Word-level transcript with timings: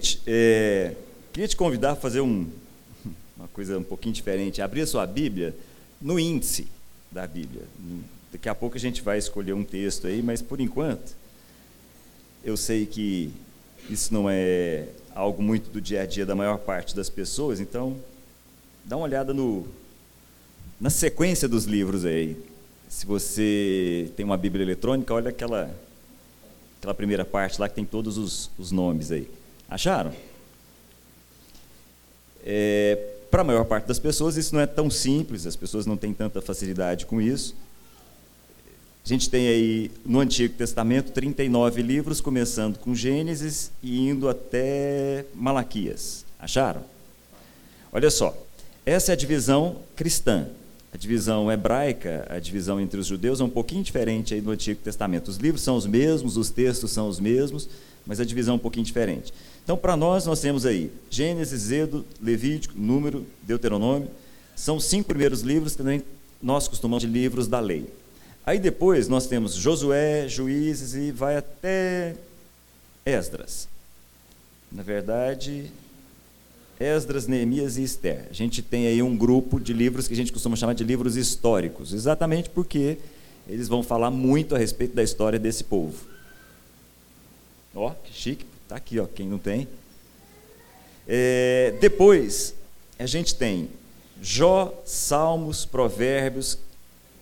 gente, 0.00 0.22
é, 0.26 0.94
queria 1.32 1.46
te 1.46 1.54
convidar 1.54 1.92
a 1.92 1.96
fazer 1.96 2.22
um, 2.22 2.48
uma 3.36 3.48
coisa 3.48 3.78
um 3.78 3.82
pouquinho 3.82 4.14
diferente. 4.14 4.62
Abrir 4.62 4.80
a 4.80 4.86
sua 4.86 5.06
Bíblia 5.06 5.54
no 6.00 6.18
índice 6.18 6.66
da 7.12 7.26
Bíblia. 7.26 7.62
Daqui 8.32 8.48
a 8.48 8.54
pouco 8.54 8.76
a 8.76 8.80
gente 8.80 9.02
vai 9.02 9.18
escolher 9.18 9.52
um 9.52 9.62
texto 9.62 10.06
aí, 10.06 10.22
mas 10.22 10.40
por 10.40 10.60
enquanto, 10.60 11.14
eu 12.42 12.56
sei 12.56 12.86
que 12.86 13.30
isso 13.88 14.14
não 14.14 14.30
é 14.30 14.86
algo 15.14 15.42
muito 15.42 15.68
do 15.70 15.80
dia 15.80 16.02
a 16.02 16.06
dia 16.06 16.24
da 16.24 16.34
maior 16.34 16.58
parte 16.58 16.96
das 16.96 17.10
pessoas, 17.10 17.60
então 17.60 17.96
dá 18.84 18.96
uma 18.96 19.04
olhada 19.04 19.34
no, 19.34 19.66
na 20.80 20.88
sequência 20.88 21.48
dos 21.48 21.64
livros 21.64 22.04
aí. 22.04 22.36
Se 22.88 23.04
você 23.04 24.10
tem 24.16 24.24
uma 24.24 24.36
Bíblia 24.36 24.64
eletrônica, 24.64 25.12
olha 25.12 25.30
aquela, 25.30 25.74
aquela 26.78 26.94
primeira 26.94 27.24
parte 27.24 27.60
lá 27.60 27.68
que 27.68 27.74
tem 27.74 27.84
todos 27.84 28.16
os, 28.16 28.50
os 28.56 28.70
nomes 28.70 29.10
aí. 29.12 29.28
Acharam? 29.70 30.12
É, 32.44 32.98
Para 33.30 33.42
a 33.42 33.44
maior 33.44 33.64
parte 33.64 33.86
das 33.86 34.00
pessoas, 34.00 34.36
isso 34.36 34.52
não 34.52 34.60
é 34.60 34.66
tão 34.66 34.90
simples, 34.90 35.46
as 35.46 35.54
pessoas 35.54 35.86
não 35.86 35.96
têm 35.96 36.12
tanta 36.12 36.42
facilidade 36.42 37.06
com 37.06 37.22
isso. 37.22 37.54
A 39.04 39.08
gente 39.08 39.30
tem 39.30 39.46
aí 39.48 39.90
no 40.04 40.18
Antigo 40.18 40.54
Testamento 40.54 41.12
39 41.12 41.82
livros, 41.82 42.20
começando 42.20 42.78
com 42.78 42.94
Gênesis 42.94 43.70
e 43.82 44.08
indo 44.08 44.28
até 44.28 45.24
Malaquias. 45.34 46.24
Acharam? 46.38 46.82
Olha 47.92 48.10
só, 48.10 48.36
essa 48.84 49.12
é 49.12 49.14
a 49.14 49.16
divisão 49.16 49.76
cristã. 49.94 50.48
A 50.92 50.96
divisão 50.96 51.50
hebraica, 51.50 52.26
a 52.28 52.40
divisão 52.40 52.80
entre 52.80 52.98
os 52.98 53.06
judeus, 53.06 53.40
é 53.40 53.44
um 53.44 53.48
pouquinho 53.48 53.84
diferente 53.84 54.34
aí 54.34 54.40
do 54.40 54.50
Antigo 54.50 54.80
Testamento. 54.82 55.28
Os 55.28 55.36
livros 55.36 55.62
são 55.62 55.76
os 55.76 55.86
mesmos, 55.86 56.36
os 56.36 56.50
textos 56.50 56.90
são 56.90 57.08
os 57.08 57.20
mesmos, 57.20 57.68
mas 58.04 58.18
a 58.18 58.24
divisão 58.24 58.54
é 58.54 58.56
um 58.56 58.60
pouquinho 58.60 58.84
diferente. 58.84 59.32
Então, 59.70 59.78
para 59.78 59.96
nós, 59.96 60.26
nós 60.26 60.40
temos 60.40 60.66
aí 60.66 60.90
Gênesis, 61.08 61.70
Êxodo, 61.70 62.04
Levítico, 62.20 62.76
Número, 62.76 63.24
Deuteronômio. 63.44 64.10
São 64.56 64.78
os 64.78 64.84
cinco 64.84 65.06
primeiros 65.06 65.42
livros 65.42 65.76
que 65.76 66.04
nós 66.42 66.66
costumamos 66.66 67.02
de 67.02 67.08
livros 67.08 67.46
da 67.46 67.60
lei. 67.60 67.88
Aí 68.44 68.58
depois 68.58 69.06
nós 69.06 69.28
temos 69.28 69.54
Josué, 69.54 70.26
Juízes 70.26 70.94
e 70.94 71.12
vai 71.12 71.36
até 71.36 72.16
Esdras. 73.06 73.68
Na 74.72 74.82
verdade, 74.82 75.70
Esdras, 76.80 77.28
Neemias 77.28 77.78
e 77.78 77.84
Esther. 77.84 78.26
A 78.28 78.32
gente 78.32 78.62
tem 78.62 78.88
aí 78.88 79.00
um 79.00 79.16
grupo 79.16 79.60
de 79.60 79.72
livros 79.72 80.08
que 80.08 80.14
a 80.14 80.16
gente 80.16 80.32
costuma 80.32 80.56
chamar 80.56 80.74
de 80.74 80.82
livros 80.82 81.14
históricos, 81.14 81.92
exatamente 81.92 82.50
porque 82.50 82.98
eles 83.48 83.68
vão 83.68 83.84
falar 83.84 84.10
muito 84.10 84.56
a 84.56 84.58
respeito 84.58 84.96
da 84.96 85.02
história 85.04 85.38
desse 85.38 85.62
povo. 85.62 86.08
Ó, 87.72 87.90
que 87.90 88.12
chique, 88.12 88.49
tá 88.70 88.76
aqui, 88.76 89.00
ó, 89.00 89.06
quem 89.06 89.26
não 89.26 89.38
tem. 89.38 89.66
É, 91.06 91.74
depois, 91.80 92.54
a 92.98 93.06
gente 93.06 93.34
tem 93.34 93.68
Jó, 94.22 94.72
Salmos, 94.86 95.64
Provérbios, 95.64 96.56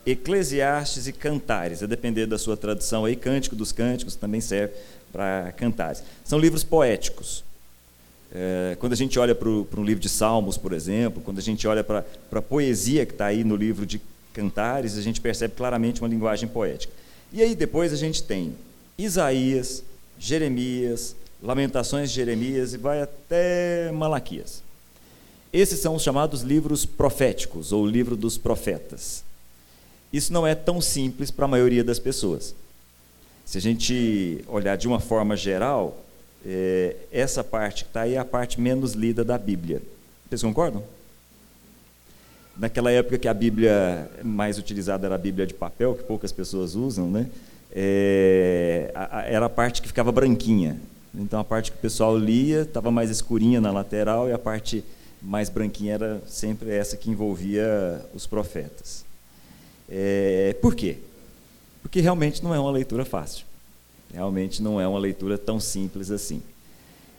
Eclesiastes 0.04 1.06
e 1.06 1.12
Cantares, 1.12 1.82
a 1.82 1.86
depender 1.86 2.26
da 2.26 2.36
sua 2.36 2.54
tradução 2.54 3.06
aí, 3.06 3.16
Cântico 3.16 3.56
dos 3.56 3.72
Cânticos 3.72 4.14
também 4.14 4.42
serve 4.42 4.74
para 5.10 5.52
Cantares. 5.52 6.02
São 6.22 6.38
livros 6.38 6.62
poéticos. 6.64 7.42
É, 8.30 8.76
quando 8.78 8.92
a 8.92 8.96
gente 8.96 9.18
olha 9.18 9.34
para 9.34 9.48
um 9.48 9.84
livro 9.84 10.02
de 10.02 10.08
Salmos, 10.10 10.58
por 10.58 10.74
exemplo, 10.74 11.22
quando 11.22 11.38
a 11.38 11.42
gente 11.42 11.66
olha 11.66 11.82
para 11.82 12.04
a 12.30 12.42
poesia 12.42 13.06
que 13.06 13.12
está 13.12 13.26
aí 13.26 13.42
no 13.42 13.56
livro 13.56 13.86
de 13.86 14.02
Cantares, 14.34 14.98
a 14.98 15.02
gente 15.02 15.18
percebe 15.18 15.54
claramente 15.56 16.02
uma 16.02 16.08
linguagem 16.08 16.46
poética. 16.46 16.92
E 17.32 17.40
aí 17.40 17.54
depois 17.54 17.90
a 17.90 17.96
gente 17.96 18.22
tem 18.22 18.54
Isaías, 18.98 19.82
Jeremias, 20.18 21.16
Lamentações 21.42 22.10
Jeremias 22.10 22.74
e 22.74 22.78
vai 22.78 23.00
até 23.00 23.92
Malaquias. 23.92 24.62
Esses 25.52 25.80
são 25.80 25.94
os 25.94 26.02
chamados 26.02 26.42
livros 26.42 26.84
proféticos, 26.84 27.72
ou 27.72 27.86
livro 27.86 28.16
dos 28.16 28.36
profetas. 28.36 29.24
Isso 30.12 30.32
não 30.32 30.46
é 30.46 30.54
tão 30.54 30.80
simples 30.80 31.30
para 31.30 31.44
a 31.44 31.48
maioria 31.48 31.84
das 31.84 31.98
pessoas. 31.98 32.54
Se 33.44 33.56
a 33.56 33.60
gente 33.60 34.44
olhar 34.48 34.76
de 34.76 34.86
uma 34.86 35.00
forma 35.00 35.36
geral, 35.36 36.04
é, 36.44 36.96
essa 37.10 37.42
parte 37.42 37.84
que 37.84 37.90
está 37.90 38.02
aí 38.02 38.14
é 38.14 38.18
a 38.18 38.24
parte 38.24 38.60
menos 38.60 38.92
lida 38.92 39.24
da 39.24 39.38
Bíblia. 39.38 39.80
Vocês 40.28 40.42
concordam? 40.42 40.82
Naquela 42.56 42.90
época 42.90 43.16
que 43.16 43.28
a 43.28 43.32
Bíblia 43.32 44.10
mais 44.22 44.58
utilizada 44.58 45.06
era 45.06 45.14
a 45.14 45.18
Bíblia 45.18 45.46
de 45.46 45.54
papel, 45.54 45.94
que 45.94 46.02
poucas 46.02 46.32
pessoas 46.32 46.74
usam, 46.74 47.08
né? 47.08 47.28
É, 47.70 48.90
a, 48.94 49.18
a, 49.18 49.22
era 49.22 49.46
a 49.46 49.50
parte 49.50 49.80
que 49.80 49.88
ficava 49.88 50.10
branquinha. 50.10 50.78
Então 51.14 51.40
a 51.40 51.44
parte 51.44 51.70
que 51.72 51.78
o 51.78 51.80
pessoal 51.80 52.16
lia 52.16 52.62
estava 52.62 52.90
mais 52.90 53.10
escurinha 53.10 53.60
na 53.60 53.70
lateral 53.70 54.28
e 54.28 54.32
a 54.32 54.38
parte 54.38 54.84
mais 55.20 55.48
branquinha 55.48 55.94
era 55.94 56.22
sempre 56.26 56.70
essa 56.70 56.96
que 56.96 57.10
envolvia 57.10 58.04
os 58.14 58.26
profetas. 58.26 59.04
É, 59.88 60.54
por 60.60 60.74
quê? 60.74 60.98
Porque 61.82 62.00
realmente 62.00 62.42
não 62.42 62.54
é 62.54 62.58
uma 62.58 62.70
leitura 62.70 63.04
fácil. 63.04 63.46
Realmente 64.12 64.62
não 64.62 64.80
é 64.80 64.86
uma 64.86 64.98
leitura 64.98 65.36
tão 65.36 65.58
simples 65.58 66.10
assim. 66.10 66.42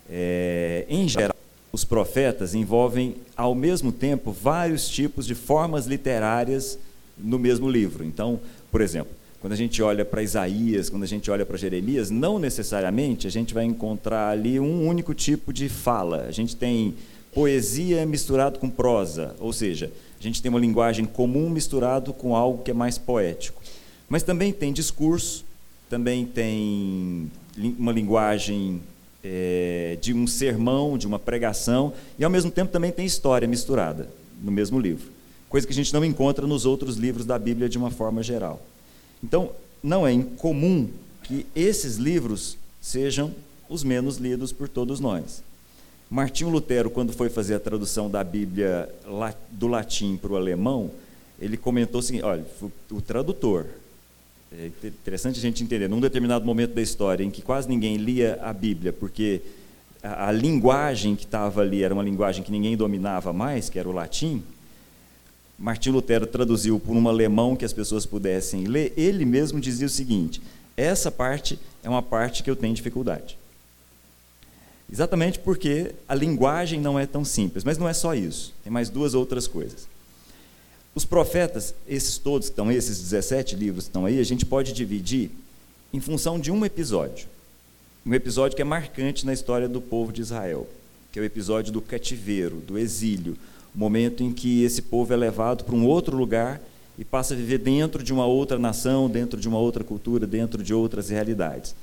É, 0.09 0.85
em 0.89 1.07
geral, 1.07 1.35
os 1.71 1.83
profetas 1.83 2.55
envolvem, 2.55 3.15
ao 3.35 3.53
mesmo 3.53 3.91
tempo, 3.91 4.31
vários 4.31 4.89
tipos 4.89 5.25
de 5.25 5.35
formas 5.35 5.85
literárias 5.85 6.79
no 7.17 7.37
mesmo 7.37 7.69
livro. 7.69 8.03
Então, 8.03 8.39
por 8.71 8.81
exemplo, 8.81 9.11
quando 9.39 9.53
a 9.53 9.55
gente 9.55 9.81
olha 9.81 10.03
para 10.03 10.21
Isaías, 10.21 10.89
quando 10.89 11.03
a 11.03 11.07
gente 11.07 11.31
olha 11.31 11.45
para 11.45 11.57
Jeremias, 11.57 12.09
não 12.09 12.37
necessariamente 12.37 13.25
a 13.25 13.29
gente 13.29 13.53
vai 13.53 13.63
encontrar 13.63 14.29
ali 14.29 14.59
um 14.59 14.85
único 14.85 15.13
tipo 15.13 15.53
de 15.53 15.69
fala. 15.69 16.25
A 16.27 16.31
gente 16.31 16.55
tem 16.55 16.93
poesia 17.33 18.05
misturado 18.05 18.59
com 18.59 18.69
prosa, 18.69 19.35
ou 19.39 19.53
seja, 19.53 19.91
a 20.19 20.23
gente 20.23 20.41
tem 20.41 20.49
uma 20.49 20.59
linguagem 20.59 21.05
comum 21.05 21.49
misturado 21.49 22.11
com 22.11 22.35
algo 22.35 22.63
que 22.63 22.71
é 22.71 22.73
mais 22.73 22.97
poético. 22.97 23.61
Mas 24.09 24.23
também 24.23 24.51
tem 24.51 24.73
discurso, 24.73 25.45
também 25.89 26.25
tem 26.25 27.31
uma 27.77 27.93
linguagem 27.93 28.81
é, 29.23 29.97
de 30.01 30.13
um 30.13 30.27
sermão, 30.27 30.97
de 30.97 31.07
uma 31.07 31.19
pregação, 31.19 31.93
e 32.17 32.25
ao 32.25 32.29
mesmo 32.29 32.51
tempo 32.51 32.71
também 32.71 32.91
tem 32.91 33.05
história 33.05 33.47
misturada 33.47 34.09
no 34.41 34.51
mesmo 34.51 34.79
livro. 34.79 35.11
Coisa 35.47 35.65
que 35.65 35.71
a 35.71 35.75
gente 35.75 35.93
não 35.93 36.03
encontra 36.03 36.45
nos 36.45 36.65
outros 36.65 36.97
livros 36.97 37.25
da 37.25 37.39
Bíblia 37.39 37.69
de 37.69 37.77
uma 37.77 37.89
forma 37.89 38.21
geral. 38.21 38.61
Então, 39.23 39.51
não 39.83 40.05
é 40.05 40.11
incomum 40.11 40.89
que 41.23 41.45
esses 41.55 41.97
livros 41.97 42.57
sejam 42.81 43.33
os 43.69 43.83
menos 43.83 44.17
lidos 44.17 44.51
por 44.51 44.67
todos 44.67 44.99
nós. 44.99 45.43
Martinho 46.09 46.49
Lutero, 46.49 46.89
quando 46.89 47.13
foi 47.13 47.29
fazer 47.29 47.53
a 47.53 47.59
tradução 47.59 48.09
da 48.09 48.23
Bíblia 48.23 48.89
do 49.51 49.67
latim 49.67 50.17
para 50.17 50.31
o 50.31 50.35
alemão, 50.35 50.89
ele 51.39 51.55
comentou 51.55 52.01
seguinte: 52.01 52.23
olha, 52.23 52.45
o 52.91 53.01
tradutor. 53.01 53.67
É 54.51 54.71
interessante 54.87 55.37
a 55.37 55.41
gente 55.41 55.63
entender, 55.63 55.87
num 55.87 55.99
determinado 55.99 56.43
momento 56.43 56.73
da 56.73 56.81
história 56.81 57.23
em 57.23 57.29
que 57.29 57.39
quase 57.39 57.69
ninguém 57.69 57.97
lia 57.97 58.39
a 58.41 58.51
Bíblia, 58.51 58.91
porque 58.91 59.41
a, 60.01 60.29
a 60.29 60.31
linguagem 60.31 61.15
que 61.15 61.25
estava 61.25 61.61
ali 61.61 61.83
era 61.83 61.93
uma 61.93 62.01
linguagem 62.01 62.43
que 62.43 62.51
ninguém 62.51 62.75
dominava 62.75 63.31
mais, 63.31 63.69
que 63.69 63.77
era 63.77 63.87
o 63.87 63.91
latim. 63.91 64.41
Martinho 65.59 65.95
Lutero 65.95 66.25
traduziu 66.25 66.79
por 66.79 66.95
um 66.95 67.09
alemão 67.09 67.53
que 67.53 67.65
as 67.65 67.73
pessoas 67.73 68.05
pudessem 68.05 68.65
ler. 68.65 68.93
Ele 68.95 69.25
mesmo 69.25 69.59
dizia 69.59 69.87
o 69.87 69.89
seguinte: 69.89 70.41
essa 70.77 71.11
parte 71.11 71.59
é 71.83 71.89
uma 71.89 72.01
parte 72.01 72.41
que 72.41 72.49
eu 72.49 72.55
tenho 72.55 72.73
dificuldade. 72.73 73.37
Exatamente 74.91 75.37
porque 75.37 75.93
a 76.07 76.15
linguagem 76.15 76.79
não 76.79 76.97
é 76.97 77.05
tão 77.05 77.25
simples, 77.25 77.63
mas 77.63 77.77
não 77.77 77.87
é 77.87 77.93
só 77.93 78.15
isso, 78.15 78.53
tem 78.63 78.71
mais 78.71 78.89
duas 78.89 79.13
outras 79.13 79.47
coisas. 79.47 79.87
Os 80.95 81.05
profetas, 81.05 81.75
esses 81.87 82.17
todos 82.17 82.47
que 82.47 82.53
estão, 82.53 82.71
esses 82.71 82.99
17 82.99 83.55
livros 83.55 83.83
que 83.83 83.89
estão 83.89 84.05
aí, 84.05 84.19
a 84.19 84.23
gente 84.23 84.45
pode 84.45 84.73
dividir 84.73 85.29
em 85.93 85.99
função 85.99 86.39
de 86.39 86.51
um 86.51 86.65
episódio. 86.65 87.27
Um 88.05 88.13
episódio 88.13 88.55
que 88.55 88.61
é 88.61 88.65
marcante 88.65 89.25
na 89.25 89.33
história 89.33 89.69
do 89.69 89.79
povo 89.79 90.11
de 90.11 90.21
Israel, 90.21 90.67
que 91.11 91.19
é 91.19 91.21
o 91.21 91.25
episódio 91.25 91.71
do 91.71 91.81
cativeiro, 91.81 92.57
do 92.57 92.77
exílio, 92.77 93.37
momento 93.73 94.23
em 94.23 94.31
que 94.31 94.63
esse 94.63 94.81
povo 94.81 95.13
é 95.13 95.15
levado 95.15 95.63
para 95.63 95.75
um 95.75 95.85
outro 95.85 96.15
lugar 96.15 96.61
e 96.97 97.05
passa 97.05 97.33
a 97.33 97.37
viver 97.37 97.59
dentro 97.59 98.03
de 98.03 98.11
uma 98.11 98.25
outra 98.25 98.59
nação, 98.59 99.09
dentro 99.09 99.39
de 99.39 99.47
uma 99.47 99.57
outra 99.57 99.83
cultura, 99.83 100.27
dentro 100.27 100.61
de 100.61 100.73
outras 100.73 101.09
realidades. 101.09 101.75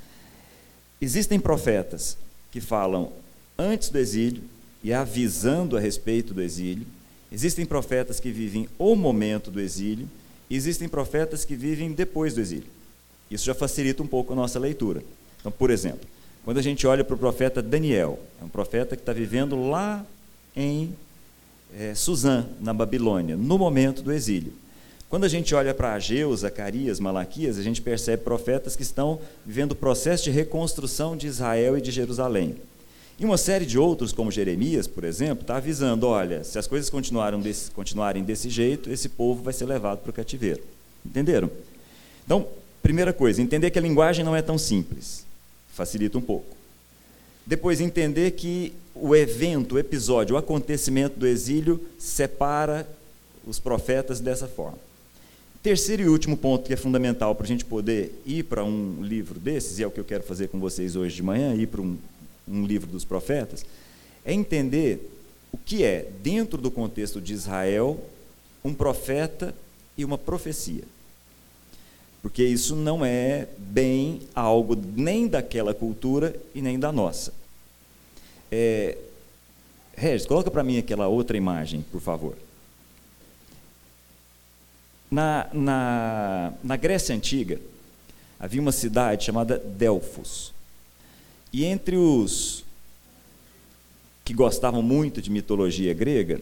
Existem 1.01 1.39
profetas 1.39 2.17
que 2.51 2.61
falam 2.61 3.13
antes 3.59 3.89
do 3.89 3.99
exílio 3.99 4.43
e 4.83 4.93
avisando 4.93 5.77
a 5.77 5.81
respeito 5.81 6.35
do 6.35 6.43
exílio. 6.43 6.87
Existem 7.33 7.65
profetas 7.65 8.21
que 8.21 8.31
vivem 8.31 8.69
o 8.79 8.95
momento 8.95 9.51
do 9.51 9.61
exílio, 9.61 10.09
e 10.49 10.57
existem 10.57 10.89
profetas 10.89 11.45
que 11.45 11.57
vivem 11.57 11.93
depois 11.93 12.35
do 12.35 12.41
exílio. 12.41 12.69
Isso 13.31 13.45
já 13.45 13.55
facilita 13.55 14.03
um 14.03 14.07
pouco 14.07 14.33
a 14.33 14.37
nossa 14.37 14.59
leitura. 14.59 15.03
Então, 15.41 15.51
por 15.51 15.71
exemplo, 15.71 16.07
quando 16.45 16.59
a 16.59 16.63
gente 16.63 16.87
olha 16.87 17.03
para 17.03 17.17
o 17.17 17.19
profeta 17.19 17.61
Daniel, 17.61 18.21
é 18.41 18.45
um 18.45 18.49
profeta 18.49 18.95
que 18.95 19.03
está 19.03 19.13
vivendo 19.13 19.69
lá 19.69 20.07
em 20.55 20.95
é, 21.79 21.95
Suzã, 21.95 22.47
na 22.61 22.73
Babilônia, 22.73 23.37
no 23.37 23.59
momento 23.59 24.03
do 24.03 24.13
exílio. 24.13 24.53
Quando 25.09 25.25
a 25.25 25.29
gente 25.29 25.55
olha 25.55 25.75
para 25.75 25.93
Ageu, 25.93 26.35
Zacarias, 26.35 26.99
Malaquias, 26.99 27.59
a 27.59 27.63
gente 27.63 27.83
percebe 27.83 28.25
profetas 28.25 28.75
que 28.75 28.83
estão 28.83 29.21
vivendo 29.45 29.73
o 29.73 29.77
processo 29.77 30.25
de 30.25 30.31
reconstrução 30.31 31.17
de 31.17 31.27
Israel 31.27 31.77
e 31.79 31.81
de 31.81 31.91
Jerusalém. 31.91 32.57
E 33.19 33.25
uma 33.25 33.39
série 33.39 33.65
de 33.65 33.79
outros, 33.79 34.13
como 34.13 34.31
Jeremias, 34.33 34.87
por 34.87 35.05
exemplo, 35.05 35.43
está 35.43 35.57
avisando: 35.57 36.07
olha, 36.07 36.43
se 36.43 36.59
as 36.59 36.67
coisas 36.67 36.91
desse, 37.43 37.71
continuarem 37.71 38.25
desse 38.25 38.51
jeito, 38.51 38.91
esse 38.91 39.09
povo 39.09 39.43
vai 39.43 39.53
ser 39.53 39.67
levado 39.67 40.01
para 40.01 40.11
o 40.11 40.13
cativeiro. 40.13 40.63
Entenderam? 41.05 41.51
Então, 42.25 42.47
primeira 42.83 43.13
coisa, 43.13 43.41
entender 43.41 43.71
que 43.71 43.79
a 43.79 43.83
linguagem 43.83 44.25
não 44.25 44.35
é 44.35 44.43
tão 44.43 44.59
simples. 44.59 45.25
Facilita 45.73 46.19
um 46.19 46.23
pouco. 46.23 46.56
Depois, 47.47 47.81
entender 47.81 48.33
que 48.33 48.73
o 48.95 49.15
evento, 49.15 49.77
o 49.77 49.79
episódio, 49.79 50.35
o 50.35 50.39
acontecimento 50.39 51.19
do 51.19 51.27
exílio 51.27 51.81
separa 51.99 52.89
os 53.47 53.59
profetas 53.59 54.19
dessa 54.19 54.49
forma. 54.49 54.79
Terceiro 55.63 56.03
e 56.03 56.09
último 56.09 56.37
ponto 56.37 56.67
que 56.67 56.73
é 56.73 56.77
fundamental 56.77 57.35
para 57.35 57.45
a 57.45 57.49
gente 57.49 57.65
poder 57.65 58.21
ir 58.25 58.45
para 58.45 58.65
um 58.65 59.03
livro 59.03 59.39
desses, 59.39 59.79
e 59.79 59.83
é 59.83 59.87
o 59.87 59.91
que 59.91 60.01
eu 60.01 60.05
quero 60.05 60.23
fazer 60.23 60.49
com 60.49 60.59
vocês 60.59 60.97
hoje 60.97 61.17
de 61.17 61.23
manhã, 61.23 61.55
ir 61.55 61.67
para 61.67 61.81
um, 61.81 61.97
um 62.49 62.65
livro 62.65 62.91
dos 62.91 63.05
profetas, 63.05 63.65
é 64.25 64.33
entender 64.33 65.11
o 65.53 65.59
que 65.59 65.85
é, 65.85 66.09
dentro 66.23 66.61
do 66.61 66.71
contexto 66.71 67.21
de 67.21 67.33
Israel, 67.33 68.01
um 68.65 68.75
profeta 68.75 69.55
e 69.97 70.05
uma 70.05 70.19
profecia. 70.19 70.85
Porque 72.23 72.43
isso 72.43 72.75
não 72.75 73.05
é 73.05 73.47
bem 73.57 74.23
algo 74.35 74.77
nem 74.77 75.29
daquela 75.29 75.73
cultura 75.73 76.35
e 76.55 76.61
nem 76.61 76.79
da 76.79 76.91
nossa. 76.91 77.33
É, 78.51 78.99
Regis, 79.97 80.27
coloca 80.27 80.51
para 80.51 80.63
mim 80.63 80.79
aquela 80.79 81.09
outra 81.09 81.37
imagem, 81.37 81.85
por 81.91 82.01
favor. 82.01 82.37
Na, 85.11 85.49
na, 85.53 86.53
na 86.63 86.77
Grécia 86.77 87.15
Antiga, 87.15 87.61
havia 88.39 88.61
uma 88.61 88.73
cidade 88.73 89.25
chamada 89.25 89.59
Delfos. 89.59 90.53
E 91.53 91.65
entre 91.65 91.97
os 91.97 92.65
que 94.25 94.35
gostavam 94.35 94.83
muito 94.83 95.23
de 95.23 95.31
mitologia 95.31 95.95
grega, 95.95 96.41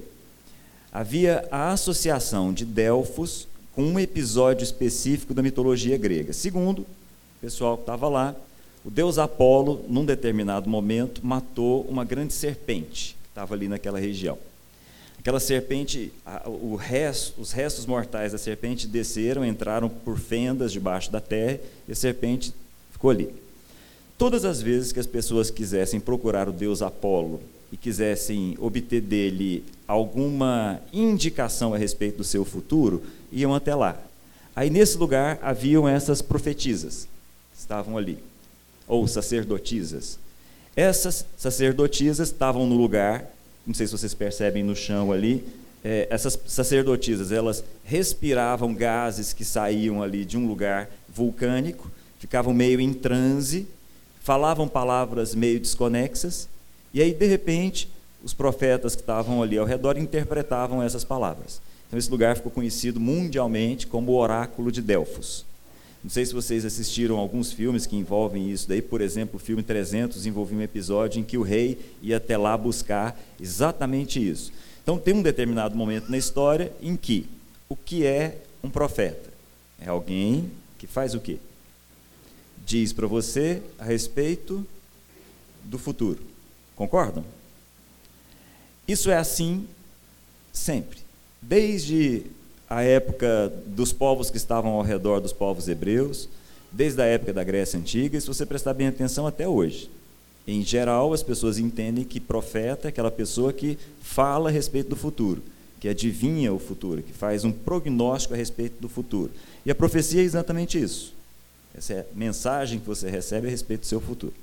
havia 0.90 1.46
a 1.50 1.70
associação 1.70 2.52
de 2.52 2.64
Delfos 2.64 3.46
com 3.74 3.82
um 3.82 3.98
episódio 3.98 4.62
específico 4.62 5.34
da 5.34 5.42
mitologia 5.42 5.96
grega. 5.98 6.32
Segundo, 6.32 6.80
o 6.80 6.86
pessoal 7.40 7.76
que 7.76 7.82
estava 7.82 8.08
lá, 8.08 8.34
o 8.84 8.90
deus 8.90 9.18
Apolo, 9.18 9.84
num 9.88 10.04
determinado 10.04 10.68
momento, 10.68 11.24
matou 11.24 11.82
uma 11.82 12.04
grande 12.04 12.32
serpente 12.32 13.16
que 13.22 13.28
estava 13.28 13.54
ali 13.54 13.66
naquela 13.66 13.98
região. 13.98 14.38
Aquela 15.18 15.40
serpente, 15.40 16.12
resto, 16.78 17.40
os 17.40 17.50
restos 17.50 17.86
mortais 17.86 18.32
da 18.32 18.38
serpente 18.38 18.86
desceram, 18.86 19.44
entraram 19.44 19.88
por 19.88 20.18
fendas 20.18 20.70
debaixo 20.70 21.10
da 21.10 21.20
terra 21.20 21.58
e 21.88 21.92
a 21.92 21.94
serpente 21.94 22.52
ficou 22.92 23.10
ali. 23.10 23.34
Todas 24.18 24.44
as 24.44 24.60
vezes 24.60 24.92
que 24.92 25.00
as 25.00 25.06
pessoas 25.06 25.50
quisessem 25.50 25.98
procurar 25.98 26.48
o 26.48 26.52
deus 26.52 26.82
Apolo 26.82 27.40
e 27.74 27.76
quisessem 27.76 28.56
obter 28.60 29.00
dele 29.00 29.64
alguma 29.88 30.80
indicação 30.92 31.74
a 31.74 31.76
respeito 31.76 32.18
do 32.18 32.24
seu 32.24 32.44
futuro, 32.44 33.02
iam 33.32 33.52
até 33.52 33.74
lá. 33.74 34.00
Aí 34.54 34.70
nesse 34.70 34.96
lugar 34.96 35.40
haviam 35.42 35.88
essas 35.88 36.22
profetisas, 36.22 37.08
estavam 37.58 37.98
ali, 37.98 38.16
ou 38.86 39.08
sacerdotisas. 39.08 40.20
Essas 40.76 41.26
sacerdotisas 41.36 42.28
estavam 42.28 42.64
no 42.64 42.76
lugar, 42.76 43.28
não 43.66 43.74
sei 43.74 43.88
se 43.88 43.92
vocês 43.92 44.14
percebem 44.14 44.62
no 44.62 44.76
chão 44.76 45.10
ali, 45.10 45.44
é, 45.82 46.06
essas 46.08 46.38
sacerdotisas, 46.46 47.32
elas 47.32 47.64
respiravam 47.82 48.72
gases 48.72 49.32
que 49.32 49.44
saíam 49.44 50.00
ali 50.00 50.24
de 50.24 50.38
um 50.38 50.46
lugar 50.46 50.88
vulcânico, 51.08 51.90
ficavam 52.20 52.54
meio 52.54 52.80
em 52.80 52.94
transe, 52.94 53.66
falavam 54.20 54.68
palavras 54.68 55.34
meio 55.34 55.58
desconexas, 55.58 56.48
e 56.94 57.02
aí, 57.02 57.12
de 57.12 57.26
repente, 57.26 57.88
os 58.22 58.32
profetas 58.32 58.94
que 58.94 59.02
estavam 59.02 59.42
ali 59.42 59.58
ao 59.58 59.66
redor 59.66 59.98
interpretavam 59.98 60.80
essas 60.80 61.02
palavras. 61.02 61.60
Então, 61.88 61.98
esse 61.98 62.08
lugar 62.08 62.36
ficou 62.36 62.52
conhecido 62.52 63.00
mundialmente 63.00 63.88
como 63.88 64.12
o 64.12 64.16
Oráculo 64.16 64.70
de 64.70 64.80
Delfos. 64.80 65.44
Não 66.04 66.08
sei 66.10 66.24
se 66.24 66.32
vocês 66.32 66.64
assistiram 66.64 67.16
alguns 67.16 67.52
filmes 67.52 67.84
que 67.84 67.96
envolvem 67.96 68.48
isso 68.50 68.68
daí, 68.68 68.80
por 68.80 69.00
exemplo, 69.00 69.36
o 69.36 69.38
filme 69.40 69.62
300 69.62 70.24
envolvia 70.24 70.58
um 70.58 70.62
episódio 70.62 71.18
em 71.18 71.24
que 71.24 71.36
o 71.36 71.42
rei 71.42 71.78
ia 72.00 72.18
até 72.18 72.36
lá 72.36 72.56
buscar 72.56 73.18
exatamente 73.40 74.24
isso. 74.24 74.52
Então, 74.82 74.96
tem 74.96 75.14
um 75.14 75.22
determinado 75.22 75.74
momento 75.74 76.08
na 76.08 76.16
história 76.16 76.72
em 76.80 76.94
que 76.94 77.26
o 77.68 77.74
que 77.74 78.06
é 78.06 78.38
um 78.62 78.70
profeta? 78.70 79.32
É 79.80 79.88
alguém 79.88 80.48
que 80.78 80.86
faz 80.86 81.14
o 81.14 81.20
quê? 81.20 81.38
Diz 82.64 82.92
para 82.92 83.08
você 83.08 83.60
a 83.78 83.84
respeito 83.84 84.64
do 85.64 85.78
futuro. 85.78 86.33
Concordam? 86.76 87.24
Isso 88.86 89.10
é 89.10 89.16
assim 89.16 89.66
sempre. 90.52 90.98
Desde 91.40 92.22
a 92.68 92.82
época 92.82 93.52
dos 93.66 93.92
povos 93.92 94.30
que 94.30 94.36
estavam 94.36 94.72
ao 94.72 94.82
redor 94.82 95.20
dos 95.20 95.32
povos 95.32 95.68
hebreus, 95.68 96.28
desde 96.72 97.00
a 97.00 97.04
época 97.04 97.32
da 97.32 97.44
Grécia 97.44 97.78
Antiga, 97.78 98.16
e 98.16 98.20
se 98.20 98.26
você 98.26 98.44
prestar 98.44 98.74
bem 98.74 98.88
atenção 98.88 99.26
até 99.26 99.46
hoje. 99.46 99.90
Em 100.46 100.62
geral, 100.62 101.12
as 101.12 101.22
pessoas 101.22 101.58
entendem 101.58 102.04
que 102.04 102.20
profeta 102.20 102.88
é 102.88 102.90
aquela 102.90 103.10
pessoa 103.10 103.52
que 103.52 103.78
fala 104.02 104.50
a 104.50 104.52
respeito 104.52 104.90
do 104.90 104.96
futuro, 104.96 105.42
que 105.80 105.88
adivinha 105.88 106.52
o 106.52 106.58
futuro, 106.58 107.02
que 107.02 107.12
faz 107.12 107.44
um 107.44 107.52
prognóstico 107.52 108.34
a 108.34 108.36
respeito 108.36 108.80
do 108.80 108.88
futuro. 108.88 109.30
E 109.64 109.70
a 109.70 109.74
profecia 109.74 110.20
é 110.20 110.24
exatamente 110.24 110.78
isso. 110.80 111.14
Essa 111.76 111.94
é 111.94 112.00
a 112.00 112.04
mensagem 112.14 112.78
que 112.78 112.86
você 112.86 113.08
recebe 113.08 113.46
a 113.46 113.50
respeito 113.50 113.80
do 113.80 113.86
seu 113.86 114.00
futuro. 114.00 114.34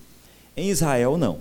Em 0.58 0.70
Israel, 0.70 1.18
não. 1.18 1.40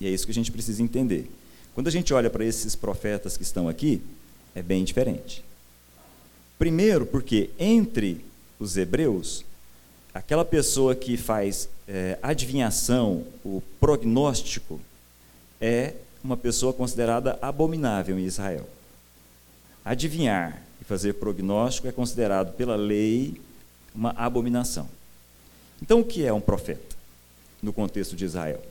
E 0.00 0.06
é 0.06 0.10
isso 0.10 0.24
que 0.24 0.30
a 0.30 0.34
gente 0.34 0.52
precisa 0.52 0.82
entender. 0.82 1.30
Quando 1.74 1.88
a 1.88 1.90
gente 1.90 2.12
olha 2.14 2.30
para 2.30 2.44
esses 2.44 2.74
profetas 2.74 3.36
que 3.36 3.42
estão 3.42 3.68
aqui, 3.68 4.00
é 4.54 4.62
bem 4.62 4.84
diferente. 4.84 5.44
Primeiro, 6.58 7.04
porque 7.04 7.50
entre 7.58 8.24
os 8.58 8.76
hebreus, 8.76 9.44
aquela 10.14 10.44
pessoa 10.44 10.94
que 10.94 11.16
faz 11.16 11.68
é, 11.86 12.18
adivinhação, 12.22 13.24
o 13.44 13.62
prognóstico, 13.78 14.80
é 15.60 15.94
uma 16.24 16.36
pessoa 16.36 16.72
considerada 16.72 17.38
abominável 17.40 18.18
em 18.18 18.24
Israel. 18.24 18.66
Adivinhar 19.84 20.62
e 20.80 20.84
fazer 20.84 21.14
prognóstico 21.14 21.86
é 21.86 21.92
considerado 21.92 22.54
pela 22.54 22.74
lei 22.74 23.40
uma 23.94 24.10
abominação. 24.10 24.88
Então, 25.80 26.00
o 26.00 26.04
que 26.04 26.24
é 26.24 26.32
um 26.32 26.40
profeta 26.40 26.96
no 27.62 27.72
contexto 27.72 28.16
de 28.16 28.24
Israel? 28.24 28.62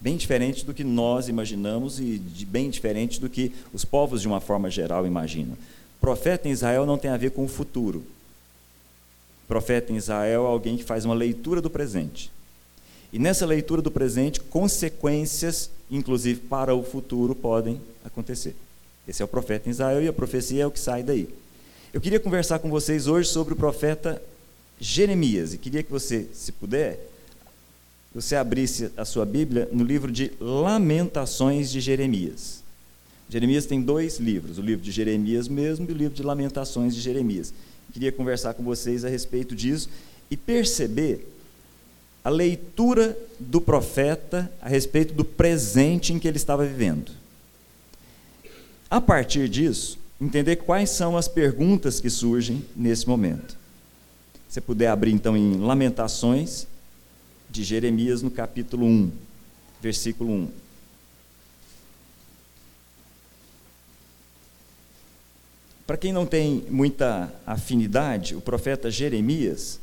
Bem 0.00 0.16
diferente 0.16 0.64
do 0.64 0.72
que 0.72 0.84
nós 0.84 1.28
imaginamos 1.28 1.98
e 1.98 2.20
bem 2.46 2.70
diferente 2.70 3.20
do 3.20 3.28
que 3.28 3.52
os 3.72 3.84
povos, 3.84 4.22
de 4.22 4.28
uma 4.28 4.40
forma 4.40 4.70
geral, 4.70 5.06
imaginam. 5.06 5.56
Profeta 6.00 6.48
em 6.48 6.52
Israel 6.52 6.86
não 6.86 6.98
tem 6.98 7.10
a 7.10 7.16
ver 7.16 7.32
com 7.32 7.44
o 7.44 7.48
futuro. 7.48 8.04
Profeta 9.48 9.92
em 9.92 9.96
Israel 9.96 10.44
é 10.44 10.46
alguém 10.46 10.76
que 10.76 10.84
faz 10.84 11.04
uma 11.04 11.14
leitura 11.14 11.60
do 11.60 11.70
presente. 11.70 12.30
E 13.12 13.18
nessa 13.18 13.46
leitura 13.46 13.80
do 13.80 13.90
presente, 13.90 14.40
consequências, 14.40 15.70
inclusive 15.90 16.40
para 16.40 16.74
o 16.74 16.82
futuro, 16.82 17.34
podem 17.34 17.80
acontecer. 18.04 18.54
Esse 19.06 19.22
é 19.22 19.24
o 19.24 19.28
profeta 19.28 19.68
em 19.68 19.72
Israel 19.72 20.02
e 20.02 20.08
a 20.08 20.12
profecia 20.12 20.62
é 20.62 20.66
o 20.66 20.70
que 20.70 20.78
sai 20.78 21.02
daí. 21.02 21.28
Eu 21.92 22.00
queria 22.00 22.20
conversar 22.20 22.58
com 22.58 22.68
vocês 22.68 23.06
hoje 23.06 23.30
sobre 23.30 23.54
o 23.54 23.56
profeta 23.56 24.22
Jeremias 24.78 25.54
e 25.54 25.58
queria 25.58 25.82
que 25.82 25.90
você, 25.90 26.28
se 26.34 26.52
puder, 26.52 27.00
você 28.14 28.36
abrisse 28.36 28.90
a 28.96 29.04
sua 29.04 29.26
Bíblia 29.26 29.68
no 29.70 29.84
livro 29.84 30.10
de 30.10 30.32
Lamentações 30.40 31.70
de 31.70 31.80
Jeremias. 31.80 32.62
Jeremias 33.28 33.66
tem 33.66 33.82
dois 33.82 34.18
livros, 34.18 34.58
o 34.58 34.62
livro 34.62 34.82
de 34.82 34.90
Jeremias 34.90 35.48
mesmo 35.48 35.86
e 35.88 35.92
o 35.92 35.96
livro 35.96 36.14
de 36.14 36.22
Lamentações 36.22 36.94
de 36.94 37.00
Jeremias. 37.00 37.52
Queria 37.92 38.10
conversar 38.10 38.54
com 38.54 38.62
vocês 38.62 39.04
a 39.04 39.08
respeito 39.08 39.54
disso 39.54 39.88
e 40.30 40.36
perceber 40.36 41.26
a 42.24 42.30
leitura 42.30 43.16
do 43.38 43.60
profeta 43.60 44.50
a 44.60 44.68
respeito 44.68 45.14
do 45.14 45.24
presente 45.24 46.12
em 46.12 46.18
que 46.18 46.26
ele 46.26 46.36
estava 46.36 46.64
vivendo. 46.64 47.12
A 48.90 49.00
partir 49.00 49.48
disso, 49.48 49.98
entender 50.20 50.56
quais 50.56 50.90
são 50.90 51.16
as 51.16 51.28
perguntas 51.28 52.00
que 52.00 52.08
surgem 52.08 52.64
nesse 52.74 53.06
momento. 53.06 53.56
Se 54.48 54.60
puder 54.60 54.88
abrir 54.88 55.12
então 55.12 55.36
em 55.36 55.58
Lamentações, 55.58 56.66
de 57.50 57.64
Jeremias 57.64 58.22
no 58.22 58.30
capítulo 58.30 58.86
1, 58.86 59.12
versículo 59.80 60.32
1. 60.32 60.48
Para 65.86 65.96
quem 65.96 66.12
não 66.12 66.26
tem 66.26 66.66
muita 66.68 67.32
afinidade, 67.46 68.36
o 68.36 68.42
profeta 68.42 68.90
Jeremias 68.90 69.80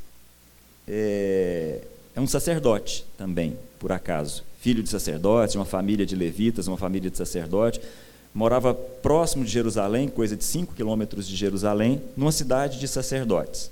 é, 0.87 1.81
é, 2.15 2.21
um 2.21 2.27
sacerdote 2.27 3.03
também, 3.17 3.57
por 3.79 3.91
acaso. 3.91 4.43
Filho 4.61 4.83
de 4.83 4.89
sacerdotes, 4.89 5.53
de 5.53 5.57
uma 5.57 5.65
família 5.65 6.05
de 6.05 6.15
levitas, 6.15 6.67
uma 6.67 6.77
família 6.77 7.09
de 7.09 7.17
sacerdote. 7.17 7.81
Morava 8.33 8.73
próximo 8.73 9.43
de 9.43 9.49
Jerusalém, 9.49 10.07
coisa 10.07 10.35
de 10.35 10.43
5 10.43 10.75
quilômetros 10.75 11.27
de 11.27 11.35
Jerusalém, 11.35 12.01
numa 12.15 12.31
cidade 12.31 12.79
de 12.79 12.87
sacerdotes. 12.87 13.71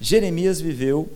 Jeremias 0.00 0.60
viveu 0.60 1.10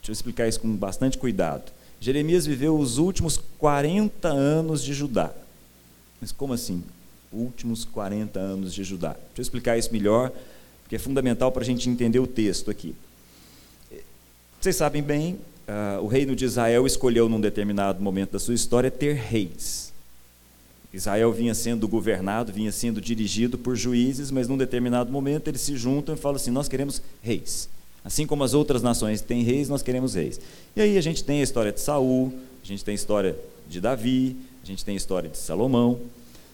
Deixa 0.00 0.10
eu 0.10 0.12
explicar 0.12 0.48
isso 0.48 0.60
com 0.60 0.74
bastante 0.74 1.18
cuidado. 1.18 1.70
Jeremias 2.00 2.46
viveu 2.46 2.78
os 2.78 2.96
últimos 2.96 3.38
40 3.58 4.28
anos 4.28 4.82
de 4.82 4.94
Judá. 4.94 5.32
Mas 6.20 6.32
como 6.32 6.52
assim? 6.52 6.82
Últimos 7.32 7.84
40 7.84 8.38
anos 8.40 8.72
de 8.72 8.82
Judá. 8.82 9.10
Deixa 9.10 9.38
eu 9.38 9.42
explicar 9.42 9.78
isso 9.78 9.92
melhor, 9.92 10.32
porque 10.82 10.96
é 10.96 10.98
fundamental 10.98 11.52
para 11.52 11.62
a 11.62 11.66
gente 11.66 11.88
entender 11.88 12.18
o 12.18 12.26
texto 12.26 12.70
aqui. 12.70 12.94
Vocês 14.60 14.76
sabem 14.76 15.02
bem, 15.02 15.38
uh, 15.68 16.02
o 16.02 16.06
reino 16.06 16.34
de 16.34 16.44
Israel 16.44 16.86
escolheu 16.86 17.28
num 17.28 17.40
determinado 17.40 18.02
momento 18.02 18.32
da 18.32 18.38
sua 18.38 18.54
história 18.54 18.90
ter 18.90 19.14
reis. 19.14 19.90
Israel 20.92 21.32
vinha 21.32 21.54
sendo 21.54 21.86
governado, 21.86 22.52
vinha 22.52 22.72
sendo 22.72 23.00
dirigido 23.00 23.56
por 23.56 23.76
juízes, 23.76 24.30
mas 24.30 24.48
num 24.48 24.56
determinado 24.56 25.12
momento 25.12 25.48
eles 25.48 25.60
se 25.60 25.76
juntam 25.76 26.14
e 26.14 26.18
falam 26.18 26.36
assim: 26.36 26.50
Nós 26.50 26.68
queremos 26.68 27.00
reis. 27.22 27.68
Assim 28.04 28.26
como 28.26 28.42
as 28.44 28.54
outras 28.54 28.82
nações 28.82 29.20
têm 29.20 29.42
reis, 29.42 29.68
nós 29.68 29.82
queremos 29.82 30.14
reis. 30.14 30.40
E 30.74 30.80
aí 30.80 30.96
a 30.96 31.00
gente 31.00 31.22
tem 31.22 31.40
a 31.40 31.42
história 31.42 31.72
de 31.72 31.80
Saul, 31.80 32.32
a 32.62 32.66
gente 32.66 32.84
tem 32.84 32.92
a 32.92 32.94
história 32.94 33.36
de 33.68 33.80
Davi, 33.80 34.36
a 34.62 34.66
gente 34.66 34.84
tem 34.84 34.94
a 34.94 34.96
história 34.96 35.28
de 35.28 35.38
Salomão. 35.38 36.00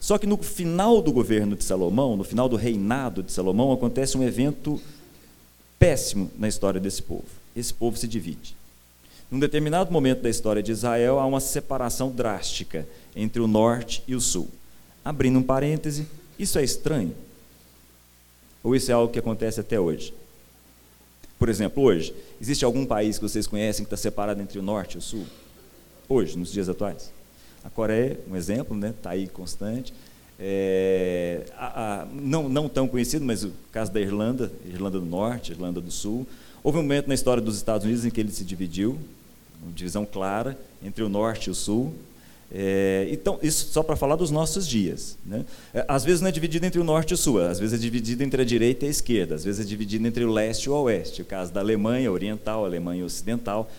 Só 0.01 0.19
que 0.19 0.27
no 0.27 0.37
final 0.37 1.01
do 1.01 1.13
governo 1.13 1.57
de 1.57 1.65
Salomão, 1.65 2.17
no 2.17 2.25
final 2.25 2.49
do 2.49 2.57
reinado 2.57 3.23
de 3.23 3.33
Salomão, 3.33 3.73
acontece 3.73 4.17
um 4.17 4.23
evento 4.23 4.81
péssimo 5.79 6.31
na 6.39 6.49
história 6.49 6.81
desse 6.81 7.03
povo. 7.03 7.25
Esse 7.55 7.73
povo 7.73 7.97
se 7.97 8.07
divide. 8.07 8.57
Num 9.31 9.39
determinado 9.39 9.91
momento 9.91 10.23
da 10.23 10.31
história 10.31 10.63
de 10.63 10.71
Israel, 10.71 11.19
há 11.19 11.27
uma 11.27 11.41
separação 11.41 12.11
drástica 12.11 12.87
entre 13.15 13.41
o 13.41 13.49
norte 13.49 14.03
e 14.07 14.15
o 14.15 14.21
sul. 14.21 14.49
Abrindo 15.05 15.39
um 15.39 15.43
parêntese, 15.43 16.07
isso 16.39 16.59
é 16.59 16.65
estranho? 16.65 17.15
Ou 18.63 18.75
isso 18.77 18.91
é 18.91 18.95
algo 18.95 19.13
que 19.13 19.19
acontece 19.19 19.61
até 19.61 19.81
hoje? 19.81 20.13
Por 21.39 21.49
exemplo, 21.49 21.83
hoje, 21.83 22.15
existe 22.41 22.65
algum 22.65 22.87
país 22.87 23.19
que 23.19 23.23
vocês 23.23 23.47
conhecem 23.47 23.85
que 23.85 23.93
está 23.93 23.97
separado 23.97 24.41
entre 24.41 24.59
o 24.59 24.63
norte 24.63 24.95
e 24.95 24.99
o 24.99 25.03
sul? 25.03 25.27
Hoje, 26.09 26.39
nos 26.39 26.53
dias 26.53 26.69
atuais? 26.69 27.13
A 27.63 27.69
Coreia, 27.69 28.19
um 28.31 28.37
exemplo, 28.37 28.75
está 28.77 28.87
né? 28.87 28.95
Tá 29.03 29.11
aí 29.11 29.27
constante. 29.27 29.93
É, 30.39 31.45
a, 31.57 32.03
a, 32.03 32.07
não, 32.07 32.49
não 32.49 32.69
tão 32.69 32.87
conhecido, 32.87 33.25
mas 33.25 33.43
o 33.43 33.53
caso 33.73 33.91
da 33.93 34.01
Irlanda, 34.01 34.53
Irlanda 34.65 35.01
do 35.01 35.07
Norte, 35.07 35.53
Irlanda 35.53 35.81
do 35.81 35.91
Sul. 35.91 36.27
Houve 36.63 36.79
um 36.79 36.83
momento 36.83 37.09
na 37.09 37.15
história 37.15 37.43
dos 37.43 37.57
Estados 37.57 37.85
Unidos 37.85 38.05
em 38.05 38.11
que 38.11 38.21
ele 38.21 38.31
se 38.31 38.45
dividiu, 38.45 38.99
uma 39.63 39.73
divisão 39.73 40.05
clara 40.07 40.59
entre 40.83 41.03
o 41.03 41.09
Norte 41.09 41.49
e 41.49 41.51
o 41.51 41.55
Sul. 41.55 41.95
É, 42.53 43.09
então, 43.11 43.39
isso 43.43 43.73
só 43.73 43.83
para 43.83 43.97
falar 43.97 44.17
dos 44.17 44.31
nossos 44.31 44.67
dias. 44.67 45.19
Né? 45.25 45.45
É, 45.75 45.85
às 45.89 46.05
vezes 46.05 46.21
não 46.21 46.29
é 46.29 46.33
dividido 46.33 46.65
entre 46.65 46.81
o 46.81 46.85
norte 46.85 47.11
e 47.11 47.15
o 47.15 47.17
sul, 47.17 47.41
às 47.41 47.59
vezes 47.59 47.79
é 47.79 47.83
dividido 47.83 48.23
entre 48.23 48.43
a 48.43 48.45
direita 48.45 48.85
e 48.85 48.89
a 48.89 48.91
esquerda, 48.91 49.35
às 49.35 49.45
vezes 49.45 49.65
é 49.65 49.69
dividido 49.69 50.07
entre 50.07 50.25
o 50.25 50.33
leste 50.33 50.65
e 50.65 50.71
o 50.71 50.75
oeste. 50.75 51.23
O 51.23 51.25
caso 51.25 51.53
da 51.53 51.61
Alemanha 51.61 52.11
Oriental, 52.11 52.65
Alemanha 52.65 53.05
Ocidental. 53.05 53.71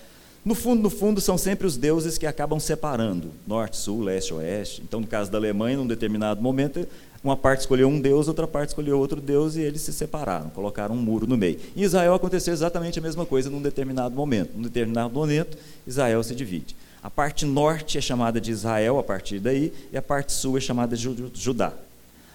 No 0.44 0.56
fundo, 0.56 0.82
no 0.82 0.90
fundo, 0.90 1.20
são 1.20 1.38
sempre 1.38 1.68
os 1.68 1.76
deuses 1.76 2.18
que 2.18 2.26
acabam 2.26 2.60
separando 2.60 3.32
norte, 3.46 3.76
sul, 3.76 4.02
leste, 4.02 4.34
oeste. 4.34 4.82
Então, 4.82 5.02
no 5.02 5.08
caso 5.08 5.30
da 5.30 5.38
Alemanha, 5.38 5.76
num 5.76 5.88
determinado 5.88 6.42
momento, 6.42 6.88
uma 7.24 7.36
parte 7.36 7.62
escolheu 7.62 7.90
um 7.90 8.00
deus, 8.00 8.28
outra 8.28 8.48
parte 8.48 8.70
escolheu 8.70 8.98
outro 8.98 9.20
deus 9.20 9.56
e 9.56 9.62
eles 9.62 9.82
se 9.82 9.92
separaram, 9.92 10.50
colocaram 10.50 10.96
um 10.96 10.98
muro 10.98 11.28
no 11.28 11.36
meio. 11.36 11.60
Em 11.76 11.82
Israel 11.82 12.14
aconteceu 12.14 12.54
exatamente 12.54 13.00
a 13.00 13.02
mesma 13.02 13.26
coisa 13.26 13.50
num 13.50 13.62
determinado 13.62 14.16
momento. 14.16 14.52
Num 14.56 14.62
determinado 14.62 15.14
momento, 15.14 15.58
Israel 15.86 16.24
se 16.24 16.34
divide. 16.34 16.76
A 17.08 17.10
parte 17.10 17.46
norte 17.46 17.98
é 17.98 18.02
chamada 18.02 18.42
de 18.42 18.52
Israel 18.52 19.00
a 19.00 19.04
partir 19.04 19.40
daí, 19.40 19.72
e 19.94 19.98
a 19.98 20.02
parte 20.02 20.34
sul 20.34 20.58
é 20.58 20.60
chamada 20.60 20.94
de 20.94 21.10
Judá. 21.34 21.72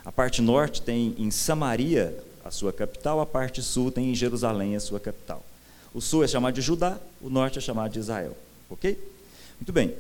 A 0.03 0.11
parte 0.11 0.41
norte 0.41 0.81
tem 0.81 1.15
em 1.19 1.31
Samaria 1.31 2.17
a 2.43 2.51
sua 2.51 2.73
capital, 2.73 3.21
a 3.21 3.27
parte 3.27 3.63
sul 3.63 3.93
tem 3.93 4.11
em 4.11 4.15
Jerusalém 4.15 4.75
a 4.75 4.81
sua 4.81 4.99
capital. 4.99 5.45
O 5.93 6.01
sul 6.01 6.25
é 6.25 6.27
chamado 6.27 6.55
de 6.55 6.63
Judá, 6.63 6.99
o 7.21 7.29
norte 7.29 7.59
é 7.59 7.61
chamado 7.61 7.93
de 7.93 7.99
Israel. 7.99 8.35
Ok? 8.71 8.99
Muito 9.61 9.75
bem. 9.75 9.95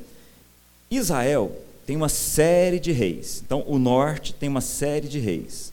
Israel 0.90 1.54
tem 1.84 1.94
uma 1.94 2.08
série 2.08 2.80
de 2.80 2.92
reis. 2.92 3.42
Então, 3.44 3.62
o 3.66 3.78
norte 3.78 4.32
tem 4.32 4.48
uma 4.48 4.62
série 4.62 5.06
de 5.06 5.18
reis. 5.18 5.70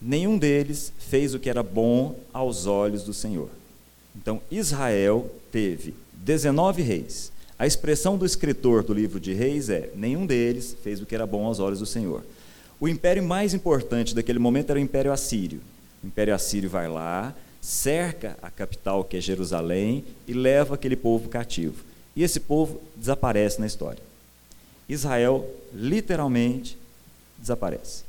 Nenhum 0.00 0.38
deles 0.38 0.92
fez 0.96 1.34
o 1.34 1.40
que 1.40 1.50
era 1.50 1.64
bom 1.64 2.14
aos 2.32 2.66
olhos 2.66 3.02
do 3.02 3.12
Senhor. 3.12 3.50
Então, 4.14 4.40
Israel 4.48 5.28
teve 5.50 5.92
19 6.12 6.82
reis. 6.82 7.32
A 7.58 7.66
expressão 7.66 8.16
do 8.16 8.24
escritor 8.24 8.84
do 8.84 8.94
livro 8.94 9.18
de 9.18 9.32
Reis 9.32 9.68
é: 9.68 9.90
nenhum 9.96 10.24
deles 10.24 10.76
fez 10.82 11.02
o 11.02 11.06
que 11.06 11.14
era 11.14 11.26
bom 11.26 11.44
aos 11.44 11.58
olhos 11.58 11.80
do 11.80 11.86
Senhor. 11.86 12.24
O 12.78 12.86
império 12.86 13.22
mais 13.22 13.52
importante 13.52 14.14
daquele 14.14 14.38
momento 14.38 14.70
era 14.70 14.78
o 14.78 14.82
Império 14.82 15.12
Assírio. 15.12 15.60
O 16.02 16.06
Império 16.06 16.32
Assírio 16.32 16.70
vai 16.70 16.86
lá, 16.86 17.34
cerca 17.60 18.38
a 18.40 18.48
capital, 18.50 19.02
que 19.02 19.16
é 19.16 19.20
Jerusalém, 19.20 20.04
e 20.28 20.32
leva 20.32 20.76
aquele 20.76 20.94
povo 20.94 21.28
cativo. 21.28 21.82
E 22.14 22.22
esse 22.22 22.38
povo 22.38 22.80
desaparece 22.94 23.58
na 23.58 23.66
história. 23.66 24.02
Israel 24.88 25.44
literalmente 25.74 26.78
desaparece. 27.36 28.07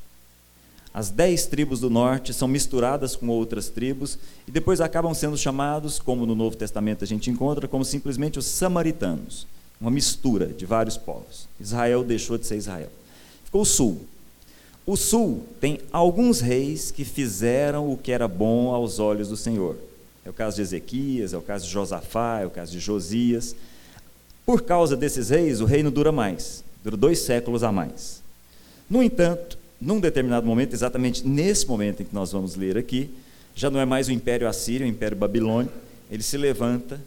As 1.00 1.10
dez 1.10 1.46
tribos 1.46 1.80
do 1.80 1.90
norte 1.90 2.34
são 2.34 2.46
misturadas 2.46 3.16
com 3.16 3.30
outras 3.30 3.70
tribos 3.70 4.20
e 4.46 4.52
depois 4.52 4.82
acabam 4.82 5.14
sendo 5.14 5.38
chamados, 5.38 5.98
como 5.98 6.26
no 6.26 6.36
Novo 6.36 6.58
Testamento 6.58 7.06
a 7.06 7.08
gente 7.08 7.32
encontra, 7.32 7.70
como 7.70 7.86
simplesmente 7.86 8.38
os 8.38 8.46
samaritanos, 8.46 9.48
uma 9.80 9.90
mistura 9.90 10.48
de 10.48 10.66
vários 10.66 10.98
povos. 10.98 11.48
Israel 11.58 12.04
deixou 12.04 12.38
de 12.38 12.46
ser 12.46 12.58
Israel. 12.58 12.90
Ficou 13.46 13.62
o 13.62 13.66
sul. 13.66 14.02
O 14.86 14.98
sul 14.98 15.46
tem 15.62 15.80
alguns 15.90 16.42
reis 16.42 16.92
que 16.92 17.06
fizeram 17.06 17.90
o 17.90 17.96
que 17.96 18.12
era 18.12 18.28
bom 18.28 18.74
aos 18.74 19.00
olhos 19.00 19.30
do 19.30 19.38
Senhor. 19.38 19.78
É 20.26 20.30
o 20.30 20.34
caso 20.34 20.58
de 20.58 20.64
Ezequias, 20.64 21.32
é 21.32 21.38
o 21.38 21.42
caso 21.42 21.64
de 21.64 21.72
Josafá, 21.72 22.42
é 22.42 22.46
o 22.46 22.50
caso 22.50 22.74
de 22.74 22.80
Josias. 22.82 23.56
Por 24.46 24.64
causa 24.64 24.98
desses 24.98 25.30
reis, 25.30 25.62
o 25.62 25.66
reino 25.66 25.92
dura 25.92 26.12
mais, 26.12 26.62
dura 26.84 26.98
dois 26.98 27.20
séculos 27.20 27.64
a 27.64 27.72
mais. 27.72 28.22
No 28.90 29.02
entanto, 29.02 29.59
num 29.80 30.00
determinado 30.00 30.46
momento, 30.46 30.74
exatamente 30.74 31.26
nesse 31.26 31.68
momento 31.68 32.02
em 32.02 32.06
que 32.06 32.14
nós 32.14 32.32
vamos 32.32 32.56
ler 32.56 32.78
aqui, 32.78 33.10
já 33.56 33.70
não 33.70 33.80
é 33.80 33.86
mais 33.86 34.08
o 34.08 34.12
Império 34.12 34.48
Assírio, 34.48 34.86
o 34.86 34.90
Império 34.90 35.18
Babilônico, 35.18 35.74
ele 36.12 36.24
se 36.24 36.38
levanta 36.38 37.00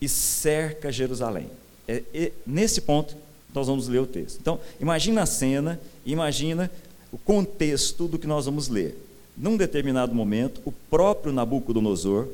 e 0.00 0.08
cerca 0.08 0.92
Jerusalém. 0.92 1.48
É, 1.86 2.02
é, 2.14 2.32
nesse 2.46 2.80
ponto, 2.80 3.16
nós 3.54 3.66
vamos 3.66 3.88
ler 3.88 4.00
o 4.00 4.06
texto. 4.06 4.38
Então, 4.40 4.58
imagina 4.80 5.22
a 5.22 5.26
cena, 5.26 5.80
imagina 6.04 6.70
o 7.12 7.18
contexto 7.18 8.08
do 8.08 8.18
que 8.18 8.26
nós 8.26 8.46
vamos 8.46 8.68
ler. 8.68 8.96
Num 9.36 9.56
determinado 9.56 10.14
momento, 10.14 10.60
o 10.64 10.72
próprio 10.72 11.32
Nabucodonosor, 11.32 12.28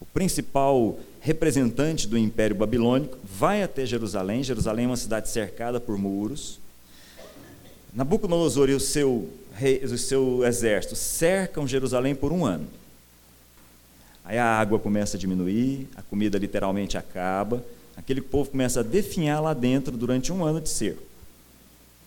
o 0.00 0.06
principal 0.06 0.98
representante 1.20 2.06
do 2.06 2.16
Império 2.16 2.56
Babilônico, 2.56 3.18
vai 3.24 3.62
até 3.62 3.84
Jerusalém. 3.84 4.42
Jerusalém 4.42 4.84
é 4.84 4.88
uma 4.88 4.96
cidade 4.96 5.28
cercada 5.28 5.80
por 5.80 5.98
muros. 5.98 6.60
Nabucodonosor 7.98 8.70
e 8.70 8.74
o 8.74 8.78
seu, 8.78 9.28
rei, 9.56 9.82
o 9.84 9.98
seu 9.98 10.44
exército 10.44 10.94
cercam 10.94 11.66
Jerusalém 11.66 12.14
por 12.14 12.30
um 12.30 12.46
ano. 12.46 12.68
Aí 14.24 14.38
a 14.38 14.44
água 14.44 14.78
começa 14.78 15.16
a 15.16 15.20
diminuir, 15.20 15.88
a 15.96 16.02
comida 16.02 16.38
literalmente 16.38 16.96
acaba, 16.96 17.60
aquele 17.96 18.20
povo 18.20 18.50
começa 18.50 18.78
a 18.78 18.82
definhar 18.84 19.42
lá 19.42 19.52
dentro 19.52 19.96
durante 19.96 20.32
um 20.32 20.44
ano 20.44 20.60
de 20.60 20.68
cerco. 20.68 21.02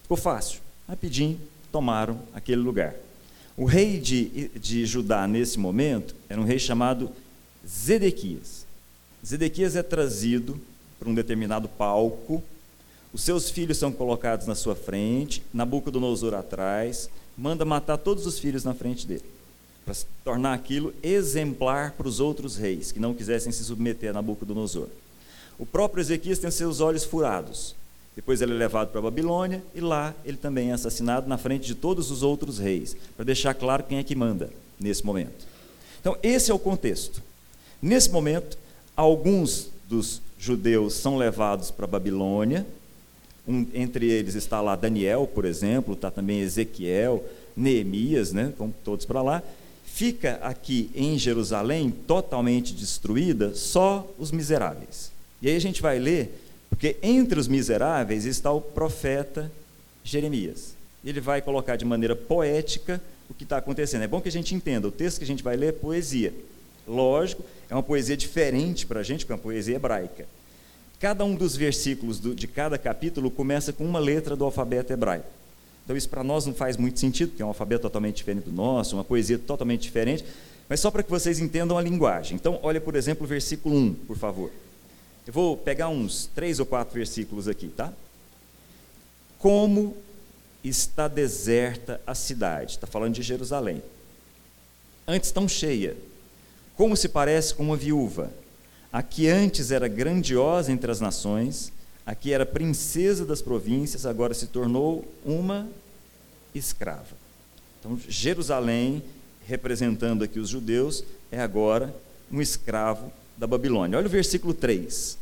Ficou 0.03 0.15
fácil, 0.15 0.62
rapidinho 0.88 1.38
tomaram 1.74 2.21
aquele 2.33 2.62
lugar. 2.62 2.95
O 3.57 3.65
rei 3.65 4.00
de, 4.00 4.48
de 4.57 4.86
Judá 4.86 5.27
nesse 5.27 5.60
momento 5.60 6.15
era 6.29 6.39
um 6.39 6.45
rei 6.45 6.57
chamado 6.57 7.12
Zedequias. 7.67 8.65
Zedequias 9.25 9.75
é 9.75 9.83
trazido 9.83 10.57
para 10.98 11.10
um 11.10 11.13
determinado 11.13 11.67
palco 11.67 12.41
os 13.13 13.22
seus 13.22 13.50
filhos 13.50 13.77
são 13.77 13.91
colocados 13.91 14.48
na 14.48 14.56
sua 14.56 14.75
frente, 14.75 15.44
Nabucodonosor 15.53 16.34
atrás, 16.34 17.10
manda 17.38 17.65
matar 17.65 17.98
todos 17.98 18.25
os 18.25 18.39
filhos 18.39 18.63
na 18.63 18.74
frente 18.74 19.06
dele, 19.06 19.25
para 19.86 19.96
tornar 20.24 20.53
aquilo 20.53 20.94
exemplar 21.03 21.91
para 21.91 22.08
os 22.08 22.20
outros 22.20 22.56
reis 22.56 22.91
que 22.91 23.00
não 23.00 23.13
quisessem 23.13 23.51
se 23.51 23.63
submeter 23.63 24.12
a 24.12 24.13
Nabucodonosor. 24.13 24.88
O 25.60 25.65
próprio 25.65 26.01
Ezequias 26.01 26.39
tem 26.39 26.50
seus 26.50 26.80
olhos 26.80 27.03
furados. 27.03 27.75
Depois 28.15 28.41
ele 28.41 28.53
é 28.53 28.58
levado 28.58 28.89
para 28.89 29.00
a 29.00 29.03
Babilônia 29.03 29.63
e 29.74 29.80
lá 29.80 30.13
ele 30.25 30.38
também 30.38 30.72
é 30.72 30.74
assassinado 30.74 31.30
na 31.30 31.38
frente 31.38 31.65
de 31.65 31.75
todos 31.75 32.12
os 32.12 32.24
outros 32.24 32.58
reis, 32.58 32.96
para 33.15 33.25
deixar 33.25 33.53
claro 33.53 33.84
quem 33.84 33.98
é 33.98 34.03
que 34.03 34.15
manda 34.15 34.50
nesse 34.80 35.06
momento. 35.06 35.46
Então, 36.00 36.18
esse 36.24 36.51
é 36.51 36.53
o 36.53 36.60
contexto. 36.60 37.22
Nesse 37.82 38.10
momento, 38.10 38.58
alguns 38.96 39.70
dos 39.88 40.22
judeus 40.38 40.96
são 40.96 41.18
levados 41.18 41.70
para 41.72 41.86
a 41.86 41.88
Babilônia, 41.88 42.65
um, 43.51 43.67
entre 43.74 44.10
eles 44.10 44.36
está 44.36 44.62
lá 44.62 44.75
Daniel, 44.75 45.27
por 45.27 45.46
exemplo, 45.46 45.93
está 45.93 46.10
também 46.10 46.39
Ezequiel, 46.39 47.24
Neemias, 47.55 48.31
né? 48.31 48.53
vão 48.58 48.74
todos 48.84 49.05
para 49.05 49.22
lá. 49.22 49.43
Fica 49.84 50.39
aqui 50.41 50.89
em 50.96 51.17
Jerusalém, 51.17 51.91
totalmente 51.91 52.74
destruída, 52.74 53.53
só 53.53 54.10
os 54.17 54.31
miseráveis. 54.31 55.12
E 55.41 55.50
aí 55.50 55.55
a 55.55 55.62
gente 55.62 55.81
vai 55.81 56.00
ler, 56.00 56.39
porque 56.70 56.96
entre 57.03 57.39
os 57.39 57.48
miseráveis 57.48 58.25
está 58.25 58.51
o 58.51 58.62
profeta 58.62 59.51
Jeremias. 60.03 60.75
Ele 61.03 61.20
vai 61.20 61.41
colocar 61.41 61.75
de 61.75 61.84
maneira 61.84 62.15
poética 62.15 63.01
o 63.29 63.34
que 63.34 63.43
está 63.43 63.58
acontecendo. 63.58 64.03
É 64.03 64.08
bom 64.08 64.22
que 64.22 64.29
a 64.29 64.31
gente 64.31 64.55
entenda, 64.55 64.88
o 64.88 64.91
texto 64.91 65.17
que 65.17 65.24
a 65.24 65.27
gente 65.27 65.43
vai 65.43 65.58
ler 65.58 65.67
é 65.67 65.72
poesia. 65.74 66.34
Lógico, 66.88 67.43
é 67.70 67.75
uma 67.75 67.84
poesia 67.84 68.15
diferente 68.15 68.86
para 68.86 69.01
a 69.01 69.03
gente, 69.03 69.20
porque 69.20 69.34
é 69.34 69.36
uma 69.36 69.41
poesia 69.41 69.75
hebraica. 69.75 70.25
Cada 71.01 71.25
um 71.25 71.34
dos 71.34 71.55
versículos 71.58 72.20
do, 72.20 72.36
de 72.36 72.48
cada 72.48 72.77
capítulo 72.77 73.31
começa 73.31 73.74
com 73.74 73.84
uma 73.84 73.98
letra 73.98 74.36
do 74.36 74.46
alfabeto 74.46 74.93
hebraico. 74.93 75.25
Então, 75.84 75.98
isso 75.98 76.08
para 76.08 76.24
nós 76.24 76.46
não 76.46 76.53
faz 76.53 76.77
muito 76.77 77.00
sentido, 77.00 77.29
porque 77.29 77.41
é 77.41 77.46
um 77.46 77.50
alfabeto 77.50 77.81
totalmente 77.81 78.17
diferente 78.17 78.46
do 78.46 78.51
nosso, 78.51 78.96
uma 78.96 79.03
poesia 79.03 79.39
totalmente 79.39 79.81
diferente, 79.81 80.24
mas 80.70 80.79
só 80.79 80.91
para 80.91 81.01
que 81.01 81.10
vocês 81.10 81.39
entendam 81.39 81.75
a 81.75 81.81
linguagem. 81.81 82.36
Então, 82.36 82.60
olha, 82.62 82.79
por 82.79 82.96
exemplo, 82.96 83.25
o 83.25 83.27
versículo 83.27 83.75
1, 83.75 83.93
por 84.05 84.15
favor. 84.15 84.51
Eu 85.25 85.34
vou 85.34 85.58
pegar 85.58 85.89
uns 85.89 86.29
três 86.36 86.60
ou 86.60 86.67
quatro 86.67 86.93
versículos 86.93 87.48
aqui, 87.48 87.67
tá? 87.67 87.91
Como 89.39 89.98
está 90.63 91.08
deserta 91.08 92.00
a 92.05 92.13
cidade, 92.13 92.74
está 92.74 92.86
falando 92.86 93.15
de 93.15 93.24
Jerusalém. 93.24 93.81
Antes 95.08 95.31
tão 95.31 95.48
cheia, 95.48 95.98
como 96.75 96.96
se 96.96 97.10
parece 97.10 97.55
com 97.55 97.63
uma 97.63 97.75
viúva. 97.75 98.31
A 98.91 99.01
que 99.01 99.27
antes 99.27 99.71
era 99.71 99.88
grandiosa 99.88 100.71
entre 100.71 100.91
as 100.91 101.00
nações, 101.00 101.71
a 102.05 102.13
que 102.13 102.33
era 102.33 102.45
princesa 102.45 103.25
das 103.25 103.41
províncias, 103.41 104.05
agora 104.05 104.33
se 104.33 104.48
tornou 104.48 105.05
uma 105.25 105.67
escrava. 106.53 107.15
Então, 107.79 107.98
Jerusalém, 108.07 109.01
representando 109.48 110.24
aqui 110.24 110.39
os 110.39 110.50
judeus, 110.50 111.03
é 111.31 111.39
agora 111.39 111.93
um 112.31 112.41
escravo 112.41 113.12
da 113.38 113.48
Babilônia. 113.48 113.98
Olha 113.98 114.07
o 114.07 114.10
versículo 114.10 114.53
3. 114.53 115.17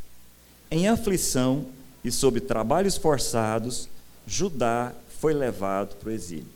Em 0.71 0.88
aflição 0.88 1.65
e 2.03 2.11
sob 2.11 2.39
trabalhos 2.39 2.97
forçados, 2.97 3.88
Judá 4.25 4.93
foi 5.19 5.33
levado 5.33 5.95
para 5.95 6.09
o 6.09 6.11
exílio. 6.11 6.47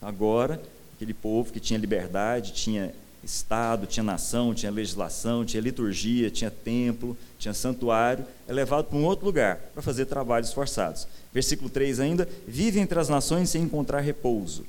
Agora, 0.00 0.60
aquele 0.94 1.14
povo 1.14 1.52
que 1.52 1.60
tinha 1.60 1.78
liberdade, 1.78 2.52
tinha 2.52 2.94
Estado, 3.26 3.86
tinha 3.86 4.02
nação, 4.02 4.54
tinha 4.54 4.70
legislação, 4.72 5.44
tinha 5.44 5.60
liturgia, 5.60 6.30
tinha 6.30 6.50
templo, 6.50 7.16
tinha 7.38 7.52
santuário, 7.52 8.24
é 8.48 8.52
levado 8.52 8.86
para 8.86 8.96
um 8.96 9.04
outro 9.04 9.26
lugar 9.26 9.56
para 9.74 9.82
fazer 9.82 10.06
trabalhos 10.06 10.52
forçados. 10.52 11.06
Versículo 11.32 11.68
3 11.68 12.00
ainda: 12.00 12.28
vive 12.46 12.80
entre 12.80 12.98
as 12.98 13.08
nações 13.08 13.50
sem 13.50 13.62
encontrar 13.62 14.00
repouso. 14.00 14.64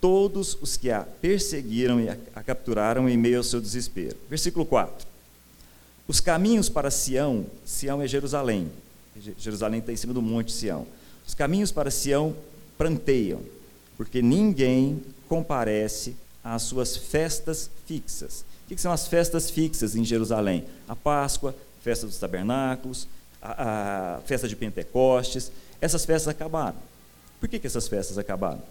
Todos 0.00 0.56
os 0.60 0.76
que 0.76 0.90
a 0.90 1.00
perseguiram 1.00 1.98
e 1.98 2.08
a 2.10 2.42
capturaram 2.42 3.08
em 3.08 3.16
meio 3.16 3.38
ao 3.38 3.44
seu 3.44 3.60
desespero. 3.60 4.16
Versículo 4.28 4.66
4: 4.66 5.06
os 6.06 6.20
caminhos 6.20 6.68
para 6.68 6.90
Sião, 6.90 7.46
Sião 7.64 8.02
é 8.02 8.06
Jerusalém, 8.06 8.70
Jerusalém 9.38 9.80
está 9.80 9.92
em 9.92 9.96
cima 9.96 10.12
do 10.12 10.20
monte 10.20 10.52
Sião. 10.52 10.86
Os 11.26 11.34
caminhos 11.34 11.72
para 11.72 11.90
Sião 11.90 12.36
pranteiam, 12.76 13.40
porque 13.96 14.20
ninguém 14.20 15.02
comparece 15.26 16.14
às 16.44 16.62
suas 16.62 16.96
festas 16.96 17.70
fixas. 17.86 18.44
O 18.64 18.68
que 18.68 18.80
são 18.80 18.92
as 18.92 19.08
festas 19.08 19.50
fixas 19.50 19.96
em 19.96 20.04
Jerusalém? 20.04 20.64
A 20.86 20.94
Páscoa, 20.94 21.54
festa 21.82 22.06
dos 22.06 22.18
tabernáculos, 22.18 23.08
a, 23.40 24.16
a 24.16 24.20
festa 24.22 24.46
de 24.46 24.54
Pentecostes. 24.54 25.50
Essas 25.80 26.04
festas 26.04 26.28
acabaram. 26.28 26.76
Por 27.40 27.48
que, 27.48 27.58
que 27.58 27.66
essas 27.66 27.88
festas 27.88 28.18
acabaram? 28.18 28.62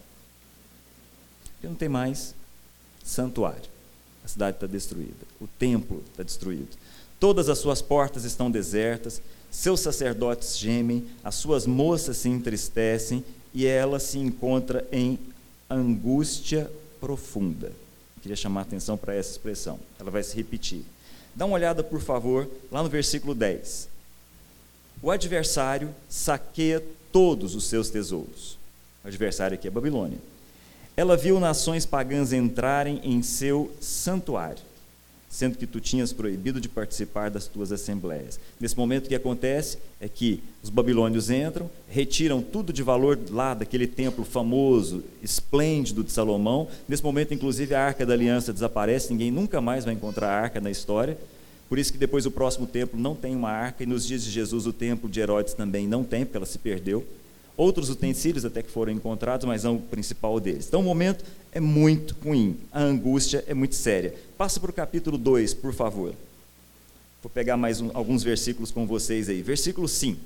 Porque 1.52 1.66
não 1.66 1.74
tem 1.74 1.88
mais 1.88 2.34
santuário. 3.04 3.74
A 4.24 4.28
cidade 4.28 4.56
está 4.56 4.66
destruída. 4.66 5.26
O 5.40 5.46
templo 5.46 6.02
está 6.10 6.22
destruído. 6.22 6.76
Todas 7.20 7.48
as 7.48 7.58
suas 7.58 7.82
portas 7.82 8.24
estão 8.24 8.50
desertas. 8.50 9.20
Seus 9.50 9.80
sacerdotes 9.80 10.58
gemem. 10.58 11.06
As 11.22 11.36
suas 11.36 11.66
moças 11.66 12.16
se 12.16 12.28
entristecem. 12.28 13.24
E 13.52 13.66
ela 13.66 14.00
se 14.00 14.18
encontra 14.18 14.86
em 14.90 15.18
angústia 15.70 16.70
profunda. 17.04 17.66
Eu 17.66 18.22
queria 18.22 18.36
chamar 18.36 18.60
a 18.60 18.62
atenção 18.62 18.96
para 18.96 19.14
essa 19.14 19.30
expressão. 19.30 19.78
Ela 20.00 20.10
vai 20.10 20.22
se 20.22 20.34
repetir. 20.34 20.82
Dá 21.34 21.44
uma 21.44 21.54
olhada, 21.54 21.84
por 21.84 22.00
favor, 22.00 22.48
lá 22.72 22.82
no 22.82 22.88
versículo 22.88 23.34
10. 23.34 23.90
O 25.02 25.10
adversário 25.10 25.94
saqueia 26.08 26.82
todos 27.12 27.54
os 27.54 27.64
seus 27.64 27.90
tesouros. 27.90 28.58
O 29.04 29.08
adversário 29.08 29.54
aqui 29.54 29.68
é 29.68 29.70
Babilônia. 29.70 30.16
Ela 30.96 31.14
viu 31.14 31.38
nações 31.38 31.84
pagãs 31.84 32.32
entrarem 32.32 33.02
em 33.04 33.22
seu 33.22 33.70
santuário 33.82 34.62
sendo 35.34 35.58
que 35.58 35.66
tu 35.66 35.80
tinhas 35.80 36.12
proibido 36.12 36.60
de 36.60 36.68
participar 36.68 37.28
das 37.28 37.48
tuas 37.48 37.72
assembleias. 37.72 38.38
Nesse 38.60 38.76
momento, 38.78 39.06
o 39.06 39.08
que 39.08 39.16
acontece 39.16 39.78
é 40.00 40.08
que 40.08 40.40
os 40.62 40.70
babilônios 40.70 41.28
entram, 41.28 41.68
retiram 41.88 42.40
tudo 42.40 42.72
de 42.72 42.84
valor 42.84 43.18
lá 43.30 43.52
daquele 43.52 43.88
templo 43.88 44.24
famoso, 44.24 45.02
esplêndido 45.20 46.04
de 46.04 46.12
Salomão. 46.12 46.68
Nesse 46.88 47.02
momento, 47.02 47.34
inclusive, 47.34 47.74
a 47.74 47.84
arca 47.84 48.06
da 48.06 48.14
aliança 48.14 48.52
desaparece, 48.52 49.10
ninguém 49.10 49.32
nunca 49.32 49.60
mais 49.60 49.84
vai 49.84 49.92
encontrar 49.92 50.28
a 50.28 50.40
arca 50.40 50.60
na 50.60 50.70
história. 50.70 51.18
Por 51.68 51.80
isso 51.80 51.92
que 51.92 51.98
depois 51.98 52.26
o 52.26 52.30
próximo 52.30 52.68
templo 52.68 52.96
não 52.96 53.16
tem 53.16 53.34
uma 53.34 53.50
arca, 53.50 53.82
e 53.82 53.86
nos 53.86 54.06
dias 54.06 54.22
de 54.22 54.30
Jesus 54.30 54.68
o 54.68 54.72
templo 54.72 55.10
de 55.10 55.18
Herodes 55.18 55.52
também 55.52 55.88
não 55.88 56.04
tem, 56.04 56.24
porque 56.24 56.36
ela 56.36 56.46
se 56.46 56.58
perdeu. 56.60 57.04
Outros 57.56 57.88
utensílios 57.88 58.44
até 58.44 58.62
que 58.62 58.70
foram 58.70 58.92
encontrados, 58.92 59.46
mas 59.46 59.62
não 59.62 59.76
o 59.76 59.80
principal 59.80 60.40
deles. 60.40 60.66
Então 60.66 60.80
o 60.80 60.84
momento 60.84 61.24
é 61.52 61.60
muito 61.60 62.16
ruim, 62.24 62.58
a 62.72 62.82
angústia 62.82 63.44
é 63.46 63.54
muito 63.54 63.76
séria. 63.76 64.14
Passa 64.36 64.58
para 64.58 64.70
o 64.70 64.74
capítulo 64.74 65.16
2, 65.16 65.54
por 65.54 65.72
favor. 65.72 66.14
Vou 67.22 67.30
pegar 67.30 67.56
mais 67.56 67.80
um, 67.80 67.90
alguns 67.94 68.22
versículos 68.22 68.70
com 68.70 68.86
vocês 68.86 69.28
aí. 69.28 69.40
Versículo 69.40 69.88
5. 69.88 70.20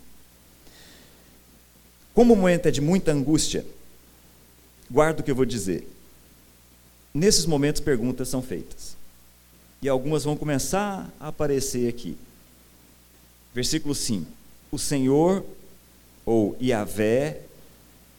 Como 2.14 2.32
o 2.32 2.36
momento 2.36 2.66
é 2.66 2.70
de 2.70 2.80
muita 2.80 3.12
angústia, 3.12 3.64
guarda 4.90 5.20
o 5.20 5.24
que 5.24 5.30
eu 5.30 5.36
vou 5.36 5.44
dizer. 5.44 5.86
Nesses 7.14 7.46
momentos, 7.46 7.80
perguntas 7.80 8.28
são 8.28 8.42
feitas. 8.42 8.96
E 9.80 9.88
algumas 9.88 10.24
vão 10.24 10.36
começar 10.36 11.08
a 11.20 11.28
aparecer 11.28 11.88
aqui. 11.88 12.16
Versículo 13.54 13.94
5. 13.94 14.26
O 14.72 14.78
Senhor 14.78 15.44
ou 16.28 16.54
Yahvé, 16.60 17.40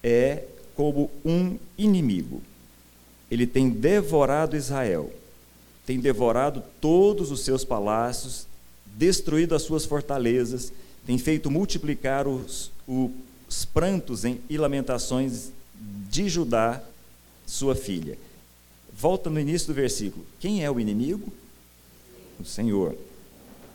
é 0.02 0.44
como 0.74 1.12
um 1.24 1.60
inimigo. 1.78 2.42
Ele 3.30 3.46
tem 3.46 3.70
devorado 3.70 4.58
Israel, 4.58 5.14
tem 5.86 6.00
devorado 6.00 6.64
todos 6.82 7.30
os 7.30 7.42
seus 7.42 7.64
palácios, 7.64 8.48
destruído 8.96 9.54
as 9.54 9.62
suas 9.62 9.86
fortalezas, 9.86 10.74
tem 11.06 11.20
feito 11.20 11.52
multiplicar 11.52 12.28
os, 12.28 12.72
os 12.88 13.64
prantos 13.66 14.24
e 14.24 14.58
lamentações 14.58 15.52
de 16.10 16.28
Judá, 16.28 16.82
sua 17.46 17.76
filha. 17.76 18.18
Volta 18.92 19.30
no 19.30 19.40
início 19.40 19.68
do 19.68 19.76
versículo. 19.76 20.26
Quem 20.40 20.64
é 20.64 20.72
o 20.72 20.80
inimigo? 20.80 21.32
O 22.40 22.44
Senhor. 22.44 22.96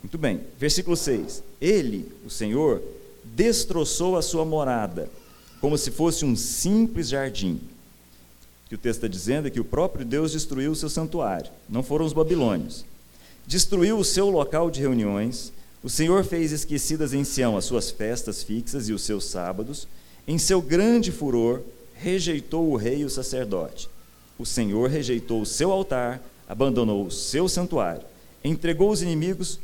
Muito 0.02 0.18
bem. 0.18 0.40
Versículo 0.58 0.96
6. 0.96 1.40
Ele, 1.60 2.10
o 2.26 2.30
Senhor, 2.30 2.82
destroçou 3.34 4.16
a 4.16 4.22
sua 4.22 4.44
morada, 4.44 5.08
como 5.60 5.76
se 5.76 5.90
fosse 5.90 6.24
um 6.24 6.36
simples 6.36 7.08
jardim. 7.08 7.60
O 8.64 8.68
que 8.68 8.74
o 8.74 8.78
texto 8.78 8.98
está 8.98 9.08
dizendo 9.08 9.48
é 9.48 9.50
que 9.50 9.60
o 9.60 9.64
próprio 9.64 10.04
Deus 10.04 10.32
destruiu 10.32 10.72
o 10.72 10.76
seu 10.76 10.88
santuário, 10.88 11.50
não 11.68 11.82
foram 11.82 12.04
os 12.04 12.12
babilônios. 12.12 12.84
Destruiu 13.46 13.98
o 13.98 14.04
seu 14.04 14.30
local 14.30 14.70
de 14.70 14.80
reuniões, 14.80 15.52
o 15.82 15.90
Senhor 15.90 16.24
fez 16.24 16.50
esquecidas 16.50 17.12
em 17.12 17.24
Sião 17.24 17.56
as 17.56 17.66
suas 17.66 17.90
festas 17.90 18.42
fixas 18.42 18.88
e 18.88 18.92
os 18.92 19.02
seus 19.02 19.26
sábados, 19.26 19.86
em 20.26 20.38
seu 20.38 20.62
grande 20.62 21.12
furor, 21.12 21.60
rejeitou 21.94 22.70
o 22.70 22.76
rei 22.76 23.00
e 23.00 23.04
o 23.04 23.10
sacerdote. 23.10 23.88
O 24.38 24.46
Senhor 24.46 24.88
rejeitou 24.88 25.42
o 25.42 25.46
seu 25.46 25.70
altar, 25.70 26.22
abandonou 26.48 27.06
o 27.06 27.10
seu 27.10 27.48
santuário, 27.48 28.02
entregou 28.42 28.90
os 28.90 29.02
inimigos 29.02 29.60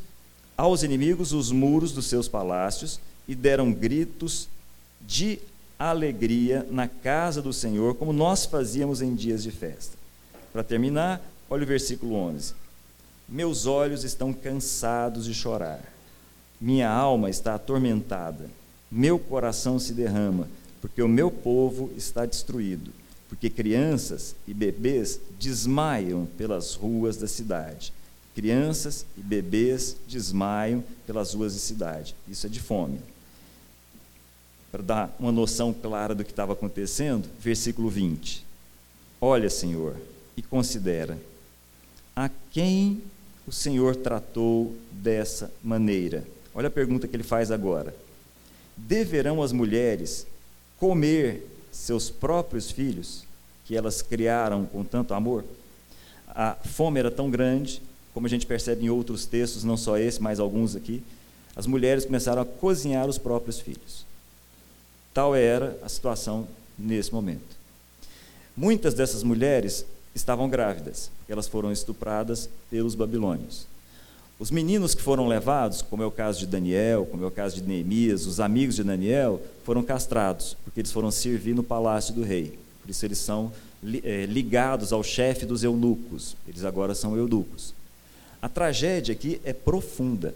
aos 0.56 0.83
inimigos 0.83 1.33
os 1.33 1.50
muros 1.50 1.92
dos 1.92 2.06
seus 2.06 2.28
palácios 2.28 3.00
e 3.30 3.34
deram 3.36 3.72
gritos 3.72 4.48
de 5.00 5.38
alegria 5.78 6.66
na 6.68 6.88
casa 6.88 7.40
do 7.40 7.52
Senhor, 7.52 7.94
como 7.94 8.12
nós 8.12 8.44
fazíamos 8.44 9.00
em 9.00 9.14
dias 9.14 9.44
de 9.44 9.52
festa. 9.52 9.96
Para 10.52 10.64
terminar, 10.64 11.22
olha 11.48 11.62
o 11.62 11.66
versículo 11.66 12.16
11. 12.16 12.54
Meus 13.28 13.66
olhos 13.66 14.02
estão 14.02 14.32
cansados 14.32 15.26
de 15.26 15.32
chorar, 15.32 15.80
minha 16.60 16.90
alma 16.90 17.30
está 17.30 17.54
atormentada, 17.54 18.50
meu 18.90 19.16
coração 19.16 19.78
se 19.78 19.92
derrama, 19.92 20.48
porque 20.80 21.00
o 21.00 21.06
meu 21.06 21.30
povo 21.30 21.88
está 21.96 22.26
destruído, 22.26 22.90
porque 23.28 23.48
crianças 23.48 24.34
e 24.44 24.52
bebês 24.52 25.20
desmaiam 25.38 26.26
pelas 26.36 26.74
ruas 26.74 27.16
da 27.16 27.28
cidade. 27.28 27.92
Crianças 28.34 29.06
e 29.16 29.20
bebês 29.20 29.94
desmaiam 30.08 30.82
pelas 31.06 31.32
ruas 31.32 31.54
da 31.54 31.60
cidade. 31.60 32.16
Isso 32.28 32.44
é 32.44 32.50
de 32.50 32.58
fome 32.58 32.98
para 34.70 34.83
dar 34.83 35.16
uma 35.18 35.33
noção 35.33 35.72
clara 35.72 36.14
do 36.14 36.24
que 36.24 36.30
estava 36.30 36.52
acontecendo, 36.52 37.28
versículo 37.40 37.88
20. 37.88 38.44
Olha, 39.20 39.50
Senhor, 39.50 39.96
e 40.37 40.42
considera 40.42 41.18
a 42.14 42.30
quem 42.50 43.02
o 43.46 43.52
Senhor 43.52 43.96
tratou 43.96 44.74
dessa 44.92 45.52
maneira. 45.62 46.24
Olha 46.54 46.68
a 46.68 46.70
pergunta 46.70 47.09
que 47.09 47.16
ele 47.16 47.22
faz 47.22 47.50
agora. 47.50 47.94
Deverão 48.76 49.42
as 49.42 49.52
mulheres 49.52 50.26
comer 50.78 51.46
seus 51.70 52.11
próprios 52.11 52.70
filhos, 52.70 53.24
que 53.64 53.76
elas 53.76 54.02
criaram 54.02 54.64
com 54.64 54.85
tanto 54.85 55.14
amor? 55.14 55.44
A 56.28 56.54
fome 56.54 57.00
era 57.00 57.11
tão 57.11 57.30
grande, 57.30 57.83
como 58.14 58.26
a 58.26 58.30
gente 58.30 58.46
percebe 58.46 58.85
em 58.85 58.90
outros 58.90 59.26
textos, 59.26 59.64
não 59.64 59.76
só 59.76 59.98
esse, 59.98 60.22
mas 60.22 60.40
alguns 60.40 60.74
aqui, 60.74 61.02
As 61.54 61.66
mulheres 61.66 62.04
começaram 62.04 62.42
a 62.42 62.46
cozinhar 62.46 63.09
os 63.09 63.18
próprios 63.18 63.61
filhos. 63.61 64.06
Tal 65.12 65.35
era 65.35 65.79
a 65.83 65.88
situação 65.88 66.46
nesse 66.79 67.12
momento. 67.12 67.59
Muitas 68.57 68.94
dessas 68.94 69.23
mulheres 69.23 69.85
estavam 70.14 70.49
grávidas, 70.49 71.11
elas 71.29 71.46
foram 71.46 71.73
estupradas 71.73 72.49
pelos 72.70 72.94
babilônios. 72.94 73.66
Os 74.38 74.51
meninos 74.51 74.94
que 74.94 75.03
foram 75.03 75.29
levados, 75.29 75.83
como 75.83 76.03
é 76.03 76.07
o 76.07 76.11
caso 76.11 76.40
de 76.40 76.46
Daniel, 76.46 77.05
como 77.05 77.23
é 77.23 77.27
o 77.27 77.31
caso 77.31 77.57
de 77.57 77.62
Neemias, 77.62 78.27
os 78.27 78.40
amigos 78.40 78.77
de 78.77 78.83
Daniel, 78.83 79.40
foram 79.64 79.83
castrados, 79.83 80.57
porque 80.64 80.81
eles 80.81 80.90
foram 80.90 81.11
servir 81.11 81.55
no 81.55 81.62
palácio 81.62 82.14
do 82.14 82.23
rei. 82.23 82.59
Por 82.81 82.90
isso 82.90 83.05
eles 83.05 83.18
são 83.18 83.53
é, 84.03 84.25
ligados 84.25 84.92
ao 84.92 85.03
chefe 85.03 85.44
dos 85.44 85.62
eunucos. 85.62 86.37
Eles 86.49 86.64
agora 86.64 86.94
são 86.94 87.16
eunucos. 87.16 87.75
A 88.40 88.49
tragédia 88.49 89.12
aqui 89.12 89.40
é 89.44 89.53
profunda. 89.53 90.35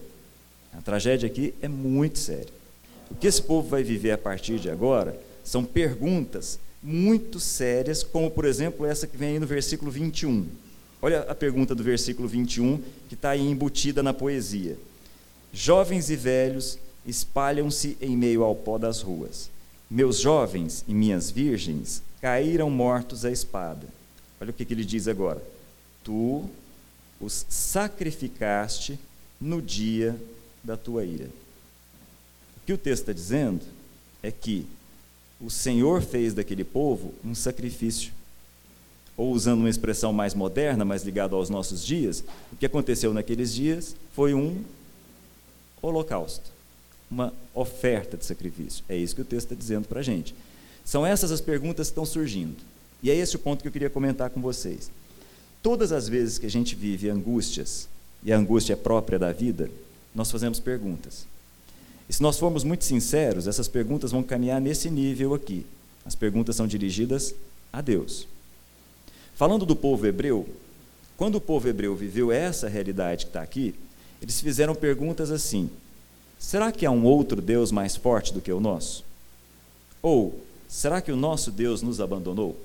A 0.77 0.83
tragédia 0.83 1.27
aqui 1.27 1.55
é 1.63 1.69
muito 1.69 2.19
séria. 2.19 2.53
O 3.11 3.14
que 3.14 3.27
esse 3.27 3.43
povo 3.43 3.69
vai 3.69 3.83
viver 3.83 4.12
a 4.12 4.19
partir 4.19 4.59
de 4.59 4.71
agora 4.71 5.19
são 5.43 5.64
perguntas 5.64 6.59
muito 6.83 7.40
sérias, 7.40 8.03
como 8.03 8.31
por 8.31 8.45
exemplo 8.45 8.85
essa 8.85 9.07
que 9.07 9.17
vem 9.17 9.31
aí 9.31 9.38
no 9.38 9.47
versículo 9.47 9.90
21. 9.90 10.47
Olha 11.01 11.21
a 11.23 11.35
pergunta 11.35 11.75
do 11.75 11.83
versículo 11.83 12.29
21, 12.29 12.81
que 13.09 13.14
está 13.14 13.31
aí 13.31 13.40
embutida 13.40 14.03
na 14.03 14.12
poesia. 14.12 14.77
Jovens 15.53 16.11
e 16.11 16.17
velhos 16.17 16.79
espalham-se 17.07 17.97
em 18.01 18.17
meio 18.17 18.43
ao 18.43 18.55
pó 18.55 18.79
das 18.79 19.01
ruas. 19.01 19.51
Meus 19.90 20.19
jovens 20.19 20.85
e 20.88 20.95
minhas 20.95 21.31
virgens 21.31 22.03
caíram 22.21 22.71
mortos 22.71 23.25
à 23.25 23.31
espada. 23.31 23.87
Olha 24.40 24.51
o 24.51 24.53
que, 24.53 24.64
que 24.64 24.75
ele 24.75 24.85
diz 24.85 25.07
agora. 25.07 25.43
Tu 26.03 26.45
os 27.21 27.47
sacrificaste 27.49 28.99
no 29.40 29.61
dia 29.61 30.17
da 30.62 30.77
tua 30.77 31.05
ira. 31.05 31.29
Que 32.66 32.72
o 32.72 32.79
texto 32.79 33.03
está 33.03 33.12
dizendo 33.12 33.62
é 34.22 34.31
que 34.31 34.66
o 35.40 35.50
Senhor 35.50 36.03
fez 36.03 36.33
daquele 36.33 36.64
povo 36.64 37.12
um 37.24 37.35
sacrifício. 37.35 38.12
Ou 39.16 39.33
usando 39.33 39.61
uma 39.61 39.70
expressão 39.70 40.12
mais 40.12 40.35
moderna, 40.35 40.85
mais 40.85 41.03
ligada 41.03 41.37
aos 41.37 41.48
nossos 41.48 41.85
dias, 41.85 42.24
o 42.53 42.57
que 42.57 42.66
aconteceu 42.66 43.12
naqueles 43.12 43.55
dias 43.55 43.94
foi 44.12 44.35
um 44.35 44.62
holocausto, 45.81 46.50
uma 47.11 47.33
oferta 47.55 48.16
de 48.16 48.24
sacrifício. 48.24 48.85
É 48.88 48.96
isso 48.96 49.14
que 49.14 49.20
o 49.20 49.24
texto 49.24 49.46
está 49.46 49.55
dizendo 49.55 49.87
para 49.87 50.00
a 50.00 50.03
gente. 50.03 50.35
São 50.85 51.07
essas 51.07 51.31
as 51.31 51.40
perguntas 51.40 51.88
que 51.88 51.92
estão 51.92 52.07
surgindo. 52.07 52.57
E 53.03 53.11
é 53.11 53.14
esse 53.14 53.37
o 53.37 53.38
ponto 53.38 53.62
que 53.62 53.68
eu 53.68 53.72
queria 53.72 53.90
comentar 53.90 54.31
com 54.31 54.40
vocês. 54.40 54.90
Todas 55.62 55.92
as 55.92 56.09
vezes 56.09 56.38
que 56.38 56.46
a 56.46 56.50
gente 56.50 56.74
vive 56.74 57.09
angústias, 57.09 57.88
e 58.22 58.33
a 58.33 58.38
angústia 58.38 58.72
é 58.72 58.77
própria 58.77 59.18
da 59.18 59.33
vida, 59.33 59.70
nós 60.14 60.31
fazemos 60.31 60.59
perguntas. 60.59 61.27
E 62.09 62.12
se 62.12 62.23
nós 62.23 62.38
formos 62.38 62.64
muito 62.64 62.85
sinceros, 62.85 63.47
essas 63.47 63.69
perguntas 63.69 64.12
vão 64.12 64.23
caminhar 64.23 64.61
nesse 64.61 64.90
nível 64.90 65.35
aqui. 65.35 65.64
As 66.05 66.14
perguntas 66.14 66.57
são 66.57 66.67
dirigidas 66.67 67.35
a 67.73 67.81
Deus. 67.81 68.29
Falando 69.35 69.64
do 69.64 69.75
povo 69.75 70.07
hebreu, 70.07 70.47
quando 71.17 71.37
o 71.37 71.40
povo 71.40 71.69
hebreu 71.69 71.95
viveu 71.95 72.31
essa 72.31 72.69
realidade 72.69 73.25
que 73.25 73.31
está 73.31 73.43
aqui, 73.43 73.75
eles 74.21 74.40
fizeram 74.40 74.75
perguntas 74.75 75.31
assim: 75.31 75.71
será 76.38 76.71
que 76.71 76.85
há 76.85 76.90
um 76.90 77.05
outro 77.05 77.40
Deus 77.40 77.73
mais 77.73 77.97
forte 77.97 78.33
do 78.33 78.40
que 78.40 78.53
o 78.53 78.61
nosso? 78.61 79.05
Ou 80.03 80.40
será 80.69 81.01
que 81.01 81.11
o 81.11 81.17
nosso 81.17 81.51
Deus 81.51 81.83
nos 81.83 82.01
abandonou? 82.01 82.57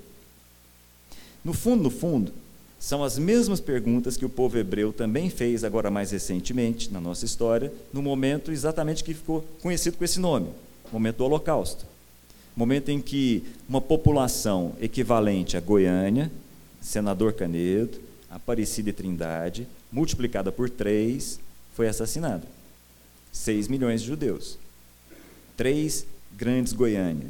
No 1.44 1.54
fundo, 1.54 1.82
no 1.82 1.90
fundo, 1.90 2.32
são 2.80 3.04
as 3.04 3.16
mesmas 3.18 3.60
perguntas 3.60 4.16
que 4.16 4.24
o 4.24 4.28
povo 4.28 4.58
hebreu 4.58 4.92
também 4.92 5.30
fez, 5.30 5.62
agora 5.62 5.90
mais 5.90 6.10
recentemente, 6.10 6.92
na 6.92 7.00
nossa 7.00 7.24
história, 7.24 7.72
no 7.92 8.02
momento 8.02 8.50
exatamente 8.50 9.04
que 9.04 9.14
ficou 9.14 9.44
conhecido 9.62 9.96
com 9.96 10.04
esse 10.04 10.18
nome 10.18 10.48
momento 10.92 11.18
do 11.18 11.24
Holocausto. 11.24 11.86
Momento 12.56 12.90
em 12.90 13.00
que 13.00 13.44
uma 13.68 13.80
população 13.80 14.74
equivalente 14.80 15.56
a 15.56 15.60
Goiânia, 15.60 16.30
Senador 16.80 17.32
Canedo, 17.32 18.00
Aparecida 18.28 18.90
e 18.90 18.92
Trindade, 18.92 19.66
multiplicada 19.90 20.50
por 20.50 20.68
três, 20.68 21.38
foi 21.74 21.88
assassinada. 21.88 22.46
Seis 23.32 23.68
milhões 23.68 24.02
de 24.02 24.08
judeus. 24.08 24.58
Três 25.56 26.04
grandes 26.36 26.72
Goiânia 26.72 27.28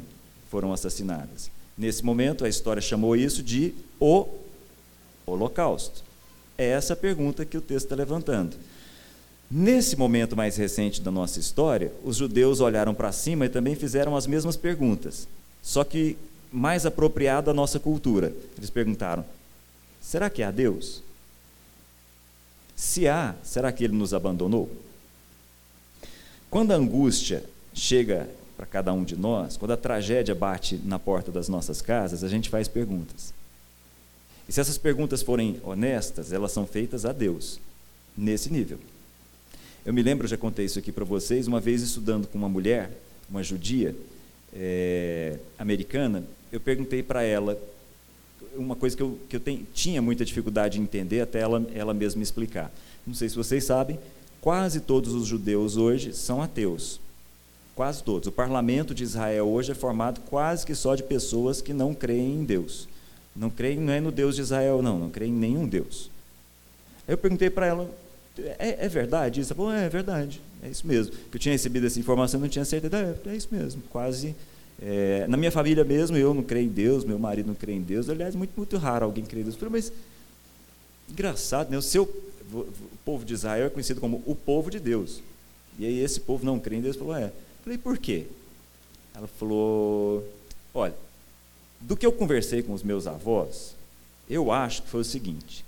foram 0.49 0.73
assassinadas. 0.73 1.51
Nesse 1.77 2.03
momento, 2.03 2.43
a 2.43 2.49
história 2.49 2.81
chamou 2.81 3.15
isso 3.15 3.43
de 3.43 3.73
o 3.99 4.27
holocausto? 5.31 6.03
É 6.57 6.67
essa 6.67 6.93
a 6.93 6.97
pergunta 6.97 7.45
que 7.45 7.57
o 7.57 7.61
texto 7.61 7.85
está 7.85 7.95
levantando. 7.95 8.55
Nesse 9.49 9.97
momento 9.97 10.35
mais 10.35 10.55
recente 10.55 11.01
da 11.01 11.11
nossa 11.11 11.39
história, 11.39 11.91
os 12.03 12.15
judeus 12.15 12.61
olharam 12.61 12.93
para 12.93 13.11
cima 13.11 13.45
e 13.45 13.49
também 13.49 13.75
fizeram 13.75 14.15
as 14.15 14.25
mesmas 14.25 14.55
perguntas, 14.55 15.27
só 15.61 15.83
que 15.83 16.17
mais 16.51 16.85
apropriado 16.85 17.51
à 17.51 17.53
nossa 17.53 17.79
cultura. 17.79 18.33
Eles 18.57 18.69
perguntaram: 18.69 19.25
será 20.01 20.29
que 20.29 20.41
há 20.41 20.51
Deus? 20.51 21.03
Se 22.75 23.07
há, 23.07 23.35
será 23.43 23.71
que 23.71 23.83
ele 23.83 23.95
nos 23.95 24.13
abandonou? 24.13 24.71
Quando 26.49 26.71
a 26.71 26.75
angústia 26.75 27.43
chega 27.73 28.29
para 28.57 28.65
cada 28.65 28.93
um 28.93 29.03
de 29.03 29.15
nós, 29.15 29.57
quando 29.57 29.71
a 29.71 29.77
tragédia 29.77 30.35
bate 30.35 30.79
na 30.83 30.99
porta 30.99 31.31
das 31.31 31.47
nossas 31.49 31.81
casas, 31.81 32.23
a 32.23 32.27
gente 32.27 32.49
faz 32.49 32.67
perguntas. 32.67 33.33
E 34.51 34.53
se 34.53 34.59
essas 34.59 34.77
perguntas 34.77 35.21
forem 35.21 35.61
honestas, 35.63 36.33
elas 36.33 36.51
são 36.51 36.67
feitas 36.67 37.05
a 37.05 37.13
Deus, 37.13 37.57
nesse 38.17 38.51
nível. 38.51 38.77
Eu 39.85 39.93
me 39.93 40.03
lembro, 40.03 40.27
já 40.27 40.35
contei 40.35 40.65
isso 40.65 40.77
aqui 40.77 40.91
para 40.91 41.05
vocês, 41.05 41.47
uma 41.47 41.61
vez 41.61 41.81
estudando 41.81 42.27
com 42.27 42.37
uma 42.37 42.49
mulher, 42.49 42.91
uma 43.29 43.41
judia 43.41 43.95
é, 44.53 45.39
americana, 45.57 46.25
eu 46.51 46.59
perguntei 46.59 47.01
para 47.01 47.23
ela 47.23 47.57
uma 48.53 48.75
coisa 48.75 48.93
que 48.93 49.01
eu, 49.01 49.17
que 49.29 49.37
eu 49.37 49.41
tinha 49.73 50.01
muita 50.01 50.25
dificuldade 50.25 50.81
em 50.81 50.83
entender 50.83 51.21
até 51.21 51.39
ela, 51.39 51.65
ela 51.73 51.93
mesma 51.93 52.21
explicar. 52.21 52.69
Não 53.07 53.13
sei 53.13 53.29
se 53.29 53.37
vocês 53.37 53.63
sabem, 53.63 53.97
quase 54.41 54.81
todos 54.81 55.13
os 55.13 55.27
judeus 55.27 55.77
hoje 55.77 56.11
são 56.11 56.41
ateus. 56.41 56.99
Quase 57.73 58.03
todos. 58.03 58.27
O 58.27 58.33
parlamento 58.33 58.93
de 58.93 59.03
Israel 59.03 59.47
hoje 59.47 59.71
é 59.71 59.75
formado 59.75 60.19
quase 60.29 60.65
que 60.65 60.75
só 60.75 60.93
de 60.93 61.03
pessoas 61.03 61.61
que 61.61 61.71
não 61.71 61.93
creem 61.93 62.41
em 62.41 62.43
Deus. 62.43 62.90
Não 63.35 63.49
creem, 63.49 63.79
não 63.79 63.93
é 63.93 63.99
no 63.99 64.11
Deus 64.11 64.35
de 64.35 64.41
Israel, 64.41 64.81
não, 64.81 64.99
não 64.99 65.09
creem 65.09 65.31
em 65.31 65.37
nenhum 65.37 65.67
Deus. 65.67 66.09
Aí 67.07 67.13
eu 67.13 67.17
perguntei 67.17 67.49
para 67.49 67.65
ela, 67.65 67.89
é, 68.59 68.85
é, 68.85 68.89
verdade? 68.89 69.39
Ela 69.41 69.55
falou, 69.55 69.71
é, 69.71 69.85
é 69.85 69.89
verdade, 69.89 70.41
é 70.63 70.69
isso 70.69 70.85
mesmo. 70.85 71.13
Eu 71.33 71.39
tinha 71.39 71.53
recebido 71.53 71.87
essa 71.87 71.99
informação, 71.99 72.39
não 72.39 72.49
tinha 72.49 72.65
certeza, 72.65 72.97
é, 73.25 73.29
é 73.29 73.35
isso 73.35 73.47
mesmo, 73.51 73.81
quase. 73.89 74.35
É, 74.81 75.25
na 75.27 75.37
minha 75.37 75.51
família 75.51 75.83
mesmo, 75.83 76.17
eu 76.17 76.33
não 76.33 76.43
creio 76.43 76.65
em 76.65 76.71
Deus, 76.71 77.03
meu 77.03 77.19
marido 77.19 77.47
não 77.47 77.55
crê 77.55 77.73
em 77.73 77.81
Deus, 77.81 78.09
aliás, 78.09 78.35
muito, 78.35 78.51
muito 78.57 78.77
raro 78.77 79.05
alguém 79.05 79.23
crer 79.23 79.41
em 79.41 79.43
Deus. 79.43 79.57
Mas, 79.69 79.91
engraçado, 81.09 81.69
né? 81.69 81.77
o 81.77 81.81
seu 81.81 82.09
o 82.53 82.97
povo 83.05 83.23
de 83.23 83.33
Israel 83.33 83.67
é 83.67 83.69
conhecido 83.69 84.01
como 84.01 84.21
o 84.25 84.35
povo 84.35 84.69
de 84.69 84.79
Deus. 84.79 85.21
E 85.79 85.85
aí 85.85 85.99
esse 85.99 86.19
povo 86.19 86.45
não 86.45 86.59
crê 86.59 86.75
em 86.75 86.81
Deus, 86.81 86.95
falou, 86.95 87.15
é. 87.15 87.25
Eu 87.25 87.33
falei, 87.63 87.77
por 87.77 87.97
quê? 87.97 88.25
Ela 89.15 89.27
falou, 89.27 90.27
olha, 90.73 90.93
do 91.81 91.97
que 91.97 92.05
eu 92.05 92.11
conversei 92.11 92.61
com 92.61 92.73
os 92.73 92.83
meus 92.83 93.07
avós, 93.07 93.75
eu 94.29 94.51
acho 94.51 94.83
que 94.83 94.89
foi 94.89 95.01
o 95.01 95.05
seguinte. 95.05 95.65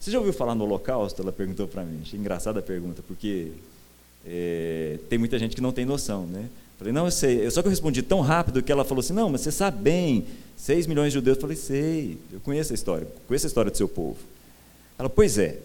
Você 0.00 0.10
já 0.10 0.18
ouviu 0.18 0.32
falar 0.32 0.54
no 0.54 0.64
Holocausto? 0.64 1.22
Ela 1.22 1.30
perguntou 1.30 1.68
para 1.68 1.84
mim. 1.84 2.00
Achei 2.02 2.18
engraçada 2.18 2.58
a 2.58 2.62
pergunta, 2.62 3.02
porque 3.06 3.52
é, 4.26 4.98
tem 5.08 5.18
muita 5.18 5.38
gente 5.38 5.54
que 5.54 5.62
não 5.62 5.72
tem 5.72 5.84
noção, 5.84 6.26
né? 6.26 6.48
Falei, 6.76 6.92
não, 6.92 7.04
eu 7.04 7.10
sei. 7.12 7.48
Só 7.50 7.62
que 7.62 7.68
eu 7.68 7.70
respondi 7.70 8.02
tão 8.02 8.20
rápido 8.20 8.62
que 8.62 8.72
ela 8.72 8.84
falou 8.84 9.00
assim: 9.00 9.12
não, 9.12 9.30
mas 9.30 9.42
você 9.42 9.52
sabe 9.52 9.80
bem, 9.80 10.26
6 10.56 10.88
milhões 10.88 11.12
de 11.12 11.14
judeus. 11.14 11.36
Eu 11.36 11.40
falei, 11.40 11.56
sei, 11.56 12.18
eu 12.32 12.40
conheço 12.40 12.72
a 12.72 12.74
história, 12.74 13.06
conheço 13.28 13.46
a 13.46 13.48
história 13.48 13.70
do 13.70 13.76
seu 13.76 13.88
povo. 13.88 14.18
Ela, 14.98 15.08
pois 15.08 15.38
é. 15.38 15.58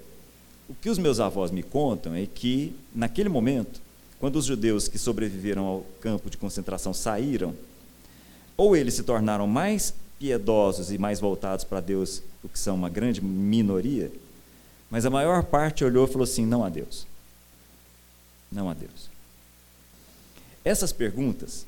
O 0.70 0.76
que 0.76 0.90
os 0.90 0.98
meus 0.98 1.20
avós 1.20 1.50
me 1.50 1.64
contam 1.64 2.14
é 2.14 2.26
que, 2.26 2.76
naquele 2.94 3.30
momento, 3.30 3.80
quando 4.20 4.36
os 4.36 4.46
judeus 4.46 4.88
que 4.88 5.00
sobreviveram 5.00 5.64
ao 5.64 5.86
campo 6.02 6.30
de 6.30 6.38
concentração 6.38 6.94
saíram, 6.94 7.56
ou 8.58 8.76
eles 8.76 8.96
se 8.96 9.04
tornaram 9.04 9.46
mais 9.46 9.94
piedosos 10.18 10.92
e 10.92 10.98
mais 10.98 11.20
voltados 11.20 11.64
para 11.64 11.80
Deus, 11.80 12.24
o 12.44 12.50
que 12.50 12.58
são 12.58 12.76
uma 12.76 12.90
grande 12.90 13.24
minoria, 13.24 14.12
mas 14.90 15.06
a 15.06 15.10
maior 15.10 15.44
parte 15.44 15.86
olhou 15.86 16.06
e 16.06 16.12
falou 16.12 16.24
assim: 16.24 16.46
não 16.46 16.64
há 16.64 16.70
Deus. 16.70 17.06
Não 18.52 18.70
há 18.70 18.74
Deus. 18.74 19.10
Essas 20.66 20.92
perguntas 20.92 21.66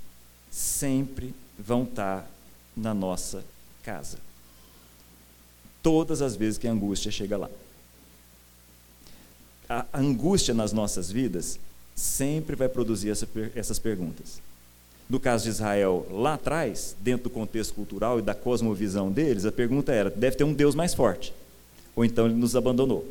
sempre 0.49 1.33
vão 1.57 1.83
estar 1.83 2.29
na 2.75 2.93
nossa 2.93 3.43
casa. 3.83 4.17
Todas 5.83 6.21
as 6.21 6.35
vezes 6.35 6.57
que 6.57 6.67
a 6.67 6.71
angústia 6.71 7.11
chega 7.11 7.37
lá. 7.37 7.49
A 9.69 9.85
angústia 9.93 10.53
nas 10.53 10.73
nossas 10.73 11.11
vidas 11.11 11.59
sempre 11.95 12.55
vai 12.55 12.67
produzir 12.67 13.11
essa, 13.11 13.27
essas 13.53 13.77
perguntas 13.77 14.41
no 15.09 15.19
caso 15.19 15.45
de 15.45 15.49
Israel, 15.49 16.07
lá 16.11 16.35
atrás, 16.35 16.95
dentro 17.01 17.23
do 17.23 17.29
contexto 17.31 17.73
cultural 17.73 18.19
e 18.19 18.21
da 18.21 18.35
cosmovisão 18.35 19.11
deles, 19.11 19.43
a 19.43 19.51
pergunta 19.51 19.91
era: 19.91 20.09
deve 20.09 20.35
ter 20.35 20.43
um 20.43 20.53
Deus 20.53 20.75
mais 20.75 20.93
forte, 20.93 21.33
ou 21.95 22.05
então 22.05 22.27
ele 22.27 22.35
nos 22.35 22.55
abandonou. 22.55 23.05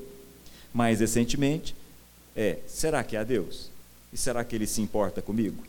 Mais 0.73 1.01
recentemente, 1.01 1.75
é: 2.37 2.59
será 2.69 3.03
que 3.03 3.17
há 3.17 3.25
Deus? 3.25 3.71
E 4.13 4.17
será 4.17 4.45
que 4.45 4.55
ele 4.55 4.67
se 4.67 4.81
importa 4.81 5.21
comigo? 5.21 5.63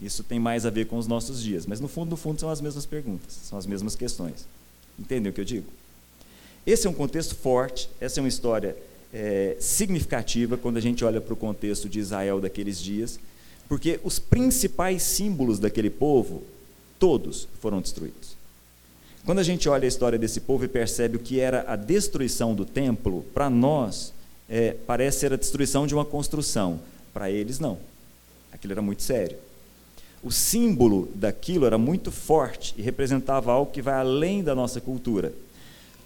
Isso 0.00 0.22
tem 0.22 0.38
mais 0.38 0.64
a 0.64 0.70
ver 0.70 0.86
com 0.86 0.96
os 0.96 1.08
nossos 1.08 1.42
dias, 1.42 1.66
mas 1.66 1.80
no 1.80 1.88
fundo, 1.88 2.10
no 2.10 2.16
fundo 2.16 2.38
são 2.38 2.50
as 2.50 2.60
mesmas 2.60 2.86
perguntas, 2.86 3.32
são 3.42 3.58
as 3.58 3.66
mesmas 3.66 3.96
questões. 3.96 4.46
Entendem 4.98 5.30
o 5.30 5.32
que 5.32 5.40
eu 5.40 5.44
digo? 5.44 5.66
Esse 6.66 6.86
é 6.86 6.90
um 6.90 6.94
contexto 6.94 7.34
forte, 7.34 7.88
essa 8.00 8.20
é 8.20 8.22
uma 8.22 8.28
história 8.28 8.76
é, 9.12 9.56
significativa 9.58 10.56
quando 10.56 10.76
a 10.76 10.80
gente 10.80 11.04
olha 11.04 11.20
para 11.20 11.32
o 11.32 11.36
contexto 11.36 11.88
de 11.88 11.98
Israel 11.98 12.40
daqueles 12.40 12.80
dias, 12.80 13.18
porque 13.68 14.00
os 14.04 14.18
principais 14.18 15.02
símbolos 15.02 15.58
daquele 15.58 15.90
povo, 15.90 16.42
todos 16.98 17.48
foram 17.60 17.80
destruídos. 17.80 18.36
Quando 19.24 19.40
a 19.40 19.42
gente 19.42 19.68
olha 19.68 19.84
a 19.84 19.88
história 19.88 20.18
desse 20.18 20.40
povo 20.40 20.64
e 20.64 20.68
percebe 20.68 21.16
o 21.16 21.20
que 21.20 21.40
era 21.40 21.64
a 21.66 21.74
destruição 21.74 22.54
do 22.54 22.64
templo, 22.64 23.24
para 23.34 23.50
nós 23.50 24.12
é, 24.48 24.76
parece 24.86 25.20
ser 25.20 25.32
a 25.32 25.36
destruição 25.36 25.86
de 25.86 25.94
uma 25.94 26.04
construção, 26.04 26.80
para 27.12 27.30
eles 27.30 27.58
não. 27.58 27.78
Aquilo 28.52 28.72
era 28.72 28.82
muito 28.82 29.02
sério 29.02 29.36
o 30.26 30.30
símbolo 30.32 31.08
daquilo 31.14 31.66
era 31.66 31.78
muito 31.78 32.10
forte 32.10 32.74
e 32.76 32.82
representava 32.82 33.52
algo 33.52 33.70
que 33.70 33.80
vai 33.80 33.94
além 33.94 34.42
da 34.42 34.56
nossa 34.56 34.80
cultura. 34.80 35.32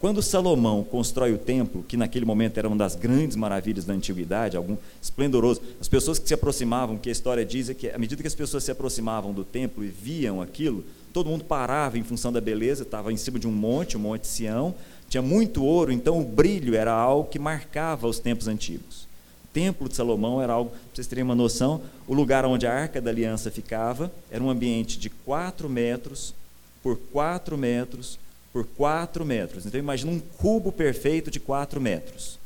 Quando 0.00 0.22
Salomão 0.22 0.82
constrói 0.82 1.34
o 1.34 1.38
templo, 1.38 1.84
que 1.86 1.94
naquele 1.94 2.24
momento 2.24 2.56
era 2.56 2.66
uma 2.66 2.76
das 2.76 2.96
grandes 2.96 3.36
maravilhas 3.36 3.84
da 3.84 3.92
antiguidade, 3.92 4.56
algum 4.56 4.78
esplendoroso, 5.00 5.60
as 5.78 5.88
pessoas 5.88 6.18
que 6.18 6.26
se 6.26 6.32
aproximavam, 6.32 6.96
que 6.96 7.10
a 7.10 7.12
história 7.12 7.44
diz 7.44 7.68
é 7.68 7.74
que 7.74 7.90
à 7.90 7.98
medida 7.98 8.22
que 8.22 8.26
as 8.26 8.34
pessoas 8.34 8.64
se 8.64 8.70
aproximavam 8.70 9.30
do 9.30 9.44
templo 9.44 9.84
e 9.84 9.88
viam 9.88 10.40
aquilo, 10.40 10.82
todo 11.12 11.28
mundo 11.28 11.44
parava 11.44 11.98
em 11.98 12.02
função 12.02 12.32
da 12.32 12.40
beleza, 12.40 12.82
estava 12.82 13.12
em 13.12 13.16
cima 13.18 13.38
de 13.38 13.46
um 13.46 13.52
monte, 13.52 13.98
o 13.98 14.00
Monte 14.00 14.26
Sião, 14.26 14.74
tinha 15.06 15.20
muito 15.20 15.62
ouro, 15.62 15.92
então 15.92 16.18
o 16.18 16.24
brilho 16.24 16.74
era 16.74 16.92
algo 16.92 17.28
que 17.28 17.38
marcava 17.38 18.08
os 18.08 18.18
tempos 18.18 18.48
antigos. 18.48 19.06
Templo 19.52 19.86
de 19.86 19.96
Salomão 19.96 20.40
era 20.40 20.54
algo, 20.54 20.70
para 20.70 20.78
vocês 20.94 21.08
terem 21.08 21.24
uma 21.24 21.34
noção, 21.34 21.82
o 22.08 22.14
lugar 22.14 22.46
onde 22.46 22.66
a 22.66 22.72
arca 22.72 23.02
da 23.02 23.10
aliança 23.10 23.50
ficava 23.50 24.10
era 24.30 24.42
um 24.42 24.48
ambiente 24.48 24.98
de 24.98 25.10
4 25.10 25.68
metros 25.68 26.34
por 26.82 26.96
4 27.12 27.58
metros 27.58 28.18
por 28.52 28.66
4 28.66 29.24
metros. 29.24 29.66
Então 29.66 29.78
imagina 29.78 30.12
um 30.12 30.20
cubo 30.20 30.72
perfeito 30.72 31.30
de 31.30 31.40
4 31.40 31.80
metros. 31.80 32.38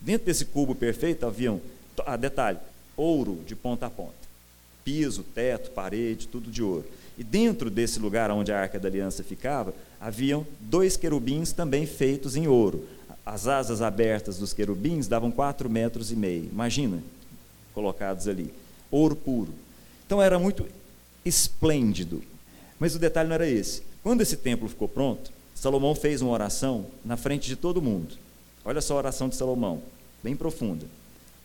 Dentro 0.00 0.26
desse 0.26 0.44
cubo 0.44 0.74
perfeito 0.74 1.26
haviam, 1.26 1.60
ah, 2.06 2.16
detalhe, 2.16 2.58
ouro 2.96 3.40
de 3.46 3.54
ponta 3.54 3.86
a 3.86 3.90
ponta. 3.90 4.12
Piso, 4.84 5.22
teto, 5.22 5.70
parede, 5.70 6.26
tudo 6.26 6.50
de 6.50 6.62
ouro. 6.62 6.84
E 7.16 7.22
dentro 7.22 7.70
desse 7.70 7.98
lugar 7.98 8.30
onde 8.30 8.50
a 8.50 8.58
arca 8.58 8.80
da 8.80 8.88
aliança 8.88 9.22
ficava, 9.22 9.74
haviam 10.00 10.46
dois 10.58 10.96
querubins 10.96 11.52
também 11.52 11.86
feitos 11.86 12.34
em 12.34 12.48
ouro 12.48 12.84
as 13.24 13.46
asas 13.46 13.80
abertas 13.80 14.36
dos 14.36 14.52
querubins 14.52 15.06
davam 15.06 15.30
quatro 15.30 15.70
metros 15.70 16.10
e 16.10 16.16
meio. 16.16 16.48
Imagina, 16.50 17.02
colocados 17.72 18.26
ali. 18.26 18.52
Ouro 18.90 19.14
puro. 19.14 19.54
Então 20.04 20.20
era 20.20 20.38
muito 20.38 20.66
esplêndido. 21.24 22.22
Mas 22.78 22.94
o 22.94 22.98
detalhe 22.98 23.28
não 23.28 23.34
era 23.34 23.48
esse. 23.48 23.82
Quando 24.02 24.22
esse 24.22 24.36
templo 24.36 24.68
ficou 24.68 24.88
pronto, 24.88 25.30
Salomão 25.62 25.94
fez 25.94 26.20
uma 26.20 26.32
oração 26.32 26.86
na 27.04 27.16
frente 27.16 27.46
de 27.46 27.54
todo 27.54 27.80
mundo. 27.80 28.16
Olha 28.64 28.80
só 28.80 28.94
a 28.94 28.98
oração 28.98 29.28
de 29.28 29.36
Salomão, 29.36 29.80
bem 30.20 30.34
profunda. 30.34 30.86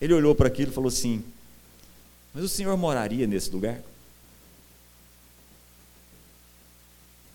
Ele 0.01 0.13
olhou 0.13 0.33
para 0.33 0.47
aquilo 0.47 0.71
e 0.71 0.73
falou 0.73 0.87
assim: 0.87 1.23
Mas 2.33 2.43
o 2.43 2.49
Senhor 2.49 2.75
moraria 2.75 3.27
nesse 3.27 3.51
lugar? 3.51 3.79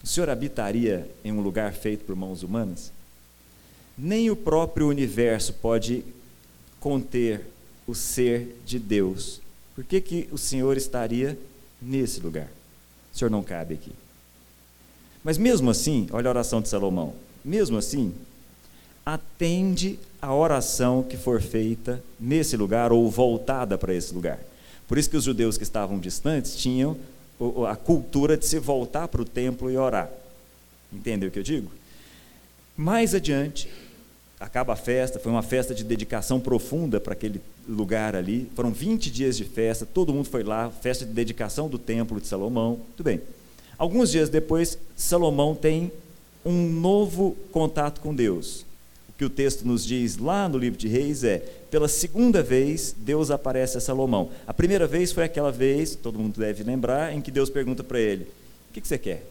O 0.03 0.07
Senhor 0.09 0.29
habitaria 0.29 1.09
em 1.25 1.31
um 1.31 1.41
lugar 1.41 1.73
feito 1.73 2.05
por 2.05 2.17
mãos 2.17 2.43
humanas? 2.43 2.91
nem 3.97 4.31
o 4.31 4.37
próprio 4.37 4.89
universo 4.89 5.53
pode 5.53 6.05
conter 6.81 7.47
o 7.87 7.95
ser 7.95 8.57
de 8.67 8.79
Deus. 8.81 9.41
Por 9.77 9.85
que, 9.85 10.01
que 10.01 10.29
o 10.33 10.39
Senhor 10.39 10.77
estaria 10.77 11.39
nesse 11.81 12.19
lugar? 12.19 12.49
O 13.15 13.17
Senhor 13.17 13.31
não 13.31 13.45
cabe 13.45 13.75
aqui. 13.75 13.93
Mas 15.23 15.39
mesmo 15.39 15.71
assim, 15.71 16.09
olha 16.13 16.29
a 16.29 16.31
oração 16.31 16.61
de 16.61 16.69
Salomão. 16.69 17.15
Mesmo 17.45 17.77
assim, 17.79 18.13
atende 19.05 19.99
a 20.21 20.35
oração 20.35 21.03
que 21.03 21.17
for 21.17 21.41
feita 21.41 22.03
nesse 22.19 22.57
lugar 22.57 22.93
ou 22.93 23.11
voltada 23.11 23.77
para 23.77 23.95
esse 23.95 24.15
lugar. 24.15 24.39
Por 24.87 24.99
isso 24.99 25.11
que 25.11 25.17
os 25.17 25.25
judeus 25.25 25.57
que 25.57 25.63
estavam 25.63 25.99
distantes 25.99 26.57
tinham 26.57 26.97
a 27.69 27.75
cultura 27.75 28.37
de 28.37 28.47
se 28.47 28.59
voltar 28.59 29.09
para 29.09 29.23
o 29.23 29.25
templo 29.25 29.71
e 29.71 29.77
orar. 29.77 30.11
Entendeu 30.93 31.29
o 31.29 31.33
que 31.33 31.39
eu 31.39 31.43
digo? 31.43 31.71
Mais 32.77 33.15
adiante, 33.15 33.69
acaba 34.39 34.75
a 34.75 34.77
festa, 34.77 35.19
foi 35.19 35.33
uma 35.33 35.43
festa 35.43 35.75
de 35.75 35.83
dedicação 35.83 36.39
profunda 36.39 37.01
para 37.01 37.13
aquele 37.13 37.41
lugar 37.69 38.15
ali. 38.15 38.51
Foram 38.55 38.71
20 38.71 39.11
dias 39.11 39.37
de 39.37 39.45
festa, 39.45 39.87
todo 39.87 40.13
mundo 40.13 40.29
foi 40.29 40.43
lá, 40.43 40.71
festa 40.71 41.05
de 41.05 41.13
dedicação 41.13 41.69
do 41.69 41.79
templo 41.79 42.21
de 42.21 42.27
Salomão. 42.27 42.77
Muito 42.77 43.03
bem. 43.03 43.21
Alguns 43.83 44.13
dias 44.13 44.29
depois, 44.29 44.79
Salomão 44.95 45.57
tem 45.57 45.91
um 46.47 46.69
novo 46.69 47.37
contato 47.51 48.01
com 48.01 48.15
Deus. 48.15 48.65
O 49.09 49.13
que 49.19 49.25
o 49.25 49.29
texto 49.29 49.67
nos 49.67 49.85
diz 49.85 50.19
lá 50.19 50.49
no 50.49 50.57
livro 50.57 50.79
de 50.79 50.87
Reis 50.87 51.25
é: 51.25 51.39
pela 51.69 51.89
segunda 51.89 52.45
vez, 52.45 52.95
Deus 52.97 53.29
aparece 53.29 53.77
a 53.77 53.81
Salomão. 53.81 54.31
A 54.47 54.55
primeira 54.55 54.87
vez 54.87 55.11
foi 55.11 55.25
aquela 55.25 55.51
vez, 55.51 55.97
todo 55.97 56.17
mundo 56.17 56.39
deve 56.39 56.63
lembrar, 56.63 57.13
em 57.13 57.21
que 57.21 57.33
Deus 57.33 57.51
pergunta 57.51 57.83
para 57.83 57.99
ele: 57.99 58.23
O 58.71 58.73
que, 58.73 58.81
que 58.81 58.87
você 58.87 58.97
quer? 58.97 59.27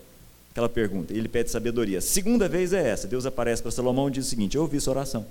aquela 0.52 0.68
pergunta. 0.68 1.14
Ele 1.14 1.30
pede 1.30 1.50
sabedoria. 1.50 2.00
A 2.00 2.02
segunda 2.02 2.50
vez 2.50 2.74
é 2.74 2.90
essa. 2.90 3.08
Deus 3.08 3.26
aparece 3.26 3.62
para 3.62 3.72
Salomão 3.72 4.10
e 4.10 4.12
diz 4.12 4.26
o 4.26 4.30
seguinte: 4.30 4.58
Eu 4.58 4.64
ouvi 4.64 4.82
sua 4.82 4.96
oração. 4.96 5.26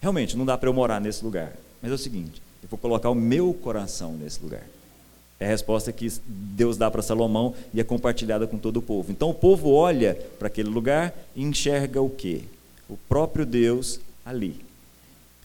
Realmente, 0.00 0.36
não 0.36 0.44
dá 0.44 0.58
para 0.58 0.68
eu 0.68 0.74
morar 0.74 1.00
nesse 1.00 1.24
lugar. 1.24 1.52
Mas 1.80 1.92
é 1.92 1.94
o 1.94 1.98
seguinte: 1.98 2.42
eu 2.60 2.68
vou 2.68 2.76
colocar 2.76 3.08
o 3.08 3.14
meu 3.14 3.54
coração 3.54 4.14
nesse 4.14 4.42
lugar. 4.42 4.64
É 5.38 5.44
a 5.44 5.48
resposta 5.48 5.92
que 5.92 6.10
Deus 6.26 6.76
dá 6.76 6.90
para 6.90 7.02
Salomão 7.02 7.54
e 7.74 7.80
é 7.80 7.84
compartilhada 7.84 8.46
com 8.46 8.58
todo 8.58 8.78
o 8.78 8.82
povo. 8.82 9.12
Então 9.12 9.30
o 9.30 9.34
povo 9.34 9.70
olha 9.70 10.14
para 10.38 10.48
aquele 10.48 10.68
lugar 10.68 11.14
e 11.34 11.42
enxerga 11.42 12.00
o 12.00 12.08
quê? 12.08 12.42
O 12.88 12.96
próprio 12.96 13.44
Deus 13.44 14.00
ali. 14.24 14.64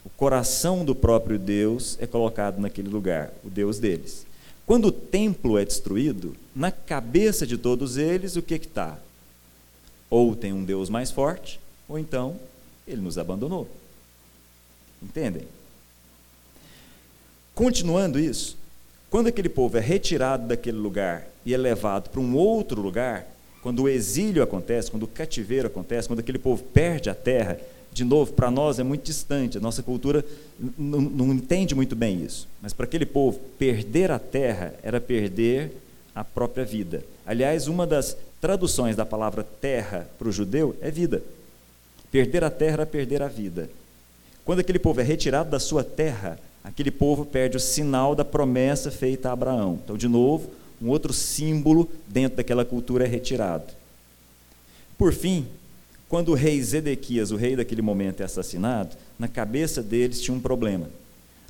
O 0.06 0.10
coração 0.10 0.86
do 0.86 0.96
próprio 0.96 1.38
Deus 1.38 1.98
é 2.00 2.08
colocado 2.08 2.60
naquele 2.60 2.90
lugar, 2.90 3.32
o 3.44 3.50
Deus 3.50 3.80
deles. 3.80 4.26
Quando 4.66 4.86
o 4.86 4.92
templo 4.92 5.58
é 5.58 5.66
destruído, 5.66 6.36
na 6.56 6.72
cabeça 6.72 7.46
de 7.46 7.58
todos 7.58 7.98
eles, 7.98 8.36
o 8.36 8.42
que 8.42 8.56
está? 8.56 8.98
Ou 10.10 10.36
tem 10.36 10.54
um 10.54 10.64
Deus 10.64 10.90
mais 10.90 11.12
forte, 11.12 11.60
ou 11.88 12.00
então 12.00 12.40
ele 12.88 13.02
nos 13.02 13.18
abandonou. 13.18 13.68
Entendem? 15.02 15.48
Continuando 17.54 18.20
isso, 18.20 18.58
quando 19.12 19.28
aquele 19.28 19.50
povo 19.50 19.78
é 19.78 19.82
retirado 19.82 20.48
daquele 20.48 20.78
lugar 20.78 21.28
e 21.46 21.54
é 21.54 21.58
levado 21.58 22.10
para 22.10 22.22
um 22.22 22.34
outro 22.34 22.82
lugar, 22.82 23.28
quando 23.62 23.84
o 23.84 23.90
exílio 23.90 24.42
acontece, 24.42 24.90
quando 24.90 25.04
o 25.04 25.08
cativeiro 25.08 25.68
acontece, 25.68 26.08
quando 26.08 26.22
aquele 26.22 26.40
povo 26.40 26.64
perde 26.64 27.10
a 27.10 27.14
terra, 27.14 27.60
de 27.92 28.06
novo, 28.06 28.32
para 28.32 28.50
nós 28.50 28.80
é 28.80 28.84
muito 28.84 29.04
distante, 29.04 29.58
a 29.58 29.62
nossa 29.62 29.84
cultura 29.84 30.24
não, 30.78 31.34
entende 31.34 31.76
muito 31.76 31.94
bem 31.94 32.24
isso. 32.24 32.48
Mas 32.62 32.72
para 32.72 32.86
aquele 32.86 33.06
povo, 33.06 33.38
perder 33.60 34.12
a 34.12 34.18
terra 34.18 34.74
era 34.82 35.02
perder 35.02 35.74
a 36.16 36.24
própria 36.24 36.64
vida. 36.64 37.04
Aliás, 37.26 37.68
uma 37.68 37.86
das 37.86 38.16
traduções 38.40 38.96
da 38.96 39.06
palavra 39.06 39.44
terra 39.44 40.10
para 40.18 40.30
o 40.30 40.32
judeu 40.32 40.74
é 40.82 40.90
vida. 40.90 41.22
Perder 42.10 42.46
a 42.46 42.50
terra 42.50 42.74
era 42.74 42.86
perder 42.86 43.22
a 43.22 43.28
vida. 43.28 43.70
Quando 44.46 44.60
aquele 44.60 44.80
povo 44.80 45.02
é 45.02 45.04
retirado 45.04 45.50
da 45.50 45.60
sua 45.60 45.84
terra, 45.84 46.40
aquele 46.64 46.92
povo 46.92 47.26
perde 47.26 47.58
o 47.58 47.60
sinal 47.60 48.16
da 48.16 48.26
promessa 48.26 48.92
feita 48.92 49.30
a 49.30 49.34
Abraão. 49.34 49.80
Então, 49.84 49.98
de 49.98 50.08
novo, 50.08 50.50
um 50.82 50.90
outro 50.90 51.14
símbolo 51.14 51.90
dentro 52.08 52.38
daquela 52.38 52.66
cultura 52.66 53.06
é 53.06 53.08
retirado. 53.08 53.74
Por 54.98 55.14
fim, 55.14 55.48
quando 56.08 56.30
o 56.30 56.36
rei 56.36 56.62
Zedequias, 56.62 57.32
o 57.32 57.36
rei 57.36 57.56
daquele 57.56 57.82
momento, 57.82 58.22
é 58.22 58.26
assassinado, 58.26 58.96
na 59.18 59.28
cabeça 59.28 59.82
deles 59.82 60.22
tinha 60.22 60.36
um 60.36 60.42
problema. 60.42 60.90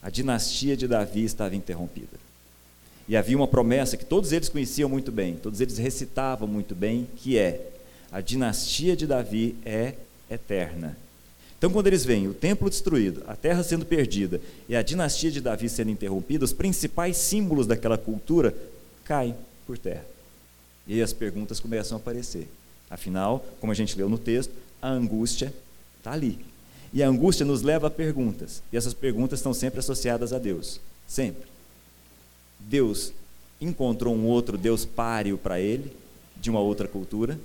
A 0.02 0.10
dinastia 0.10 0.78
de 0.78 0.88
Davi 0.88 1.24
estava 1.24 1.56
interrompida. 1.56 2.20
E 3.08 3.18
havia 3.18 3.36
uma 3.36 3.48
promessa 3.48 3.98
que 3.98 4.06
todos 4.06 4.32
eles 4.32 4.50
conheciam 4.50 4.88
muito 4.88 5.12
bem, 5.12 5.36
todos 5.36 5.60
eles 5.62 5.78
recitavam 5.78 6.48
muito 6.48 6.76
bem, 6.76 7.08
que 7.18 7.38
é: 7.38 7.72
a 8.12 8.22
dinastia 8.22 8.96
de 8.96 9.08
Davi 9.08 9.56
é 9.66 9.96
eterna. 10.30 10.98
Então, 11.62 11.70
quando 11.70 11.86
eles 11.86 12.04
veem 12.04 12.28
o 12.28 12.34
templo 12.34 12.68
destruído, 12.72 13.22
a 13.28 13.36
terra 13.36 13.62
sendo 13.62 13.86
perdida 13.86 14.42
e 14.68 14.76
a 14.76 14.82
dinastia 14.82 15.30
de 15.30 15.40
Davi 15.40 15.70
sendo 15.70 15.92
interrompida, 15.92 16.44
os 16.44 16.52
principais 16.52 17.18
símbolos 17.18 17.68
daquela 17.68 18.00
cultura 18.00 18.56
caem 19.06 19.36
por 19.68 19.78
terra. 19.78 20.04
E 20.88 20.96
aí 20.96 21.04
as 21.04 21.14
perguntas 21.14 21.60
começam 21.60 21.96
a 21.96 22.02
aparecer. 22.02 22.48
Afinal, 22.90 23.46
como 23.60 23.72
a 23.72 23.76
gente 23.76 23.96
leu 23.96 24.10
no 24.10 24.18
texto, 24.18 24.52
a 24.82 24.90
angústia 24.90 25.54
está 26.00 26.14
ali. 26.14 26.40
E 26.92 27.04
a 27.04 27.08
angústia 27.08 27.46
nos 27.46 27.62
leva 27.62 27.86
a 27.86 27.92
perguntas. 27.92 28.64
E 28.74 28.76
essas 28.76 28.96
perguntas 28.96 29.38
estão 29.38 29.54
sempre 29.54 29.82
associadas 29.82 30.34
a 30.34 30.40
Deus. 30.40 30.82
Sempre. 31.08 31.48
Deus 32.60 33.14
encontrou 33.62 34.16
um 34.16 34.26
outro 34.26 34.58
Deus 34.58 34.84
páreo 34.84 35.38
para 35.38 35.60
ele, 35.60 35.96
de 36.38 36.50
uma 36.50 36.60
outra 36.60 36.88
cultura? 36.88 37.40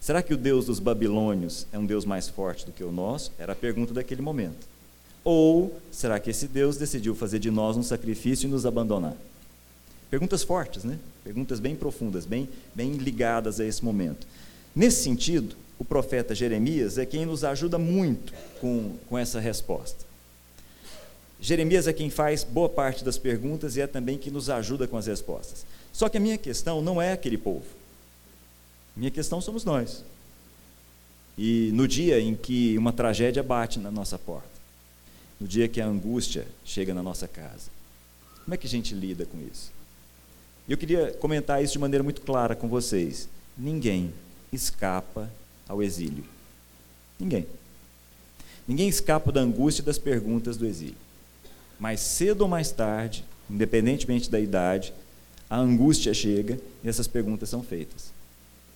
Será 0.00 0.22
que 0.22 0.32
o 0.32 0.36
Deus 0.36 0.64
dos 0.64 0.80
babilônios 0.80 1.66
é 1.70 1.78
um 1.78 1.84
Deus 1.84 2.06
mais 2.06 2.26
forte 2.26 2.64
do 2.64 2.72
que 2.72 2.82
o 2.82 2.90
nosso? 2.90 3.30
Era 3.38 3.52
a 3.52 3.56
pergunta 3.56 3.92
daquele 3.92 4.22
momento. 4.22 4.66
Ou 5.22 5.78
será 5.92 6.18
que 6.18 6.30
esse 6.30 6.48
Deus 6.48 6.78
decidiu 6.78 7.14
fazer 7.14 7.38
de 7.38 7.50
nós 7.50 7.76
um 7.76 7.82
sacrifício 7.82 8.46
e 8.46 8.50
nos 8.50 8.64
abandonar? 8.64 9.14
Perguntas 10.10 10.42
fortes, 10.42 10.84
né? 10.84 10.98
Perguntas 11.22 11.60
bem 11.60 11.76
profundas, 11.76 12.24
bem, 12.24 12.48
bem 12.74 12.94
ligadas 12.94 13.60
a 13.60 13.66
esse 13.66 13.84
momento. 13.84 14.26
Nesse 14.74 15.02
sentido, 15.02 15.54
o 15.78 15.84
profeta 15.84 16.34
Jeremias 16.34 16.96
é 16.96 17.04
quem 17.04 17.26
nos 17.26 17.44
ajuda 17.44 17.78
muito 17.78 18.32
com, 18.58 18.96
com 19.06 19.18
essa 19.18 19.38
resposta. 19.38 20.06
Jeremias 21.38 21.86
é 21.86 21.92
quem 21.92 22.08
faz 22.08 22.42
boa 22.42 22.68
parte 22.68 23.04
das 23.04 23.18
perguntas 23.18 23.76
e 23.76 23.82
é 23.82 23.86
também 23.86 24.16
quem 24.16 24.32
nos 24.32 24.48
ajuda 24.48 24.88
com 24.88 24.96
as 24.96 25.06
respostas. 25.06 25.66
Só 25.92 26.08
que 26.08 26.16
a 26.16 26.20
minha 26.20 26.38
questão 26.38 26.80
não 26.80 27.00
é 27.00 27.12
aquele 27.12 27.38
povo. 27.38 27.79
Minha 28.96 29.10
questão 29.10 29.40
somos 29.40 29.64
nós. 29.64 30.04
E 31.38 31.70
no 31.72 31.88
dia 31.88 32.20
em 32.20 32.34
que 32.34 32.76
uma 32.76 32.92
tragédia 32.92 33.42
bate 33.42 33.78
na 33.78 33.90
nossa 33.90 34.18
porta, 34.18 34.48
no 35.40 35.48
dia 35.48 35.68
que 35.68 35.80
a 35.80 35.86
angústia 35.86 36.46
chega 36.64 36.92
na 36.92 37.02
nossa 37.02 37.26
casa, 37.26 37.70
como 38.44 38.54
é 38.54 38.58
que 38.58 38.66
a 38.66 38.70
gente 38.70 38.94
lida 38.94 39.24
com 39.24 39.38
isso? 39.50 39.70
Eu 40.68 40.76
queria 40.76 41.12
comentar 41.14 41.62
isso 41.62 41.72
de 41.72 41.78
maneira 41.78 42.02
muito 42.02 42.20
clara 42.20 42.54
com 42.54 42.68
vocês. 42.68 43.28
Ninguém 43.56 44.12
escapa 44.52 45.30
ao 45.68 45.82
exílio. 45.82 46.24
Ninguém. 47.18 47.46
Ninguém 48.66 48.88
escapa 48.88 49.32
da 49.32 49.40
angústia 49.40 49.82
e 49.82 49.84
das 49.84 49.98
perguntas 49.98 50.56
do 50.56 50.66
exílio. 50.66 50.96
Mais 51.78 52.00
cedo 52.00 52.42
ou 52.42 52.48
mais 52.48 52.70
tarde, 52.70 53.24
independentemente 53.48 54.30
da 54.30 54.38
idade, 54.38 54.92
a 55.48 55.56
angústia 55.56 56.14
chega 56.14 56.60
e 56.84 56.88
essas 56.88 57.08
perguntas 57.08 57.48
são 57.48 57.62
feitas. 57.62 58.09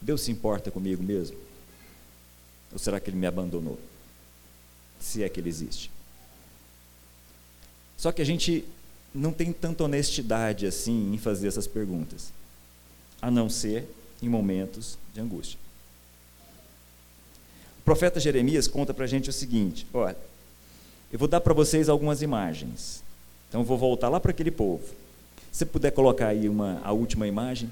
Deus 0.04 0.20
se 0.20 0.30
importa 0.30 0.70
comigo 0.70 1.02
mesmo? 1.02 1.36
Ou 2.70 2.78
será 2.78 3.00
que 3.00 3.08
ele 3.08 3.16
me 3.16 3.26
abandonou? 3.26 3.78
Se 5.00 5.22
é 5.22 5.28
que 5.30 5.40
ele 5.40 5.48
existe. 5.48 5.90
Só 7.96 8.12
que 8.12 8.20
a 8.20 8.24
gente 8.24 8.64
não 9.14 9.32
tem 9.32 9.50
tanta 9.50 9.84
honestidade 9.84 10.66
assim 10.66 11.14
em 11.14 11.16
fazer 11.16 11.48
essas 11.48 11.66
perguntas, 11.66 12.32
a 13.22 13.30
não 13.30 13.48
ser 13.48 13.88
em 14.20 14.28
momentos 14.28 14.98
de 15.14 15.20
angústia. 15.20 15.58
O 17.78 17.82
profeta 17.84 18.20
Jeremias 18.20 18.68
conta 18.68 18.92
para 18.92 19.04
a 19.04 19.08
gente 19.08 19.30
o 19.30 19.32
seguinte: 19.32 19.86
olha, 19.94 20.18
eu 21.10 21.18
vou 21.18 21.28
dar 21.28 21.40
para 21.40 21.54
vocês 21.54 21.88
algumas 21.88 22.20
imagens. 22.20 23.02
Então 23.48 23.62
eu 23.62 23.64
vou 23.64 23.78
voltar 23.78 24.10
lá 24.10 24.20
para 24.20 24.32
aquele 24.32 24.50
povo. 24.50 24.84
Se 25.50 25.58
você 25.58 25.66
puder 25.66 25.92
colocar 25.92 26.28
aí 26.28 26.46
uma, 26.46 26.80
a 26.84 26.92
última 26.92 27.26
imagem. 27.26 27.70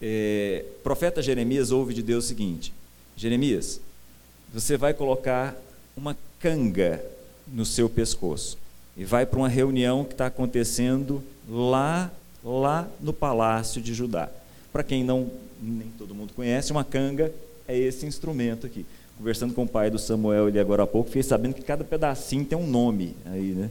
É, 0.00 0.64
profeta 0.82 1.20
Jeremias 1.20 1.70
ouve 1.70 1.92
de 1.92 2.02
Deus 2.02 2.24
o 2.24 2.28
seguinte: 2.28 2.72
Jeremias, 3.16 3.80
você 4.52 4.76
vai 4.76 4.94
colocar 4.94 5.56
uma 5.96 6.16
canga 6.38 7.04
no 7.46 7.66
seu 7.66 7.88
pescoço 7.88 8.56
e 8.96 9.04
vai 9.04 9.26
para 9.26 9.38
uma 9.38 9.48
reunião 9.48 10.04
que 10.04 10.12
está 10.12 10.26
acontecendo 10.26 11.22
lá, 11.48 12.10
lá 12.44 12.88
no 13.00 13.12
palácio 13.12 13.80
de 13.80 13.92
Judá. 13.92 14.28
Para 14.72 14.82
quem 14.82 15.02
não, 15.02 15.30
nem 15.60 15.88
todo 15.98 16.14
mundo 16.14 16.32
conhece, 16.34 16.72
uma 16.72 16.84
canga 16.84 17.32
é 17.66 17.76
esse 17.76 18.06
instrumento 18.06 18.66
aqui. 18.66 18.86
Conversando 19.16 19.52
com 19.52 19.64
o 19.64 19.68
pai 19.68 19.90
do 19.90 19.98
Samuel 19.98 20.46
ali 20.46 20.60
agora 20.60 20.84
há 20.84 20.86
pouco, 20.86 21.10
fiquei 21.10 21.24
sabendo 21.24 21.54
que 21.54 21.62
cada 21.62 21.82
pedacinho 21.82 22.44
tem 22.44 22.56
um 22.56 22.66
nome 22.66 23.16
aí, 23.26 23.52
né? 23.52 23.70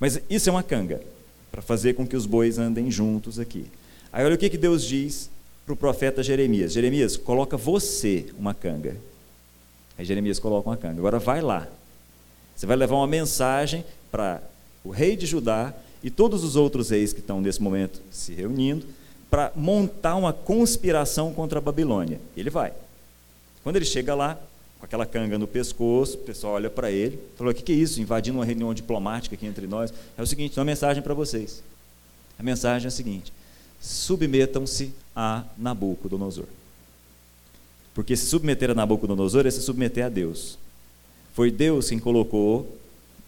Mas 0.00 0.20
isso 0.28 0.48
é 0.48 0.52
uma 0.52 0.62
canga, 0.62 1.00
para 1.50 1.62
fazer 1.62 1.94
com 1.94 2.06
que 2.06 2.16
os 2.16 2.26
bois 2.26 2.58
andem 2.58 2.90
juntos 2.90 3.38
aqui. 3.38 3.66
Aí 4.12 4.24
olha 4.24 4.34
o 4.34 4.38
que, 4.38 4.50
que 4.50 4.58
Deus 4.58 4.84
diz 4.84 5.30
para 5.68 5.74
o 5.74 5.76
profeta 5.76 6.22
Jeremias: 6.22 6.72
Jeremias, 6.72 7.16
coloca 7.18 7.56
você 7.56 8.26
uma 8.38 8.54
canga. 8.54 8.96
Aí 9.98 10.04
Jeremias 10.04 10.38
coloca 10.38 10.70
uma 10.70 10.76
canga. 10.78 10.98
Agora 10.98 11.18
vai 11.18 11.42
lá. 11.42 11.68
Você 12.56 12.64
vai 12.64 12.76
levar 12.76 12.96
uma 12.96 13.06
mensagem 13.06 13.84
para 14.10 14.40
o 14.82 14.88
rei 14.88 15.14
de 15.14 15.26
Judá 15.26 15.74
e 16.02 16.10
todos 16.10 16.42
os 16.42 16.56
outros 16.56 16.88
reis 16.88 17.12
que 17.12 17.20
estão 17.20 17.40
nesse 17.40 17.60
momento 17.60 18.00
se 18.10 18.32
reunindo 18.32 18.86
para 19.30 19.52
montar 19.54 20.16
uma 20.16 20.32
conspiração 20.32 21.34
contra 21.34 21.58
a 21.58 21.60
Babilônia. 21.60 22.18
Ele 22.34 22.48
vai. 22.48 22.72
Quando 23.62 23.76
ele 23.76 23.84
chega 23.84 24.14
lá, 24.14 24.38
com 24.78 24.86
aquela 24.86 25.04
canga 25.04 25.36
no 25.36 25.46
pescoço, 25.46 26.16
o 26.16 26.20
pessoal 26.20 26.54
olha 26.54 26.70
para 26.70 26.90
ele, 26.90 27.18
falou: 27.36 27.52
O 27.52 27.54
que, 27.54 27.70
é 27.70 27.74
isso? 27.74 28.00
Invadindo 28.00 28.38
uma 28.38 28.44
reunião 28.44 28.72
diplomática 28.72 29.34
aqui 29.34 29.46
entre 29.46 29.66
nós. 29.66 29.92
É 30.16 30.22
o 30.22 30.26
seguinte: 30.26 30.58
uma 30.58 30.64
mensagem 30.64 31.02
para 31.02 31.12
vocês. 31.12 31.62
A 32.38 32.42
mensagem 32.42 32.86
é 32.86 32.88
a 32.88 32.92
seguinte: 32.92 33.32
submetam-se 33.80 34.92
a 35.14 35.44
Nabucodonosor. 35.56 36.46
Porque 37.94 38.16
se 38.16 38.26
submeter 38.26 38.70
a 38.70 38.74
Nabucodonosor 38.74 39.46
é 39.46 39.50
se 39.50 39.60
submeter 39.60 40.04
a 40.04 40.08
Deus. 40.08 40.58
Foi 41.34 41.50
Deus 41.50 41.88
quem 41.88 41.98
colocou 41.98 42.78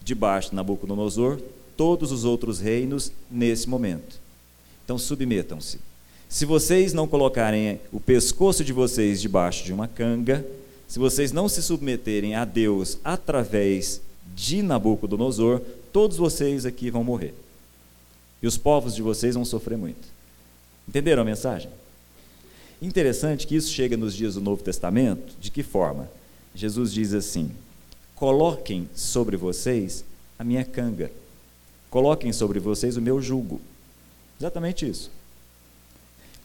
debaixo 0.02 0.50
de 0.50 0.56
Nabucodonosor 0.56 1.40
todos 1.76 2.12
os 2.12 2.24
outros 2.24 2.60
reinos 2.60 3.10
nesse 3.30 3.68
momento. 3.68 4.20
Então 4.84 4.98
submetam-se. 4.98 5.78
Se 6.28 6.44
vocês 6.44 6.92
não 6.92 7.08
colocarem 7.08 7.80
o 7.92 7.98
pescoço 7.98 8.62
de 8.62 8.72
vocês 8.72 9.20
debaixo 9.20 9.64
de 9.64 9.72
uma 9.72 9.88
canga, 9.88 10.46
se 10.86 10.98
vocês 10.98 11.32
não 11.32 11.48
se 11.48 11.62
submeterem 11.62 12.34
a 12.34 12.44
Deus 12.44 12.98
através 13.02 14.00
de 14.34 14.62
Nabucodonosor, 14.62 15.60
todos 15.92 16.16
vocês 16.16 16.64
aqui 16.66 16.90
vão 16.90 17.02
morrer. 17.02 17.34
E 18.42 18.46
os 18.46 18.56
povos 18.56 18.94
de 18.94 19.02
vocês 19.02 19.34
vão 19.34 19.44
sofrer 19.44 19.76
muito. 19.76 20.19
Entenderam 20.90 21.22
a 21.22 21.24
mensagem? 21.24 21.70
Interessante 22.82 23.46
que 23.46 23.54
isso 23.54 23.70
chega 23.70 23.96
nos 23.96 24.12
dias 24.12 24.34
do 24.34 24.40
Novo 24.40 24.60
Testamento, 24.60 25.34
de 25.40 25.48
que 25.48 25.62
forma? 25.62 26.10
Jesus 26.52 26.92
diz 26.92 27.14
assim: 27.14 27.52
Coloquem 28.16 28.90
sobre 28.92 29.36
vocês 29.36 30.04
a 30.36 30.42
minha 30.42 30.64
canga, 30.64 31.12
coloquem 31.88 32.32
sobre 32.32 32.58
vocês 32.58 32.96
o 32.96 33.00
meu 33.00 33.22
jugo. 33.22 33.60
Exatamente 34.40 34.84
isso. 34.84 35.12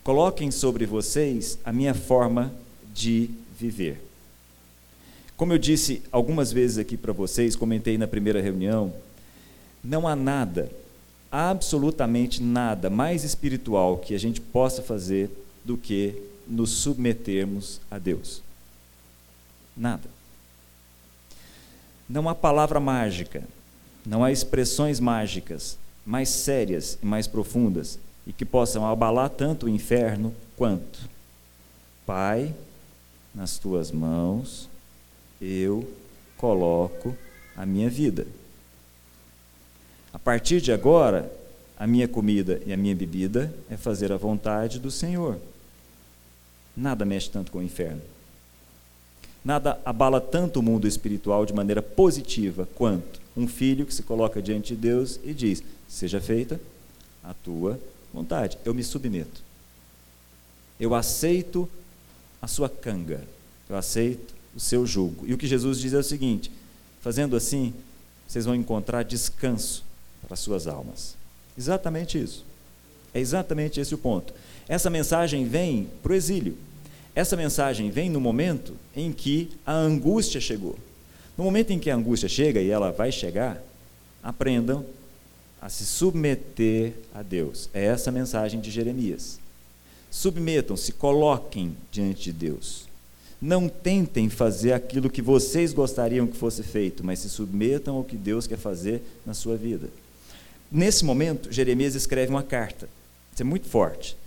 Coloquem 0.03 0.51
sobre 0.51 0.86
vocês 0.86 1.58
a 1.65 1.73
minha 1.73 1.95
forma 1.95 2.53
de 2.93 3.31
viver. 3.60 3.99
Como 5.36 5.53
eu 5.53 5.58
disse 5.58 6.03
algumas 6.12 6.51
vezes 6.51 6.77
aqui 6.77 6.95
para 6.95 7.12
vocês, 7.12 7.55
comentei 7.55 7.97
na 7.97 8.08
primeira 8.08 8.43
reunião, 8.43 8.93
não 9.84 10.08
há 10.08 10.15
nada, 10.15 10.69
absolutamente 11.35 12.41
nada 12.41 12.89
mais 12.89 13.25
espiritual 13.25 13.97
que 13.97 14.15
a 14.15 14.17
gente 14.17 14.39
possa 14.39 14.81
fazer 14.81 15.29
do 15.65 15.75
que 15.75 16.15
nos 16.47 16.69
submetermos 16.69 17.81
a 17.91 17.97
Deus. 17.97 18.41
Nada. 19.75 20.07
Não 22.07 22.29
há 22.29 22.35
palavra 22.35 22.79
mágica, 22.79 23.43
não 24.05 24.23
há 24.23 24.31
expressões 24.31 25.01
mágicas 25.01 25.77
mais 26.05 26.29
sérias 26.29 26.97
e 27.03 27.05
mais 27.05 27.27
profundas 27.27 27.99
e 28.25 28.31
que 28.31 28.45
possam 28.45 28.85
abalar 28.85 29.29
tanto 29.29 29.65
o 29.65 29.69
inferno 29.69 30.33
quanto 30.55 31.15
Pai, 32.05 32.53
nas 33.33 33.57
tuas 33.57 33.91
mãos 33.91 34.69
eu 35.41 35.91
coloco 36.37 37.17
a 37.57 37.65
minha 37.65 37.89
vida. 37.89 38.25
A 40.15 40.19
partir 40.19 40.62
de 40.62 40.71
agora, 40.71 41.30
a 41.78 41.86
minha 41.86 42.08
comida 42.08 42.62
e 42.65 42.71
a 42.71 42.78
minha 42.78 42.95
bebida 42.95 43.54
é 43.69 43.75
fazer 43.75 44.13
a 44.13 44.17
vontade 44.17 44.80
do 44.80 44.89
Senhor. 44.89 45.38
Nada 46.75 47.04
mexe 47.04 47.30
tanto 47.30 47.51
com 47.51 47.58
o 47.58 47.62
inferno. 47.62 48.01
Nada 49.43 49.78
abala 49.84 50.21
tanto 50.21 50.62
o 50.62 50.63
mundo 50.63 50.88
espiritual 50.88 51.45
de 51.45 51.54
maneira 51.54 51.82
positiva 51.82 52.65
quanto 52.75 53.19
um 53.36 53.45
filho 53.45 53.86
que 53.86 53.93
se 53.93 54.03
coloca 54.03 54.41
diante 54.41 54.74
de 54.74 54.80
Deus 54.80 55.20
e 55.22 55.34
diz: 55.34 55.61
Seja 55.86 56.22
feita 56.22 56.61
a 57.22 57.34
tua 57.34 57.78
vontade. 58.13 58.57
Eu 58.63 58.74
me 58.74 58.86
submeto. 58.86 59.43
Eu 60.80 60.95
aceito 60.95 61.70
a 62.41 62.47
sua 62.47 62.70
canga. 62.70 63.22
Eu 63.68 63.76
aceito 63.76 64.34
o 64.55 64.61
seu 64.61 64.88
jugo. 64.88 65.28
E 65.28 65.34
o 65.34 65.38
que 65.38 65.45
Jesus 65.45 65.78
diz 65.78 65.91
é 65.91 65.97
o 65.97 66.03
seguinte: 66.03 66.49
fazendo 67.01 67.36
assim, 67.36 67.74
vocês 68.26 68.45
vão 68.45 68.55
encontrar 68.55 69.03
descanso 69.03 69.84
para 70.22 70.36
suas 70.36 70.68
almas. 70.68 71.16
Exatamente 71.57 72.22
isso. 72.22 72.45
É 73.13 73.20
exatamente 73.20 73.80
esse 73.80 73.95
o 73.95 73.97
ponto. 73.97 74.34
Essa 74.68 74.89
mensagem 74.89 75.45
vem 75.45 75.89
para 76.03 76.11
o 76.11 76.16
exílio. 76.16 76.57
Essa 77.16 77.38
mensagem 77.38 77.89
vem 77.89 78.09
no 78.09 78.20
momento 78.20 78.74
em 78.95 79.11
que 79.13 79.49
a 79.66 79.74
angústia 79.74 80.41
chegou. 80.41 80.78
No 81.38 81.43
momento 81.43 81.72
em 81.72 81.80
que 81.80 81.89
a 81.89 81.95
angústia 81.95 82.28
chega, 82.28 82.61
e 82.61 82.70
ela 82.70 82.91
vai 82.91 83.11
chegar, 83.11 83.61
aprendam 84.22 84.86
a 85.61 85.70
se 85.70 85.86
submeter 85.86 86.93
a 87.13 87.22
Deus. 87.22 87.70
É 87.74 87.86
essa 87.86 88.09
a 88.09 88.13
mensagem 88.13 88.59
de 88.59 88.70
Jeremias. 88.70 89.39
Submetam-se, 90.11 90.91
coloquem 90.93 91.76
diante 91.91 92.24
de 92.24 92.34
Deus. 92.34 92.86
Não 93.41 93.68
tentem 93.68 94.30
fazer 94.30 94.74
aquilo 94.74 95.09
que 95.09 95.22
vocês 95.22 95.74
gostariam 95.74 96.28
que 96.28 96.38
fosse 96.38 96.63
feito, 96.63 97.03
mas 97.03 97.20
se 97.20 97.30
submetam 97.30 97.95
ao 97.95 98.03
que 98.03 98.16
Deus 98.16 98.47
quer 98.47 98.57
fazer 98.57 99.01
na 99.26 99.34
sua 99.34 99.55
vida. 99.55 99.89
Nesse 100.72 101.05
momento, 101.05 101.51
Jeremias 101.51 101.95
escreve 101.95 102.32
uma 102.32 102.43
carta. 102.43 102.89
Isso 103.34 103.41
é 103.41 103.45
muito 103.45 103.68
forte. 103.68 104.18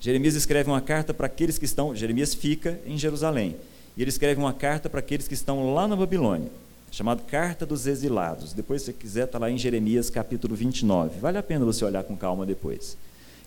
Jeremias 0.00 0.34
escreve 0.34 0.70
uma 0.70 0.80
carta 0.80 1.12
para 1.12 1.26
aqueles 1.26 1.58
que 1.58 1.64
estão. 1.64 1.94
Jeremias 1.94 2.34
fica 2.34 2.78
em 2.86 2.96
Jerusalém. 2.96 3.56
E 3.96 4.02
ele 4.02 4.10
escreve 4.10 4.40
uma 4.40 4.52
carta 4.52 4.88
para 4.88 5.00
aqueles 5.00 5.26
que 5.26 5.34
estão 5.34 5.74
lá 5.74 5.88
na 5.88 5.96
Babilônia. 5.96 6.50
chamado 6.90 7.22
Carta 7.22 7.66
dos 7.66 7.86
Exilados. 7.86 8.52
Depois, 8.52 8.82
se 8.82 8.92
quiser, 8.92 9.24
está 9.24 9.38
lá 9.38 9.50
em 9.50 9.58
Jeremias 9.58 10.08
capítulo 10.08 10.54
29. 10.54 11.18
Vale 11.20 11.36
a 11.36 11.42
pena 11.42 11.64
você 11.64 11.84
olhar 11.84 12.04
com 12.04 12.16
calma 12.16 12.46
depois. 12.46 12.96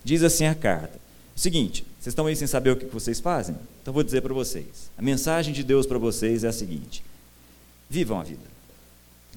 Diz 0.04 0.22
assim 0.22 0.46
a 0.46 0.54
carta: 0.54 1.00
Seguinte, 1.34 1.84
vocês 1.98 2.12
estão 2.12 2.26
aí 2.26 2.36
sem 2.36 2.46
saber 2.46 2.70
o 2.70 2.76
que 2.76 2.86
vocês 2.86 3.18
fazem? 3.18 3.56
Então 3.80 3.92
vou 3.92 4.02
dizer 4.02 4.20
para 4.20 4.34
vocês. 4.34 4.90
A 4.96 5.02
mensagem 5.02 5.52
de 5.52 5.64
Deus 5.64 5.86
para 5.86 5.98
vocês 5.98 6.44
é 6.44 6.48
a 6.48 6.52
seguinte: 6.52 7.02
vivam 7.88 8.20
a 8.20 8.22
vida. 8.22 8.52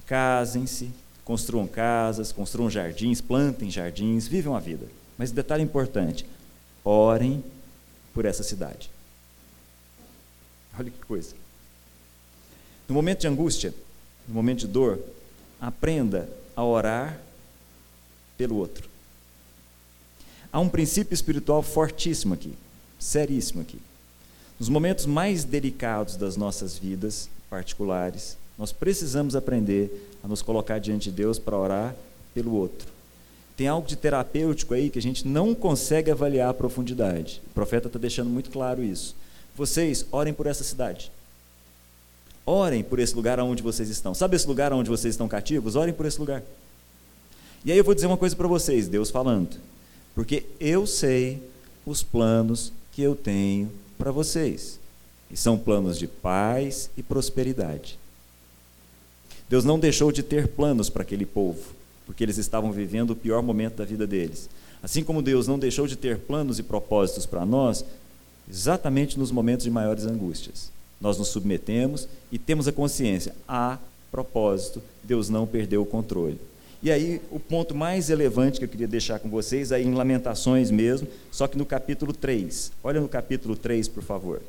Casem-se, 0.06 0.90
construam 1.26 1.66
casas, 1.66 2.30
construam 2.30 2.70
jardins, 2.70 3.20
plantem 3.20 3.68
jardins, 3.68 4.28
vivam 4.28 4.54
a 4.54 4.60
vida. 4.60 4.86
Mas 5.18 5.32
detalhe 5.32 5.62
importante: 5.62 6.24
orem 6.82 7.44
por 8.14 8.24
essa 8.24 8.42
cidade. 8.42 8.88
Olha 10.78 10.90
que 10.90 11.04
coisa. 11.04 11.34
No 12.88 12.94
momento 12.94 13.20
de 13.20 13.26
angústia, 13.26 13.74
no 14.28 14.34
momento 14.34 14.60
de 14.60 14.68
dor, 14.68 15.00
aprenda 15.60 16.28
a 16.54 16.64
orar 16.64 17.20
pelo 18.38 18.56
outro. 18.56 18.88
Há 20.52 20.60
um 20.60 20.68
princípio 20.68 21.12
espiritual 21.12 21.60
fortíssimo 21.60 22.34
aqui, 22.34 22.54
seríssimo 23.00 23.62
aqui. 23.62 23.80
Nos 24.60 24.68
momentos 24.68 25.06
mais 25.06 25.44
delicados 25.44 26.16
das 26.16 26.36
nossas 26.36 26.78
vidas 26.78 27.28
particulares, 27.50 28.38
nós 28.58 28.72
precisamos 28.72 29.36
aprender 29.36 30.10
a 30.22 30.28
nos 30.28 30.42
colocar 30.42 30.78
diante 30.78 31.10
de 31.10 31.16
Deus 31.16 31.38
para 31.38 31.58
orar 31.58 31.94
pelo 32.34 32.54
outro. 32.54 32.88
Tem 33.56 33.68
algo 33.68 33.86
de 33.86 33.96
terapêutico 33.96 34.74
aí 34.74 34.90
que 34.90 34.98
a 34.98 35.02
gente 35.02 35.26
não 35.26 35.54
consegue 35.54 36.10
avaliar 36.10 36.50
a 36.50 36.54
profundidade. 36.54 37.40
O 37.50 37.54
profeta 37.54 37.86
está 37.86 37.98
deixando 37.98 38.28
muito 38.28 38.50
claro 38.50 38.82
isso. 38.82 39.14
Vocês 39.54 40.04
orem 40.12 40.34
por 40.34 40.46
essa 40.46 40.62
cidade. 40.62 41.10
Orem 42.44 42.82
por 42.82 42.98
esse 42.98 43.14
lugar 43.14 43.40
onde 43.40 43.62
vocês 43.62 43.88
estão. 43.88 44.14
Sabe 44.14 44.36
esse 44.36 44.46
lugar 44.46 44.72
onde 44.72 44.90
vocês 44.90 45.14
estão 45.14 45.26
cativos? 45.26 45.74
Orem 45.74 45.94
por 45.94 46.04
esse 46.06 46.18
lugar. 46.18 46.42
E 47.64 47.72
aí 47.72 47.78
eu 47.78 47.84
vou 47.84 47.94
dizer 47.94 48.06
uma 48.06 48.18
coisa 48.18 48.36
para 48.36 48.46
vocês, 48.46 48.88
Deus 48.88 49.10
falando 49.10 49.56
porque 50.16 50.46
eu 50.58 50.86
sei 50.86 51.42
os 51.84 52.02
planos 52.02 52.72
que 52.90 53.02
eu 53.02 53.14
tenho 53.14 53.70
para 53.98 54.10
vocês. 54.10 54.80
E 55.30 55.36
são 55.36 55.58
planos 55.58 55.98
de 55.98 56.06
paz 56.06 56.88
e 56.96 57.02
prosperidade. 57.02 57.98
Deus 59.48 59.64
não 59.64 59.78
deixou 59.78 60.10
de 60.10 60.22
ter 60.22 60.48
planos 60.48 60.90
para 60.90 61.02
aquele 61.02 61.24
povo, 61.24 61.60
porque 62.04 62.24
eles 62.24 62.36
estavam 62.36 62.72
vivendo 62.72 63.10
o 63.10 63.16
pior 63.16 63.42
momento 63.42 63.76
da 63.76 63.84
vida 63.84 64.06
deles. 64.06 64.48
Assim 64.82 65.04
como 65.04 65.22
Deus 65.22 65.46
não 65.46 65.58
deixou 65.58 65.86
de 65.86 65.96
ter 65.96 66.18
planos 66.18 66.58
e 66.58 66.62
propósitos 66.62 67.26
para 67.26 67.46
nós, 67.46 67.84
exatamente 68.48 69.18
nos 69.18 69.30
momentos 69.30 69.64
de 69.64 69.70
maiores 69.70 70.04
angústias. 70.04 70.70
Nós 71.00 71.18
nos 71.18 71.28
submetemos 71.28 72.08
e 72.32 72.38
temos 72.38 72.66
a 72.66 72.72
consciência: 72.72 73.34
há 73.46 73.78
propósito, 74.10 74.82
Deus 75.04 75.28
não 75.28 75.46
perdeu 75.46 75.82
o 75.82 75.86
controle. 75.86 76.38
E 76.82 76.90
aí, 76.90 77.20
o 77.30 77.40
ponto 77.40 77.74
mais 77.74 78.08
relevante 78.08 78.58
que 78.58 78.64
eu 78.64 78.68
queria 78.68 78.86
deixar 78.86 79.18
com 79.18 79.28
vocês, 79.28 79.72
aí 79.72 79.84
em 79.84 79.94
Lamentações 79.94 80.70
mesmo, 80.70 81.08
só 81.32 81.48
que 81.48 81.56
no 81.56 81.64
capítulo 81.64 82.12
3. 82.12 82.70
Olha 82.82 83.00
no 83.00 83.08
capítulo 83.08 83.56
3, 83.56 83.88
por 83.88 84.02
favor. 84.02 84.42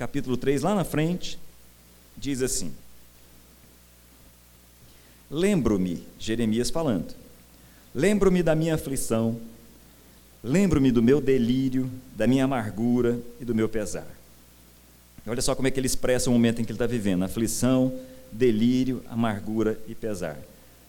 Capítulo 0.00 0.36
3, 0.36 0.62
lá 0.62 0.74
na 0.74 0.82
frente, 0.82 1.38
diz 2.16 2.40
assim: 2.40 2.72
Lembro-me, 5.30 6.04
Jeremias 6.18 6.70
falando, 6.70 7.14
lembro-me 7.94 8.42
da 8.42 8.54
minha 8.54 8.74
aflição, 8.74 9.38
Lembro-me 10.42 10.90
do 10.90 11.02
meu 11.02 11.20
delírio, 11.20 11.90
da 12.16 12.26
minha 12.26 12.44
amargura 12.44 13.20
e 13.38 13.44
do 13.44 13.54
meu 13.54 13.68
pesar. 13.68 14.06
Olha 15.26 15.42
só 15.42 15.54
como 15.54 15.68
é 15.68 15.70
que 15.70 15.78
ele 15.78 15.86
expressa 15.86 16.30
o 16.30 16.32
momento 16.32 16.60
em 16.60 16.64
que 16.64 16.72
ele 16.72 16.76
está 16.76 16.86
vivendo: 16.86 17.24
aflição, 17.24 17.92
delírio, 18.32 19.02
amargura 19.08 19.78
e 19.86 19.94
pesar. 19.94 20.38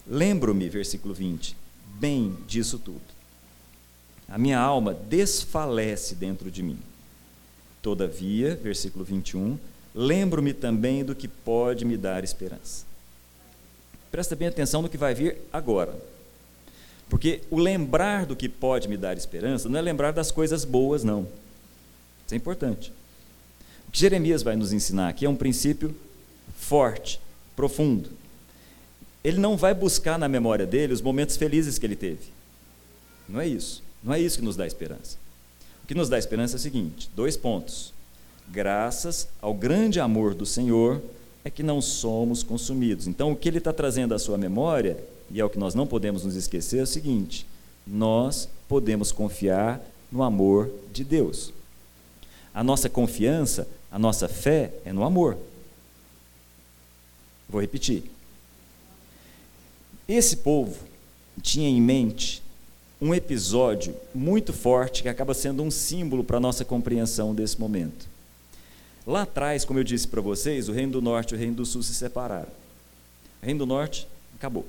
Lembro-me, 0.08 0.70
versículo 0.70 1.14
20, 1.14 1.56
bem 2.00 2.38
disso 2.48 2.80
tudo. 2.80 3.02
A 4.28 4.38
minha 4.38 4.58
alma 4.58 4.94
desfalece 4.94 6.16
dentro 6.16 6.50
de 6.50 6.64
mim. 6.64 6.80
Todavia, 7.82 8.56
versículo 8.62 9.04
21, 9.04 9.58
lembro-me 9.94 10.54
também 10.54 11.04
do 11.04 11.16
que 11.16 11.28
pode 11.28 11.84
me 11.84 11.98
dar 11.98 12.24
esperança. 12.24 12.86
Presta 14.12 14.36
bem 14.36 14.48
atenção 14.48 14.82
no 14.82 14.90
que 14.90 14.98
vai 14.98 15.16
vir 15.16 15.38
agora. 15.52 15.96
Porque 17.10 17.42
o 17.50 17.58
lembrar 17.58 18.26
do 18.26 18.36
que 18.36 18.48
pode 18.48 18.88
me 18.88 18.98
dar 18.98 19.18
esperança 19.18 19.68
não 19.68 19.80
é 19.80 19.82
lembrar 19.82 20.12
das 20.12 20.32
coisas 20.32 20.64
boas, 20.64 21.04
não. 21.04 21.28
Isso 22.26 22.34
é 22.34 22.38
importante. 22.38 22.94
O 23.88 23.92
que 23.92 24.00
Jeremias 24.00 24.44
vai 24.44 24.56
nos 24.56 24.72
ensinar 24.72 25.10
aqui 25.10 25.26
é 25.26 25.30
um 25.30 25.36
princípio 25.36 25.96
forte, 26.58 27.20
profundo. 27.56 28.10
Ele 29.24 29.40
não 29.40 29.58
vai 29.58 29.74
buscar 29.74 30.18
na 30.18 30.30
memória 30.30 30.66
dele 30.66 30.94
os 30.94 31.02
momentos 31.02 31.36
felizes 31.36 31.78
que 31.78 31.86
ele 31.86 31.96
teve. 31.96 32.32
Não 33.28 33.42
é 33.42 33.48
isso. 33.48 33.84
Não 34.04 34.14
é 34.14 34.20
isso 34.20 34.40
que 34.40 34.46
nos 34.46 34.56
dá 34.56 34.66
esperança. 34.66 35.18
Que 35.92 35.98
nos 35.98 36.08
dá 36.08 36.18
esperança 36.18 36.56
é 36.56 36.58
o 36.58 36.62
seguinte: 36.62 37.10
dois 37.14 37.36
pontos. 37.36 37.94
Graças 38.48 39.28
ao 39.42 39.54
grande 39.54 40.00
amor 40.00 40.34
do 40.34 40.46
Senhor 40.46 41.02
é 41.44 41.50
que 41.50 41.62
não 41.62 41.82
somos 41.82 42.44
consumidos. 42.44 43.08
Então, 43.08 43.34
o 43.34 43.36
que 43.36 43.50
ele 43.50 43.58
está 43.58 43.74
trazendo 43.74 44.14
à 44.14 44.18
sua 44.18 44.38
memória 44.38 44.98
e 45.30 45.42
é 45.42 45.44
o 45.44 45.50
que 45.50 45.60
nós 45.60 45.76
não 45.76 45.86
podemos 45.86 46.24
nos 46.24 46.34
esquecer, 46.38 46.80
é 46.80 46.84
o 46.84 46.88
seguinte: 46.88 47.46
nós 47.86 48.48
podemos 48.70 49.12
confiar 49.12 49.82
no 50.10 50.24
amor 50.24 50.72
de 50.94 51.04
Deus. 51.04 51.52
A 52.54 52.64
nossa 52.64 52.88
confiança, 52.88 53.68
a 53.92 54.00
nossa 54.00 54.30
fé 54.30 54.72
é 54.86 54.94
no 54.94 55.04
amor. 55.04 55.38
Vou 57.50 57.60
repetir. 57.60 58.10
Esse 60.08 60.38
povo 60.38 60.86
tinha 61.42 61.68
em 61.68 61.82
mente 61.82 62.41
um 63.02 63.16
episódio 63.16 63.96
muito 64.14 64.54
forte 64.54 65.02
que 65.02 65.10
acaba 65.10 65.34
sendo 65.34 65.64
um 65.64 65.72
símbolo 65.72 66.24
para 66.24 66.38
a 66.38 66.42
nossa 66.42 66.64
compreensão 66.64 67.34
desse 67.34 67.60
momento. 67.60 68.06
Lá 69.08 69.24
atrás, 69.24 69.66
como 69.66 69.80
eu 69.80 69.84
disse 69.84 70.08
para 70.08 70.22
vocês, 70.22 70.70
o 70.70 70.72
Reino 70.72 70.92
do 70.92 71.02
Norte 71.02 71.32
e 71.32 71.36
o 71.36 71.40
Reino 71.40 71.56
do 71.56 71.66
Sul 71.66 71.82
se 71.82 71.96
separaram. 71.96 72.52
O 73.42 73.46
Reino 73.46 73.60
do 73.60 73.66
Norte 73.66 74.08
acabou. 74.36 74.68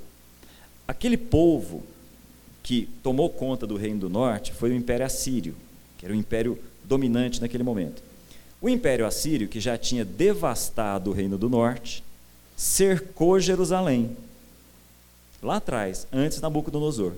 Aquele 0.89 1.19
povo 1.19 1.83
que 2.63 2.89
tomou 3.03 3.29
conta 3.29 3.67
do 3.67 3.77
reino 3.77 4.01
do 4.01 4.09
norte 4.09 4.53
foi 4.53 4.71
o 4.71 4.75
Império 4.75 5.05
Assírio, 5.05 5.55
que 5.99 6.07
era 6.07 6.15
o 6.15 6.17
império 6.17 6.59
dominante 6.85 7.41
naquele 7.41 7.63
momento. 7.63 8.03
O 8.61 8.69
Império 8.69 9.05
Assírio, 9.05 9.49
que 9.49 9.61
já 9.61 9.77
tinha 9.77 10.05
devastado 10.05 11.11
o 11.11 11.13
reino 11.13 11.37
do 11.37 11.51
norte, 11.51 12.05
cercou 12.57 13.41
Jerusalém. 13.41 14.17
Lá 15.43 15.57
atrás, 15.57 16.07
antes 16.13 16.41
Nabucodonosor. 16.41 17.15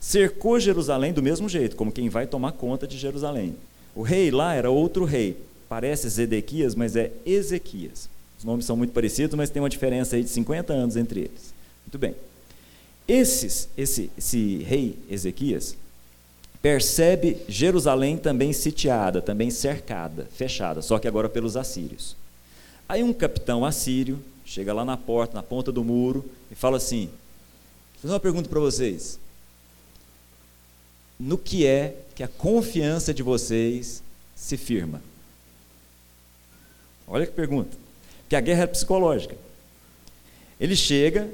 Cercou 0.00 0.58
Jerusalém 0.58 1.12
do 1.12 1.22
mesmo 1.22 1.46
jeito, 1.46 1.76
como 1.76 1.92
quem 1.92 2.08
vai 2.08 2.26
tomar 2.26 2.52
conta 2.52 2.86
de 2.86 2.96
Jerusalém. 2.96 3.54
O 3.94 4.00
rei 4.00 4.30
lá 4.30 4.54
era 4.54 4.70
outro 4.70 5.04
rei, 5.04 5.36
parece 5.68 6.08
Zedequias, 6.08 6.74
mas 6.74 6.96
é 6.96 7.12
Ezequias. 7.26 8.08
Os 8.38 8.44
nomes 8.44 8.64
são 8.64 8.76
muito 8.76 8.94
parecidos, 8.94 9.36
mas 9.36 9.50
tem 9.50 9.60
uma 9.60 9.68
diferença 9.68 10.16
aí 10.16 10.22
de 10.22 10.30
50 10.30 10.72
anos 10.72 10.96
entre 10.96 11.20
eles. 11.20 11.52
Muito 11.84 11.98
bem. 11.98 12.14
Esses, 13.06 13.68
esse, 13.76 14.10
esse 14.16 14.58
rei 14.62 14.96
Ezequias 15.10 15.76
percebe 16.62 17.36
Jerusalém 17.46 18.16
também 18.16 18.52
sitiada, 18.54 19.20
também 19.20 19.50
cercada, 19.50 20.26
fechada, 20.32 20.80
só 20.80 20.98
que 20.98 21.08
agora 21.08 21.28
pelos 21.28 21.56
assírios. 21.56 22.16
Aí 22.88 23.02
um 23.02 23.12
capitão 23.12 23.64
assírio 23.64 24.18
chega 24.44 24.72
lá 24.72 24.84
na 24.84 24.96
porta, 24.96 25.34
na 25.34 25.42
ponta 25.42 25.70
do 25.70 25.84
muro, 25.84 26.24
e 26.50 26.54
fala 26.54 26.78
assim: 26.78 27.06
Vou 27.06 28.02
fazer 28.02 28.14
uma 28.14 28.20
pergunta 28.20 28.48
para 28.48 28.60
vocês. 28.60 29.18
No 31.20 31.36
que 31.36 31.66
é 31.66 31.96
que 32.14 32.22
a 32.22 32.28
confiança 32.28 33.12
de 33.12 33.22
vocês 33.22 34.02
se 34.34 34.56
firma? 34.56 35.02
Olha 37.06 37.26
que 37.26 37.32
pergunta. 37.32 37.76
Que 38.26 38.34
a 38.34 38.40
guerra 38.40 38.62
é 38.62 38.66
psicológica. 38.66 39.36
Ele 40.58 40.74
chega 40.74 41.28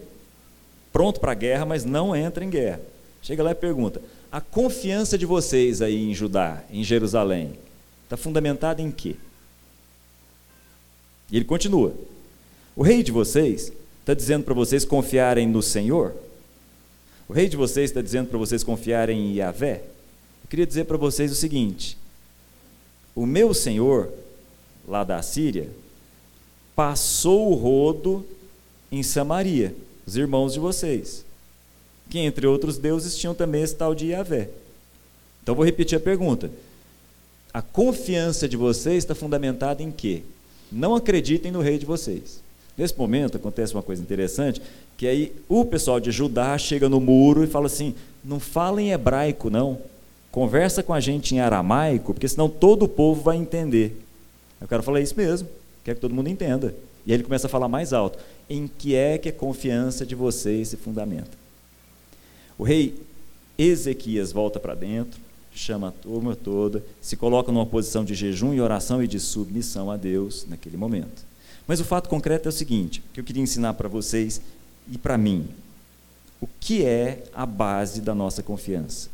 pronto 0.93 1.21
para 1.21 1.31
a 1.31 1.37
guerra, 1.37 1.65
mas 1.65 1.85
não 1.85 2.17
entra 2.17 2.45
em 2.45 2.51
guerra. 2.51 2.81
Chega 3.23 3.45
lá 3.45 3.53
e 3.53 3.55
pergunta: 3.55 4.03
a 4.33 4.41
confiança 4.41 5.17
de 5.17 5.25
vocês 5.25 5.81
aí 5.81 6.11
em 6.11 6.13
Judá, 6.13 6.65
em 6.69 6.83
Jerusalém, 6.83 7.57
está 8.03 8.17
fundamentada 8.17 8.83
em 8.83 8.91
quê? 8.91 9.15
E 11.31 11.37
ele 11.37 11.45
continua: 11.45 11.95
o 12.75 12.83
rei 12.83 13.05
de 13.05 13.13
vocês 13.13 13.73
está 14.01 14.15
dizendo 14.15 14.43
para 14.43 14.55
vocês 14.55 14.85
confiarem 14.85 15.47
no 15.47 15.63
Senhor? 15.63 16.26
O 17.29 17.33
rei 17.33 17.49
de 17.49 17.57
vocês 17.57 17.91
está 17.91 18.01
dizendo 18.01 18.29
para 18.29 18.39
vocês 18.39 18.63
confiarem 18.63 19.19
em 19.19 19.35
Yahvé? 19.37 19.83
Eu 20.45 20.49
queria 20.49 20.67
dizer 20.67 20.85
para 20.85 20.97
vocês 20.97 21.33
o 21.33 21.35
seguinte: 21.35 21.99
o 23.15 23.27
meu 23.27 23.53
Senhor, 23.53 24.13
lá 24.87 25.03
da 25.03 25.21
Síria, 25.23 25.69
passou 26.75 27.51
o 27.51 27.55
rodo 27.55 28.25
em 28.93 29.03
Samaria 29.03 29.75
os 30.07 30.17
irmãos 30.17 30.53
de 30.53 30.61
vocês, 30.61 31.25
que 32.09 32.21
entre 32.21 32.47
outros 32.47 32.79
deuses 32.79 33.17
tinham 33.17 33.35
também 33.35 33.63
esse 33.63 33.75
tal 33.75 33.95
de 33.95 34.07
Yahvé. 34.07 34.49
Então 35.43 35.55
vou 35.55 35.65
repetir 35.65 35.99
a 35.99 36.01
pergunta. 36.01 36.51
A 37.53 37.61
confiança 37.61 38.49
de 38.49 38.57
vocês 38.57 38.99
está 38.99 39.15
fundamentada 39.15 39.83
em 39.83 39.91
quê? 39.91 40.23
Não 40.71 40.95
acreditem 40.95 41.51
no 41.51 41.61
rei 41.61 41.79
de 41.79 41.87
vocês. 41.87 42.41
Nesse 42.77 42.97
momento 42.97 43.37
acontece 43.37 43.75
uma 43.75 43.83
coisa 43.83 44.03
interessante, 44.03 44.61
que 44.97 45.07
aí 45.07 45.33
o 45.49 45.65
pessoal 45.65 45.99
de 45.99 46.11
Judá 46.11 46.57
chega 46.59 46.89
no 46.89 47.01
muro 47.01 47.43
e 47.43 47.47
fala 47.47 47.67
assim: 47.67 47.95
não 48.25 48.39
fala 48.39 48.83
em 48.83 48.93
hebraico, 48.93 49.49
não. 49.49 49.79
Conversa 50.31 50.83
com 50.83 50.93
a 50.93 51.01
gente 51.01 51.35
em 51.35 51.41
aramaico, 51.41 52.13
porque 52.13 52.29
senão 52.29 52.49
todo 52.49 52.85
o 52.85 52.89
povo 52.89 53.23
vai 53.23 53.37
entender. 53.37 53.99
Eu 54.61 54.69
quero 54.69 54.83
falar 54.83 55.01
isso 55.01 55.17
mesmo, 55.17 55.49
quer 55.83 55.95
que 55.95 56.01
todo 56.01 56.15
mundo 56.15 56.29
entenda. 56.29 56.75
E 57.07 57.13
aí 57.13 57.17
ele 57.17 57.25
começa 57.25 57.47
a 57.47 57.51
falar 57.51 57.69
mais 57.69 57.93
alto. 57.93 58.19
Em 58.49 58.67
que 58.67 58.95
é 58.95 59.17
que 59.17 59.29
a 59.29 59.33
confiança 59.33 60.05
de 60.05 60.15
vocês 60.15 60.69
se 60.69 60.77
fundamenta? 60.77 61.31
O 62.59 62.65
rei 62.65 62.95
Ezequias 63.59 64.33
volta 64.33 64.61
para 64.61 64.75
dentro, 64.75 65.19
chama 65.55 65.89
a 65.89 65.91
turma 65.91 66.37
toda, 66.37 66.85
se 67.01 67.17
coloca 67.17 67.51
numa 67.51 67.65
posição 67.65 68.05
de 68.05 68.15
jejum 68.15 68.53
e 68.53 68.61
oração 68.61 69.03
e 69.03 69.09
de 69.09 69.19
submissão 69.19 69.91
a 69.91 69.97
Deus 69.97 70.47
naquele 70.49 70.77
momento. 70.77 71.26
Mas 71.67 71.81
o 71.81 71.85
fato 71.85 72.09
concreto 72.09 72.49
é 72.49 72.51
o 72.51 72.53
seguinte, 72.53 73.03
que 73.13 73.21
eu 73.21 73.25
queria 73.25 73.43
ensinar 73.43 73.75
para 73.75 73.89
vocês 73.89 74.41
e 74.91 74.97
para 74.97 75.19
mim. 75.19 75.49
O 76.41 76.47
que 76.61 76.85
é 76.85 77.25
a 77.35 77.45
base 77.45 78.01
da 78.01 78.15
nossa 78.15 78.43
confiança? 78.43 79.09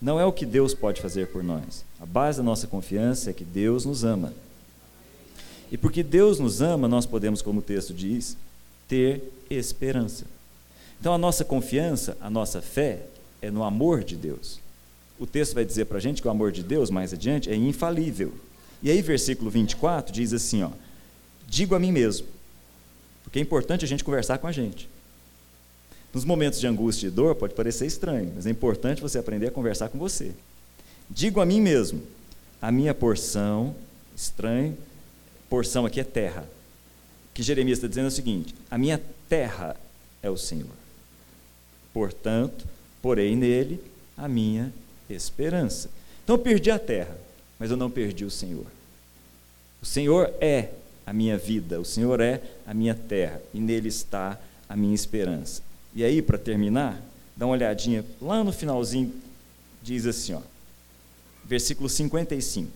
Não 0.00 0.18
é 0.18 0.24
o 0.24 0.32
que 0.32 0.46
Deus 0.46 0.74
pode 0.74 1.02
fazer 1.02 1.28
por 1.28 1.42
nós. 1.42 1.84
A 2.00 2.06
base 2.06 2.38
da 2.38 2.44
nossa 2.44 2.66
confiança 2.66 3.30
é 3.30 3.32
que 3.32 3.44
Deus 3.44 3.84
nos 3.84 4.04
ama. 4.04 4.32
E 5.70 5.76
porque 5.76 6.02
Deus 6.02 6.38
nos 6.38 6.62
ama, 6.62 6.88
nós 6.88 7.04
podemos, 7.04 7.42
como 7.42 7.58
o 7.58 7.62
texto 7.62 7.92
diz, 7.92 8.36
ter 8.86 9.22
esperança. 9.50 10.24
Então 11.00 11.12
a 11.12 11.18
nossa 11.18 11.44
confiança, 11.44 12.16
a 12.20 12.30
nossa 12.30 12.62
fé 12.62 13.02
é 13.42 13.50
no 13.50 13.64
amor 13.64 14.02
de 14.02 14.16
Deus 14.16 14.60
o 15.18 15.26
texto 15.26 15.54
vai 15.54 15.64
dizer 15.64 15.86
para 15.86 15.98
a 15.98 16.00
gente 16.00 16.22
que 16.22 16.28
o 16.28 16.30
amor 16.30 16.52
de 16.52 16.62
Deus, 16.62 16.90
mais 16.90 17.12
adiante, 17.12 17.50
é 17.50 17.56
infalível. 17.56 18.32
E 18.82 18.90
aí, 18.90 19.02
versículo 19.02 19.50
24 19.50 20.12
diz 20.12 20.32
assim: 20.32 20.62
ó, 20.62 20.70
digo 21.48 21.74
a 21.74 21.78
mim 21.78 21.90
mesmo, 21.90 22.26
porque 23.24 23.38
é 23.38 23.42
importante 23.42 23.84
a 23.84 23.88
gente 23.88 24.04
conversar 24.04 24.38
com 24.38 24.46
a 24.46 24.52
gente. 24.52 24.88
Nos 26.12 26.24
momentos 26.24 26.60
de 26.60 26.66
angústia 26.66 27.08
e 27.08 27.10
dor, 27.10 27.34
pode 27.34 27.54
parecer 27.54 27.86
estranho, 27.86 28.32
mas 28.34 28.46
é 28.46 28.50
importante 28.50 29.00
você 29.00 29.18
aprender 29.18 29.48
a 29.48 29.50
conversar 29.50 29.88
com 29.88 29.98
você. 29.98 30.32
Digo 31.10 31.40
a 31.40 31.46
mim 31.46 31.60
mesmo, 31.60 32.02
a 32.60 32.70
minha 32.70 32.94
porção, 32.94 33.74
estranho, 34.16 34.76
porção 35.48 35.86
aqui 35.86 36.00
é 36.00 36.04
terra. 36.04 36.48
O 37.30 37.34
que 37.34 37.42
Jeremias 37.42 37.78
está 37.78 37.88
dizendo 37.88 38.06
é 38.06 38.08
o 38.08 38.12
seguinte: 38.12 38.54
a 38.70 38.76
minha 38.76 39.00
terra 39.28 39.76
é 40.22 40.30
o 40.30 40.36
Senhor. 40.36 40.66
Portanto, 41.92 42.66
porei 43.00 43.34
nele 43.34 43.82
a 44.16 44.28
minha 44.28 44.72
esperança. 45.08 45.90
Então 46.24 46.38
perdi 46.38 46.70
a 46.70 46.78
terra, 46.78 47.16
mas 47.58 47.70
eu 47.70 47.76
não 47.76 47.90
perdi 47.90 48.24
o 48.24 48.30
Senhor. 48.30 48.66
O 49.80 49.86
Senhor 49.86 50.32
é 50.40 50.70
a 51.08 51.12
minha 51.12 51.38
vida, 51.38 51.80
o 51.80 51.84
Senhor 51.84 52.20
é 52.20 52.42
a 52.66 52.74
minha 52.74 52.94
terra, 52.94 53.40
e 53.54 53.60
nele 53.60 53.88
está 53.88 54.38
a 54.68 54.76
minha 54.76 54.94
esperança. 54.94 55.62
E 55.94 56.04
aí, 56.04 56.20
para 56.20 56.36
terminar, 56.36 57.00
dá 57.36 57.46
uma 57.46 57.52
olhadinha 57.52 58.04
lá 58.20 58.42
no 58.44 58.52
finalzinho, 58.52 59.12
diz 59.82 60.06
assim, 60.06 60.34
ó, 60.34 60.40
versículo 61.44 61.88
55. 61.88 62.70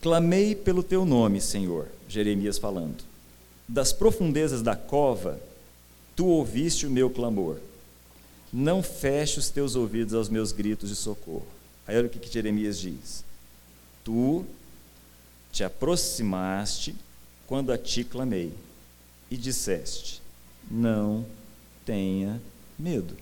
Clamei 0.00 0.54
pelo 0.54 0.82
teu 0.82 1.04
nome, 1.04 1.40
Senhor, 1.40 1.88
Jeremias 2.08 2.58
falando. 2.58 3.04
Das 3.68 3.92
profundezas 3.92 4.62
da 4.62 4.74
cova, 4.74 5.40
tu 6.16 6.26
ouviste 6.26 6.86
o 6.86 6.90
meu 6.90 7.10
clamor 7.10 7.58
não 8.52 8.82
feche 8.82 9.38
os 9.38 9.48
teus 9.48 9.76
ouvidos 9.76 10.14
aos 10.14 10.28
meus 10.28 10.52
gritos 10.52 10.88
de 10.88 10.96
socorro. 10.96 11.46
Aí 11.86 11.96
olha 11.96 12.06
o 12.06 12.10
que, 12.10 12.18
que 12.18 12.32
Jeremias 12.32 12.78
diz: 12.78 13.24
Tu 14.04 14.44
te 15.52 15.64
aproximaste 15.64 16.94
quando 17.46 17.72
a 17.72 17.78
ti 17.78 18.04
clamei 18.04 18.52
e 19.30 19.36
disseste: 19.36 20.22
Não 20.70 21.24
tenha 21.84 22.40
medo. 22.78 23.16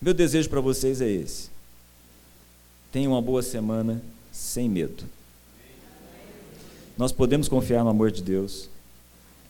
Meu 0.00 0.12
desejo 0.12 0.48
para 0.48 0.60
vocês 0.60 1.00
é 1.00 1.08
esse. 1.08 1.48
Tenha 2.90 3.08
uma 3.08 3.22
boa 3.22 3.42
semana 3.42 4.02
sem 4.32 4.68
medo. 4.68 5.04
Nós 6.98 7.12
podemos 7.12 7.48
confiar 7.48 7.84
no 7.84 7.90
amor 7.90 8.10
de 8.10 8.22
Deus. 8.22 8.68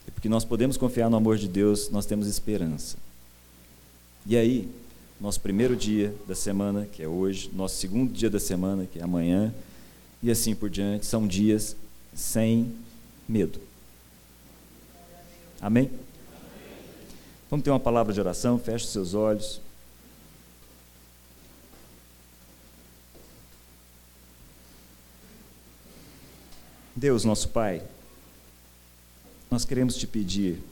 E 0.07 0.11
porque 0.11 0.29
nós 0.29 0.45
podemos 0.45 0.77
confiar 0.77 1.09
no 1.09 1.17
amor 1.17 1.39
de 1.39 1.49
Deus, 1.49 1.91
nós 1.91 2.07
temos 2.07 2.27
esperança. 2.27 2.97
E 4.27 4.37
aí, 4.37 4.69
nosso 5.21 5.41
primeiro 5.41 5.75
dia 5.77 6.15
da 6.27 6.35
semana, 6.35 6.87
que 6.91 7.03
é 7.03 7.09
hoje, 7.09 7.51
nosso 7.55 7.77
segundo 7.77 8.13
dia 8.13 8.31
da 8.31 8.41
semana, 8.41 8.87
que 8.87 8.99
é 8.99 9.03
amanhã, 9.03 9.53
e 10.23 10.31
assim 10.31 10.55
por 10.55 10.71
diante, 10.71 11.05
são 11.05 11.27
dias 11.27 11.77
sem 12.15 12.75
medo. 13.29 13.61
Amém? 15.61 15.91
Vamos 17.51 17.65
ter 17.65 17.71
uma 17.71 17.81
palavra 17.81 18.13
de 18.13 18.21
oração, 18.21 18.59
feche 18.59 18.85
os 18.85 18.93
seus 18.93 19.15
olhos. 19.15 19.61
Deus, 26.95 27.25
nosso 27.25 27.49
Pai, 27.49 27.83
nós 29.51 29.65
queremos 29.65 29.97
te 29.97 30.07
pedir, 30.07 30.63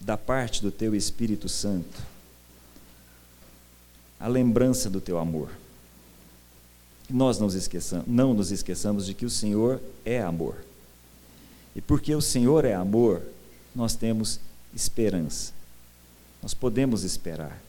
da 0.00 0.16
parte 0.16 0.60
do 0.60 0.72
teu 0.72 0.94
Espírito 0.94 1.48
Santo, 1.48 2.02
a 4.18 4.26
lembrança 4.26 4.90
do 4.90 5.00
teu 5.00 5.18
amor. 5.18 5.61
Nós 7.12 7.38
não 7.38 7.46
nos, 7.46 7.54
esqueçamos, 7.54 8.06
não 8.08 8.32
nos 8.32 8.50
esqueçamos 8.50 9.04
de 9.04 9.12
que 9.12 9.26
o 9.26 9.30
Senhor 9.30 9.78
é 10.02 10.22
amor. 10.22 10.56
E 11.76 11.80
porque 11.80 12.14
o 12.14 12.22
Senhor 12.22 12.64
é 12.64 12.72
amor, 12.72 13.22
nós 13.76 13.94
temos 13.94 14.40
esperança. 14.74 15.52
Nós 16.42 16.54
podemos 16.54 17.04
esperar. 17.04 17.62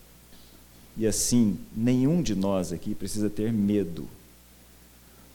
E 0.96 1.06
assim, 1.06 1.60
nenhum 1.76 2.22
de 2.22 2.36
nós 2.36 2.72
aqui 2.72 2.96
precisa 2.96 3.30
ter 3.30 3.52
medo. 3.52 4.08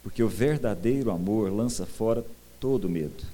Porque 0.03 0.23
o 0.23 0.29
verdadeiro 0.29 1.11
amor 1.11 1.53
lança 1.53 1.85
fora 1.85 2.25
todo 2.59 2.89
medo. 2.89 3.25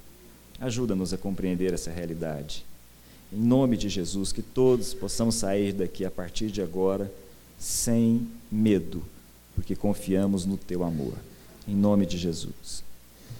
Ajuda-nos 0.59 1.13
a 1.13 1.17
compreender 1.17 1.73
essa 1.73 1.89
realidade. 1.89 2.65
Em 3.31 3.39
nome 3.39 3.77
de 3.77 3.87
Jesus, 3.87 4.33
que 4.33 4.41
todos 4.41 4.93
possamos 4.93 5.35
sair 5.35 5.71
daqui 5.71 6.03
a 6.03 6.11
partir 6.11 6.51
de 6.51 6.61
agora 6.61 7.11
sem 7.57 8.27
medo, 8.51 9.01
porque 9.55 9.75
confiamos 9.75 10.45
no 10.45 10.57
teu 10.57 10.83
amor. 10.83 11.13
Em 11.67 11.75
nome 11.75 12.05
de 12.05 12.17
Jesus. 12.17 12.83